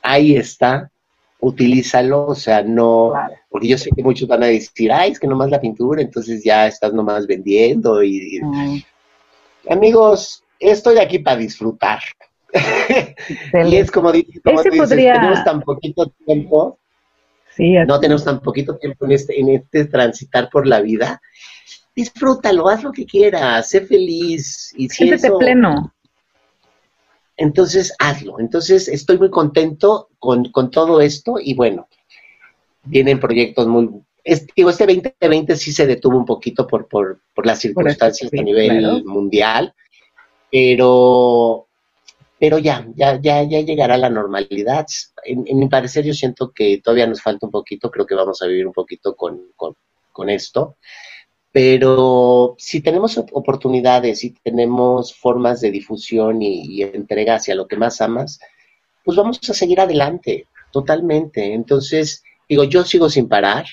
ahí 0.00 0.36
está, 0.36 0.90
utilízalo, 1.38 2.28
o 2.28 2.34
sea, 2.34 2.62
no, 2.62 3.12
porque 3.50 3.68
yo 3.68 3.76
sé 3.76 3.90
que 3.94 4.02
muchos 4.02 4.26
van 4.26 4.44
a 4.44 4.46
decir, 4.46 4.90
ay, 4.90 5.10
es 5.10 5.20
que 5.20 5.26
nomás 5.26 5.50
la 5.50 5.60
pintura, 5.60 6.00
entonces 6.00 6.42
ya 6.42 6.66
estás 6.66 6.94
nomás 6.94 7.26
vendiendo 7.26 8.02
y... 8.02 8.40
Amigos, 9.68 10.42
estoy 10.58 10.96
aquí 10.96 11.18
para 11.18 11.36
disfrutar. 11.36 12.00
y 13.66 13.76
es 13.76 13.90
como, 13.90 14.12
dices, 14.12 14.40
tenemos 14.42 15.44
tan 15.44 15.60
poquito 15.60 16.10
tiempo, 16.24 16.78
sí, 17.54 17.74
no 17.86 18.00
tenemos 18.00 18.24
tan 18.24 18.40
poquito 18.40 18.78
tiempo 18.78 19.04
en 19.04 19.12
este, 19.12 19.38
en 19.38 19.50
este 19.50 19.84
transitar 19.84 20.48
por 20.48 20.66
la 20.66 20.80
vida. 20.80 21.20
Disfrútalo, 21.94 22.68
haz 22.68 22.82
lo 22.82 22.92
que 22.92 23.04
quieras, 23.04 23.68
sé 23.68 23.82
feliz. 23.82 24.72
Y 24.76 24.88
si 24.88 25.04
Siéntete 25.06 25.32
pleno. 25.38 25.94
Entonces, 27.36 27.94
hazlo. 27.98 28.38
Entonces, 28.38 28.88
estoy 28.88 29.18
muy 29.18 29.30
contento 29.30 30.08
con, 30.18 30.50
con 30.52 30.70
todo 30.70 31.00
esto 31.00 31.36
y 31.40 31.54
bueno, 31.54 31.88
vienen 32.84 33.18
proyectos 33.18 33.66
muy 33.66 34.02
digo, 34.56 34.70
este 34.70 34.86
2020 34.86 35.56
sí 35.56 35.72
se 35.72 35.86
detuvo 35.86 36.18
un 36.18 36.24
poquito 36.24 36.66
por, 36.66 36.86
por, 36.88 37.20
por 37.34 37.46
las 37.46 37.60
circunstancias 37.60 38.30
a 38.32 38.42
nivel 38.42 39.04
mundial, 39.04 39.74
pero, 40.50 41.66
pero 42.38 42.58
ya, 42.58 42.86
ya, 42.94 43.20
ya, 43.20 43.42
ya 43.42 43.60
llegará 43.60 43.96
la 43.96 44.10
normalidad. 44.10 44.86
En, 45.24 45.58
mi 45.58 45.68
parecer, 45.68 46.04
yo 46.04 46.14
siento 46.14 46.52
que 46.52 46.80
todavía 46.82 47.06
nos 47.06 47.22
falta 47.22 47.46
un 47.46 47.52
poquito, 47.52 47.90
creo 47.90 48.06
que 48.06 48.14
vamos 48.14 48.42
a 48.42 48.46
vivir 48.46 48.66
un 48.66 48.72
poquito 48.72 49.14
con, 49.16 49.40
esto. 50.28 50.76
Pero 51.52 52.54
si 52.58 52.80
tenemos 52.80 53.18
oportunidades 53.18 54.22
y 54.22 54.30
tenemos 54.30 55.14
formas 55.14 55.60
de 55.60 55.70
difusión 55.70 56.42
y, 56.42 56.82
entrega 56.82 57.36
hacia 57.36 57.56
lo 57.56 57.66
que 57.66 57.76
más 57.76 58.00
amas, 58.00 58.38
pues 59.04 59.16
vamos 59.16 59.40
a 59.48 59.54
seguir 59.54 59.80
adelante, 59.80 60.46
totalmente. 60.72 61.52
Entonces, 61.52 62.22
digo, 62.48 62.64
yo 62.64 62.84
sigo 62.84 63.08
sin 63.08 63.28
parar, 63.28 63.66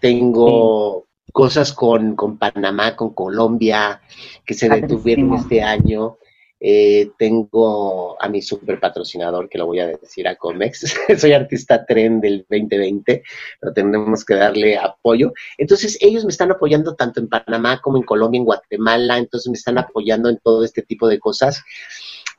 tengo 0.00 1.06
cosas 1.32 1.72
con, 1.72 2.14
con 2.16 2.36
Panamá, 2.36 2.94
con 2.94 3.14
Colombia, 3.14 4.02
que 4.44 4.52
se 4.52 4.68
detuvieron 4.68 5.32
este 5.34 5.62
año. 5.62 6.18
Eh, 6.64 7.10
tengo 7.18 8.22
a 8.22 8.28
mi 8.28 8.40
super 8.40 8.78
patrocinador, 8.78 9.48
que 9.48 9.58
lo 9.58 9.66
voy 9.66 9.80
a 9.80 9.88
decir 9.88 10.28
a 10.28 10.36
Comex. 10.36 10.94
Soy 11.18 11.32
artista 11.32 11.84
tren 11.84 12.20
del 12.20 12.46
2020, 12.48 13.24
pero 13.60 13.72
tenemos 13.72 14.24
que 14.24 14.34
darle 14.34 14.78
apoyo. 14.78 15.32
Entonces, 15.58 15.98
ellos 16.00 16.24
me 16.24 16.30
están 16.30 16.52
apoyando 16.52 16.94
tanto 16.94 17.18
en 17.18 17.28
Panamá 17.28 17.80
como 17.82 17.96
en 17.96 18.04
Colombia, 18.04 18.38
en 18.38 18.44
Guatemala. 18.44 19.18
Entonces, 19.18 19.50
me 19.50 19.56
están 19.56 19.76
apoyando 19.76 20.28
en 20.28 20.38
todo 20.38 20.64
este 20.64 20.82
tipo 20.82 21.08
de 21.08 21.18
cosas. 21.18 21.64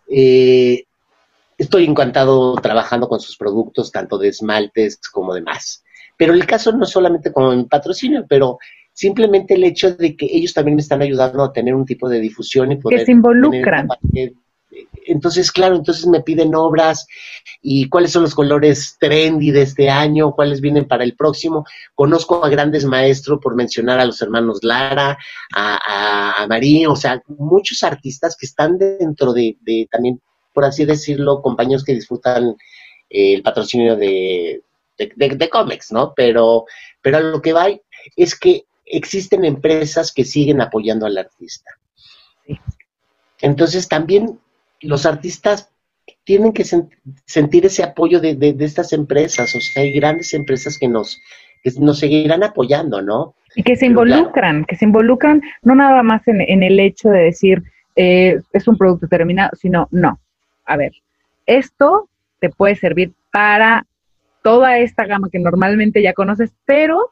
Eh, 0.07 0.85
estoy 1.57 1.83
encantado 1.83 2.55
trabajando 2.55 3.09
con 3.09 3.19
sus 3.19 3.35
productos, 3.35 3.91
tanto 3.91 4.17
de 4.17 4.29
esmaltes 4.29 4.99
como 5.11 5.33
de 5.33 5.41
más. 5.41 5.83
Pero 6.15 6.31
el 6.31 6.45
caso 6.45 6.71
no 6.71 6.85
solamente 6.85 7.33
con 7.33 7.67
patrocinio, 7.67 8.25
pero 8.29 8.57
simplemente 8.93 9.55
el 9.55 9.63
hecho 9.63 9.95
de 9.95 10.15
que 10.15 10.27
ellos 10.31 10.53
también 10.53 10.75
me 10.75 10.81
están 10.81 11.01
ayudando 11.01 11.43
a 11.43 11.51
tener 11.51 11.75
un 11.75 11.85
tipo 11.85 12.07
de 12.07 12.19
difusión 12.19 12.71
y 12.71 12.77
poder... 12.77 12.99
Que 12.99 13.05
se 13.05 13.11
involucran. 13.11 13.87
entonces, 15.05 15.51
claro, 15.51 15.75
entonces 15.75 16.05
me 16.07 16.21
piden 16.21 16.55
obras 16.55 17.07
y 17.61 17.89
cuáles 17.89 18.11
son 18.11 18.23
los 18.23 18.35
colores 18.35 18.97
trendy 18.99 19.51
de 19.51 19.63
este 19.63 19.89
año, 19.89 20.33
cuáles 20.33 20.61
vienen 20.61 20.87
para 20.87 21.03
el 21.03 21.15
próximo. 21.15 21.65
Conozco 21.95 22.45
a 22.45 22.49
grandes 22.49 22.85
maestros, 22.85 23.39
por 23.41 23.55
mencionar 23.55 23.99
a 23.99 24.05
los 24.05 24.21
hermanos 24.21 24.59
Lara, 24.61 25.17
a, 25.55 26.43
a, 26.43 26.47
Marí, 26.47 26.85
o 26.85 26.95
sea, 26.95 27.21
muchos 27.27 27.83
artistas 27.83 28.37
que 28.37 28.45
están 28.45 28.77
dentro 28.77 29.33
de, 29.33 29.57
de 29.61 29.87
también, 29.91 30.21
por 30.53 30.65
así 30.65 30.85
decirlo, 30.85 31.41
compañeros 31.41 31.83
que 31.83 31.95
disfrutan 31.95 32.55
eh, 33.09 33.35
el 33.35 33.43
patrocinio 33.43 33.95
de, 33.95 34.61
de, 34.97 35.49
cómics, 35.49 35.91
¿no? 35.91 36.13
Pero, 36.15 36.65
pero 37.01 37.17
a 37.17 37.21
lo 37.21 37.41
que 37.41 37.53
va 37.53 37.67
es 38.15 38.37
que 38.37 38.65
existen 38.97 39.45
empresas 39.45 40.11
que 40.11 40.23
siguen 40.23 40.61
apoyando 40.61 41.05
al 41.05 41.17
artista. 41.17 41.71
Entonces 43.41 43.87
también 43.87 44.39
los 44.81 45.05
artistas 45.05 45.69
tienen 46.23 46.53
que 46.53 46.65
sentir 47.25 47.65
ese 47.65 47.83
apoyo 47.83 48.19
de, 48.19 48.55
estas 48.59 48.93
empresas, 48.93 49.55
o 49.55 49.61
sea, 49.61 49.83
hay 49.83 49.93
grandes 49.93 50.33
empresas 50.33 50.77
que 50.77 50.87
nos, 50.87 51.21
nos 51.79 51.99
seguirán 51.99 52.43
apoyando, 52.43 53.01
¿no? 53.01 53.35
Y 53.55 53.63
que 53.63 53.75
se 53.75 53.85
involucran, 53.85 54.65
que 54.65 54.75
se 54.75 54.85
involucran 54.85 55.41
no 55.61 55.75
nada 55.75 56.01
más 56.03 56.27
en, 56.27 56.63
el 56.63 56.79
hecho 56.79 57.09
de 57.09 57.19
decir, 57.19 57.63
eh, 57.95 58.41
es 58.51 58.67
un 58.67 58.77
producto 58.77 59.07
terminado, 59.07 59.51
sino, 59.59 59.87
no, 59.91 60.19
a 60.65 60.77
ver, 60.77 60.93
esto 61.45 62.09
te 62.39 62.49
puede 62.49 62.75
servir 62.75 63.11
para 63.31 63.85
toda 64.41 64.77
esta 64.77 65.05
gama 65.05 65.29
que 65.31 65.39
normalmente 65.39 66.01
ya 66.01 66.13
conoces, 66.13 66.51
pero 66.65 67.11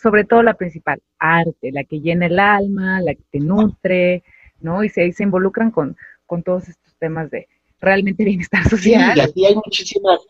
sobre 0.00 0.24
todo 0.24 0.42
la 0.42 0.54
principal, 0.54 1.00
arte, 1.18 1.72
la 1.72 1.84
que 1.84 2.00
llena 2.00 2.26
el 2.26 2.38
alma, 2.38 3.00
la 3.00 3.14
que 3.14 3.24
te 3.30 3.40
nutre, 3.40 4.22
¿no? 4.60 4.82
Y 4.84 4.88
se, 4.88 5.12
se 5.12 5.22
involucran 5.22 5.70
con, 5.70 5.96
con 6.26 6.42
todos 6.42 6.68
estos 6.68 6.94
temas 6.98 7.30
de 7.30 7.48
realmente 7.80 8.24
bienestar 8.24 8.68
social. 8.68 9.14
Sí, 9.14 9.18
y 9.18 9.20
aquí 9.20 9.46
hay 9.46 9.54
muchísimas 9.54 10.20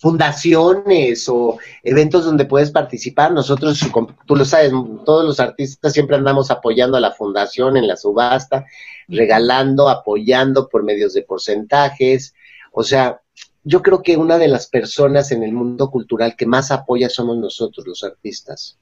fundaciones 0.00 1.28
o 1.28 1.58
eventos 1.82 2.24
donde 2.24 2.46
puedes 2.46 2.70
participar. 2.70 3.32
Nosotros, 3.32 3.78
tú 4.26 4.34
lo 4.34 4.44
sabes, 4.44 4.72
todos 5.04 5.24
los 5.24 5.40
artistas 5.40 5.92
siempre 5.92 6.16
andamos 6.16 6.50
apoyando 6.50 6.96
a 6.96 7.00
la 7.00 7.12
fundación 7.12 7.76
en 7.76 7.86
la 7.86 7.96
subasta, 7.96 8.64
regalando, 9.08 9.90
apoyando 9.90 10.68
por 10.68 10.84
medios 10.84 11.12
de 11.12 11.22
porcentajes. 11.22 12.34
O 12.72 12.82
sea, 12.82 13.20
yo 13.62 13.82
creo 13.82 14.02
que 14.02 14.16
una 14.16 14.38
de 14.38 14.48
las 14.48 14.68
personas 14.68 15.32
en 15.32 15.42
el 15.42 15.52
mundo 15.52 15.90
cultural 15.90 16.34
que 16.34 16.46
más 16.46 16.70
apoya 16.70 17.10
somos 17.10 17.36
nosotros, 17.36 17.86
los 17.86 18.02
artistas, 18.02 18.78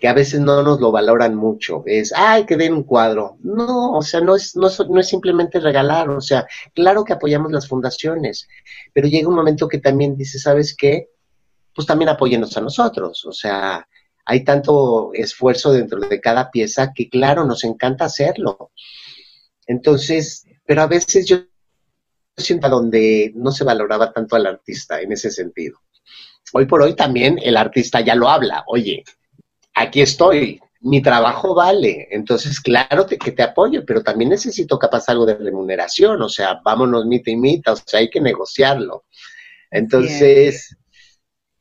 que 0.00 0.08
a 0.08 0.14
veces 0.14 0.40
no 0.40 0.62
nos 0.62 0.80
lo 0.80 0.90
valoran 0.90 1.34
mucho. 1.34 1.82
Es, 1.86 2.12
ay, 2.14 2.46
que 2.46 2.56
den 2.56 2.72
un 2.72 2.82
cuadro. 2.84 3.36
No, 3.42 3.92
o 3.92 4.02
sea, 4.02 4.20
no 4.20 4.36
es, 4.36 4.56
no, 4.56 4.68
no 4.88 5.00
es 5.00 5.08
simplemente 5.08 5.60
regalar, 5.60 6.08
o 6.10 6.20
sea, 6.20 6.46
claro 6.74 7.04
que 7.04 7.12
apoyamos 7.12 7.52
las 7.52 7.68
fundaciones, 7.68 8.48
pero 8.92 9.08
llega 9.08 9.28
un 9.28 9.34
momento 9.34 9.68
que 9.68 9.78
también 9.78 10.16
dice, 10.16 10.38
¿sabes 10.38 10.74
qué? 10.76 11.08
Pues 11.74 11.86
también 11.86 12.08
apóyenos 12.08 12.56
a 12.56 12.62
nosotros, 12.62 13.24
o 13.26 13.32
sea, 13.32 13.86
hay 14.24 14.44
tanto 14.44 15.12
esfuerzo 15.14 15.72
dentro 15.72 16.00
de 16.00 16.20
cada 16.20 16.50
pieza 16.50 16.92
que 16.94 17.08
claro, 17.08 17.44
nos 17.44 17.64
encanta 17.64 18.06
hacerlo. 18.06 18.72
Entonces, 19.66 20.44
pero 20.64 20.82
a 20.82 20.86
veces 20.86 21.26
yo 21.26 21.38
siento 22.36 22.68
donde 22.68 23.32
no 23.34 23.52
se 23.52 23.64
valoraba 23.64 24.12
tanto 24.12 24.36
al 24.36 24.46
artista 24.46 25.00
en 25.00 25.12
ese 25.12 25.30
sentido. 25.30 25.80
Hoy 26.52 26.66
por 26.66 26.82
hoy 26.82 26.94
también 26.94 27.38
el 27.42 27.56
artista 27.56 28.00
ya 28.00 28.14
lo 28.14 28.28
habla, 28.28 28.64
oye, 28.66 29.04
aquí 29.76 30.00
estoy, 30.00 30.60
mi 30.80 31.02
trabajo 31.02 31.54
vale, 31.54 32.08
entonces 32.10 32.60
claro 32.60 33.06
que 33.06 33.32
te 33.32 33.42
apoyo, 33.42 33.84
pero 33.86 34.02
también 34.02 34.30
necesito 34.30 34.78
capaz 34.78 35.08
algo 35.08 35.26
de 35.26 35.36
remuneración, 35.36 36.20
o 36.22 36.28
sea, 36.28 36.60
vámonos 36.64 37.06
mita 37.06 37.30
y 37.30 37.36
mita, 37.36 37.72
o 37.72 37.76
sea, 37.76 38.00
hay 38.00 38.10
que 38.10 38.20
negociarlo. 38.20 39.04
Entonces, 39.70 40.76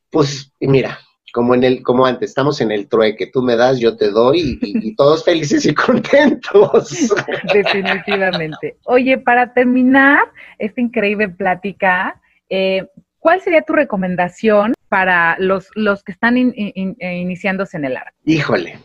pues 0.10 0.52
mira, 0.60 1.00
como 1.34 1.54
en 1.56 1.66
el, 1.66 1.84
como 1.84 2.06
antes, 2.06 2.30
estamos 2.30 2.62
en 2.62 2.72
el 2.72 2.88
trueque, 2.88 3.28
tú 3.28 3.42
me 3.42 3.58
das, 3.58 3.80
yo 3.80 3.98
te 3.98 4.10
doy 4.10 4.58
y, 4.62 4.96
todos 4.96 5.26
felices 5.26 5.66
y 5.66 5.74
contentos. 5.74 7.14
Definitivamente. 7.54 8.78
Oye, 8.86 9.18
para 9.18 9.54
terminar 9.54 10.32
esta 10.60 10.80
increíble 10.80 11.28
plática, 11.28 12.22
eh, 12.50 12.88
¿cuál 13.20 13.42
sería 13.42 13.64
tu 13.64 13.74
recomendación 13.74 14.75
para 14.96 15.36
los, 15.40 15.68
los 15.76 16.06
que 16.06 16.14
están 16.14 16.38
eh, 16.38 16.96
iniciándose 17.20 17.76
en 17.76 17.84
el 17.84 17.98
arte? 17.98 18.14
Híjole, 18.24 18.80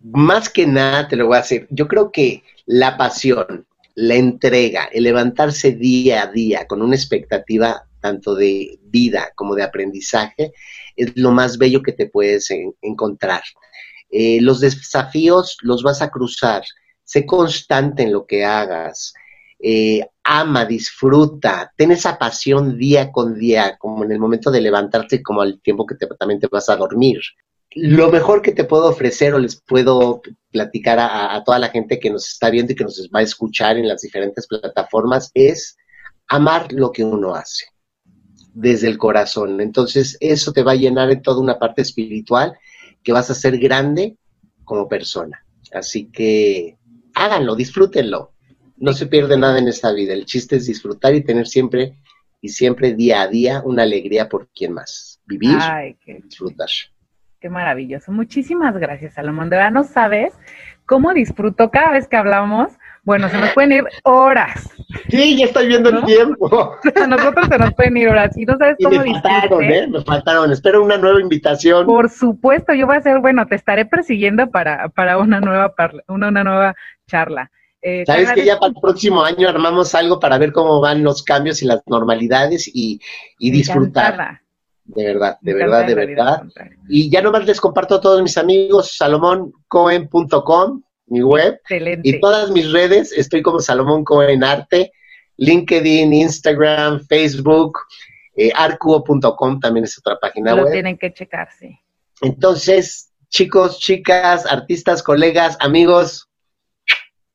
más 0.00 0.48
que 0.48 0.66
nada 0.66 1.06
te 1.06 1.16
lo 1.16 1.26
voy 1.26 1.36
a 1.36 1.42
decir, 1.42 1.66
yo 1.68 1.86
creo 1.86 2.10
que 2.10 2.42
la 2.64 2.96
pasión, 2.96 3.66
la 3.94 4.14
entrega, 4.14 4.88
el 4.90 5.04
levantarse 5.04 5.72
día 5.72 6.22
a 6.22 6.26
día 6.28 6.66
con 6.66 6.80
una 6.80 6.96
expectativa 6.96 7.86
tanto 8.00 8.34
de 8.34 8.78
vida 8.84 9.32
como 9.34 9.54
de 9.54 9.64
aprendizaje, 9.64 10.54
es 10.96 11.14
lo 11.14 11.30
más 11.30 11.58
bello 11.58 11.82
que 11.82 11.92
te 11.92 12.06
puedes 12.06 12.48
encontrar. 12.80 13.42
Eh, 14.08 14.40
los 14.40 14.60
desafíos 14.60 15.58
los 15.60 15.82
vas 15.82 16.00
a 16.00 16.08
cruzar, 16.08 16.62
sé 17.04 17.26
constante 17.26 18.04
en 18.04 18.12
lo 18.12 18.24
que 18.24 18.46
hagas, 18.46 19.12
eh, 19.64 20.04
ama, 20.24 20.64
disfruta, 20.64 21.72
ten 21.76 21.92
esa 21.92 22.18
pasión 22.18 22.76
día 22.76 23.12
con 23.12 23.38
día, 23.38 23.76
como 23.78 24.02
en 24.04 24.10
el 24.10 24.18
momento 24.18 24.50
de 24.50 24.60
levantarte, 24.60 25.22
como 25.22 25.40
al 25.40 25.60
tiempo 25.60 25.86
que 25.86 25.94
te, 25.94 26.08
también 26.18 26.40
te 26.40 26.48
vas 26.48 26.68
a 26.68 26.76
dormir. 26.76 27.20
Lo 27.74 28.10
mejor 28.10 28.42
que 28.42 28.52
te 28.52 28.64
puedo 28.64 28.88
ofrecer 28.88 29.32
o 29.34 29.38
les 29.38 29.62
puedo 29.62 30.20
platicar 30.50 30.98
a, 31.00 31.42
toda 31.44 31.58
la 31.60 31.68
gente 31.68 32.00
que 32.00 32.10
nos 32.10 32.28
está 32.28 32.50
viendo 32.50 32.72
y 32.72 32.74
que 32.74 32.84
nos 32.84 33.08
va 33.14 33.20
a 33.20 33.22
escuchar 33.22 33.78
en 33.78 33.88
las 33.88 34.02
diferentes 34.02 34.46
plataformas 34.46 35.30
es 35.32 35.76
amar 36.28 36.72
lo 36.72 36.90
que 36.90 37.04
uno 37.04 37.34
hace 37.34 37.66
desde 38.52 38.88
el 38.88 38.98
corazón. 38.98 39.60
Entonces, 39.60 40.18
eso 40.20 40.52
te 40.52 40.62
va 40.62 40.72
a 40.72 40.76
llenar 40.76 41.10
en 41.10 41.22
toda 41.22 41.40
una 41.40 41.58
parte 41.58 41.82
espiritual 41.82 42.52
que 43.02 43.12
vas 43.12 43.30
a 43.30 43.34
ser 43.34 43.58
grande 43.58 44.18
como 44.64 44.88
persona. 44.88 45.46
Así 45.72 46.10
que 46.10 46.76
háganlo, 47.14 47.54
disfrútenlo. 47.54 48.31
No 48.82 48.92
se 48.92 49.06
pierde 49.06 49.38
nada 49.38 49.58
en 49.58 49.68
esta 49.68 49.92
vida. 49.92 50.12
El 50.12 50.24
chiste 50.24 50.56
es 50.56 50.66
disfrutar 50.66 51.14
y 51.14 51.22
tener 51.22 51.46
siempre 51.46 51.94
y 52.40 52.48
siempre 52.48 52.94
día 52.94 53.22
a 53.22 53.28
día 53.28 53.62
una 53.64 53.84
alegría 53.84 54.28
por 54.28 54.48
quien 54.48 54.72
más. 54.72 55.20
Vivir, 55.24 55.56
y 56.04 56.14
disfrutar. 56.14 56.68
Qué 57.38 57.48
maravilloso. 57.48 58.10
Muchísimas 58.10 58.76
gracias, 58.76 59.14
Salomón. 59.14 59.50
De 59.50 59.56
verdad 59.56 59.70
no 59.70 59.84
sabes 59.84 60.34
cómo 60.84 61.14
disfruto 61.14 61.70
cada 61.70 61.92
vez 61.92 62.08
que 62.08 62.16
hablamos 62.16 62.72
bueno, 63.04 63.28
se 63.28 63.36
nos 63.36 63.50
pueden 63.50 63.72
ir 63.72 63.84
horas. 64.04 64.70
Sí, 65.08 65.36
ya 65.36 65.46
estoy 65.46 65.66
viendo 65.66 65.90
el 65.90 66.04
tiempo. 66.04 66.76
A 67.02 67.06
nosotros 67.08 67.48
se 67.48 67.58
nos 67.58 67.74
pueden 67.74 67.96
ir 67.96 68.08
horas. 68.08 68.36
Y 68.36 68.44
no 68.44 68.56
sabes 68.56 68.76
cómo 68.80 69.02
me 69.02 69.20
faltaron, 69.20 69.64
¿eh? 69.64 69.88
Me 69.88 70.02
faltaron. 70.02 70.52
Espero 70.52 70.84
una 70.84 70.96
nueva 70.98 71.20
invitación. 71.20 71.84
Por 71.84 72.10
supuesto, 72.10 72.72
yo 72.74 72.86
voy 72.86 72.96
a 72.96 72.98
hacer, 72.98 73.18
bueno, 73.18 73.46
te 73.46 73.56
estaré 73.56 73.86
persiguiendo 73.86 74.50
para, 74.50 74.88
para 74.90 75.18
una 75.18 75.40
nueva 75.40 75.74
una, 76.06 76.28
una 76.28 76.44
nueva 76.44 76.76
charla. 77.08 77.50
Eh, 77.82 78.04
Sabes 78.06 78.32
que 78.32 78.44
ya 78.44 78.58
para 78.58 78.72
el 78.72 78.80
próximo 78.80 79.24
año 79.24 79.48
armamos 79.48 79.94
algo 79.94 80.20
para 80.20 80.38
ver 80.38 80.52
cómo 80.52 80.80
van 80.80 81.02
los 81.02 81.22
cambios 81.22 81.62
y 81.62 81.66
las 81.66 81.82
normalidades 81.86 82.70
y, 82.72 83.00
y 83.38 83.50
disfrutar. 83.50 84.40
De 84.84 85.04
verdad, 85.04 85.38
de 85.40 85.54
verdad, 85.54 85.86
de 85.86 85.94
verdad. 85.94 86.42
Y 86.88 87.10
ya 87.10 87.22
nomás 87.22 87.44
les 87.46 87.60
comparto 87.60 87.96
a 87.96 88.00
todos 88.00 88.22
mis 88.22 88.38
amigos, 88.38 88.96
salomoncoen.com 88.96 90.82
mi 91.12 91.22
web. 91.22 91.60
Y 92.02 92.20
todas 92.20 92.50
mis 92.50 92.72
redes, 92.72 93.12
estoy 93.12 93.42
como 93.42 93.60
Salomón 93.60 94.02
Cohen 94.02 94.42
Arte, 94.42 94.92
LinkedIn, 95.36 96.12
Instagram, 96.12 97.04
Facebook, 97.06 97.78
eh, 98.34 98.50
arcuo.com 98.54 99.60
también 99.60 99.84
es 99.84 99.98
otra 99.98 100.18
página 100.18 100.54
Lo 100.54 100.64
web. 100.64 100.72
tienen 100.72 100.96
que 100.96 101.12
checar, 101.12 101.48
sí. 101.58 101.78
Entonces, 102.22 103.12
chicos, 103.28 103.78
chicas, 103.78 104.46
artistas, 104.46 105.02
colegas, 105.02 105.56
amigos, 105.60 106.30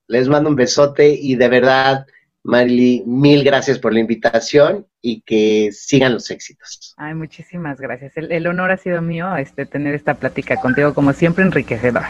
les 0.08 0.28
mando 0.28 0.50
un 0.50 0.56
besote 0.56 1.10
y 1.10 1.36
de 1.36 1.48
verdad 1.48 2.06
Marily, 2.48 3.04
mil 3.06 3.44
gracias 3.44 3.78
por 3.78 3.94
la 3.94 4.00
invitación 4.00 4.88
y 5.02 5.20
que 5.22 5.70
sigan 5.74 6.14
los 6.14 6.32
éxitos. 6.32 6.94
Ay, 6.96 7.14
muchísimas 7.14 7.78
gracias. 7.82 8.14
El, 8.16 8.48
honor 8.48 8.72
ha 8.72 8.78
sido 8.78 9.02
mío 9.02 9.36
este, 9.36 9.66
tener 9.66 9.94
esta 9.94 10.14
plática 10.14 10.56
contigo, 10.56 10.94
como 10.94 11.12
siempre, 11.12 11.44
enriquecedora. 11.44 12.10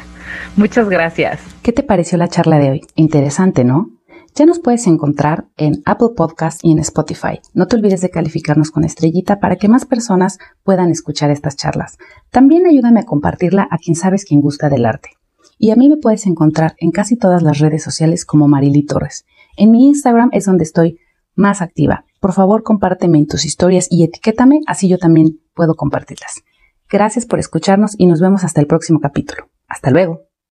Muchas 0.55 0.89
gracias. 0.89 1.41
¿Qué 1.63 1.71
te 1.71 1.81
pareció 1.81 2.19
la 2.19 2.27
charla 2.27 2.59
de 2.59 2.69
hoy? 2.69 2.81
Interesante, 2.93 3.63
¿no? 3.63 3.89
Ya 4.35 4.45
nos 4.45 4.59
puedes 4.59 4.85
encontrar 4.85 5.45
en 5.57 5.81
Apple 5.85 6.09
Podcast 6.15 6.59
y 6.63 6.71
en 6.71 6.77
Spotify. 6.79 7.39
No 7.55 7.65
te 7.65 7.75
olvides 7.75 8.01
de 8.01 8.11
calificarnos 8.11 8.69
con 8.69 8.83
estrellita 8.83 9.39
para 9.39 9.55
que 9.55 9.67
más 9.67 9.85
personas 9.85 10.37
puedan 10.61 10.91
escuchar 10.91 11.31
estas 11.31 11.55
charlas. 11.55 11.97
También 12.29 12.67
ayúdame 12.67 12.99
a 12.99 13.05
compartirla 13.05 13.67
a 13.71 13.79
quien 13.79 13.95
sabes 13.95 14.23
quien 14.23 14.41
gusta 14.41 14.69
del 14.69 14.85
arte. 14.85 15.16
Y 15.57 15.71
a 15.71 15.75
mí 15.75 15.89
me 15.89 15.97
puedes 15.97 16.25
encontrar 16.25 16.75
en 16.79 16.91
casi 16.91 17.17
todas 17.17 17.41
las 17.41 17.59
redes 17.59 17.83
sociales 17.83 18.25
como 18.25 18.47
Marily 18.47 18.85
Torres. 18.85 19.25
En 19.55 19.71
mi 19.71 19.87
Instagram 19.87 20.29
es 20.33 20.45
donde 20.45 20.63
estoy 20.63 20.99
más 21.35 21.61
activa. 21.61 22.05
Por 22.19 22.33
favor, 22.33 22.63
compárteme 22.63 23.17
en 23.17 23.27
tus 23.27 23.45
historias 23.45 23.87
y 23.89 24.03
etiquétame, 24.03 24.61
así 24.67 24.87
yo 24.87 24.97
también 24.97 25.39
puedo 25.53 25.75
compartirlas. 25.75 26.43
Gracias 26.89 27.25
por 27.25 27.39
escucharnos 27.39 27.95
y 27.97 28.05
nos 28.05 28.21
vemos 28.21 28.43
hasta 28.43 28.61
el 28.61 28.67
próximo 28.67 28.99
capítulo. 28.99 29.49
Hasta 29.67 29.91
luego. 29.91 30.26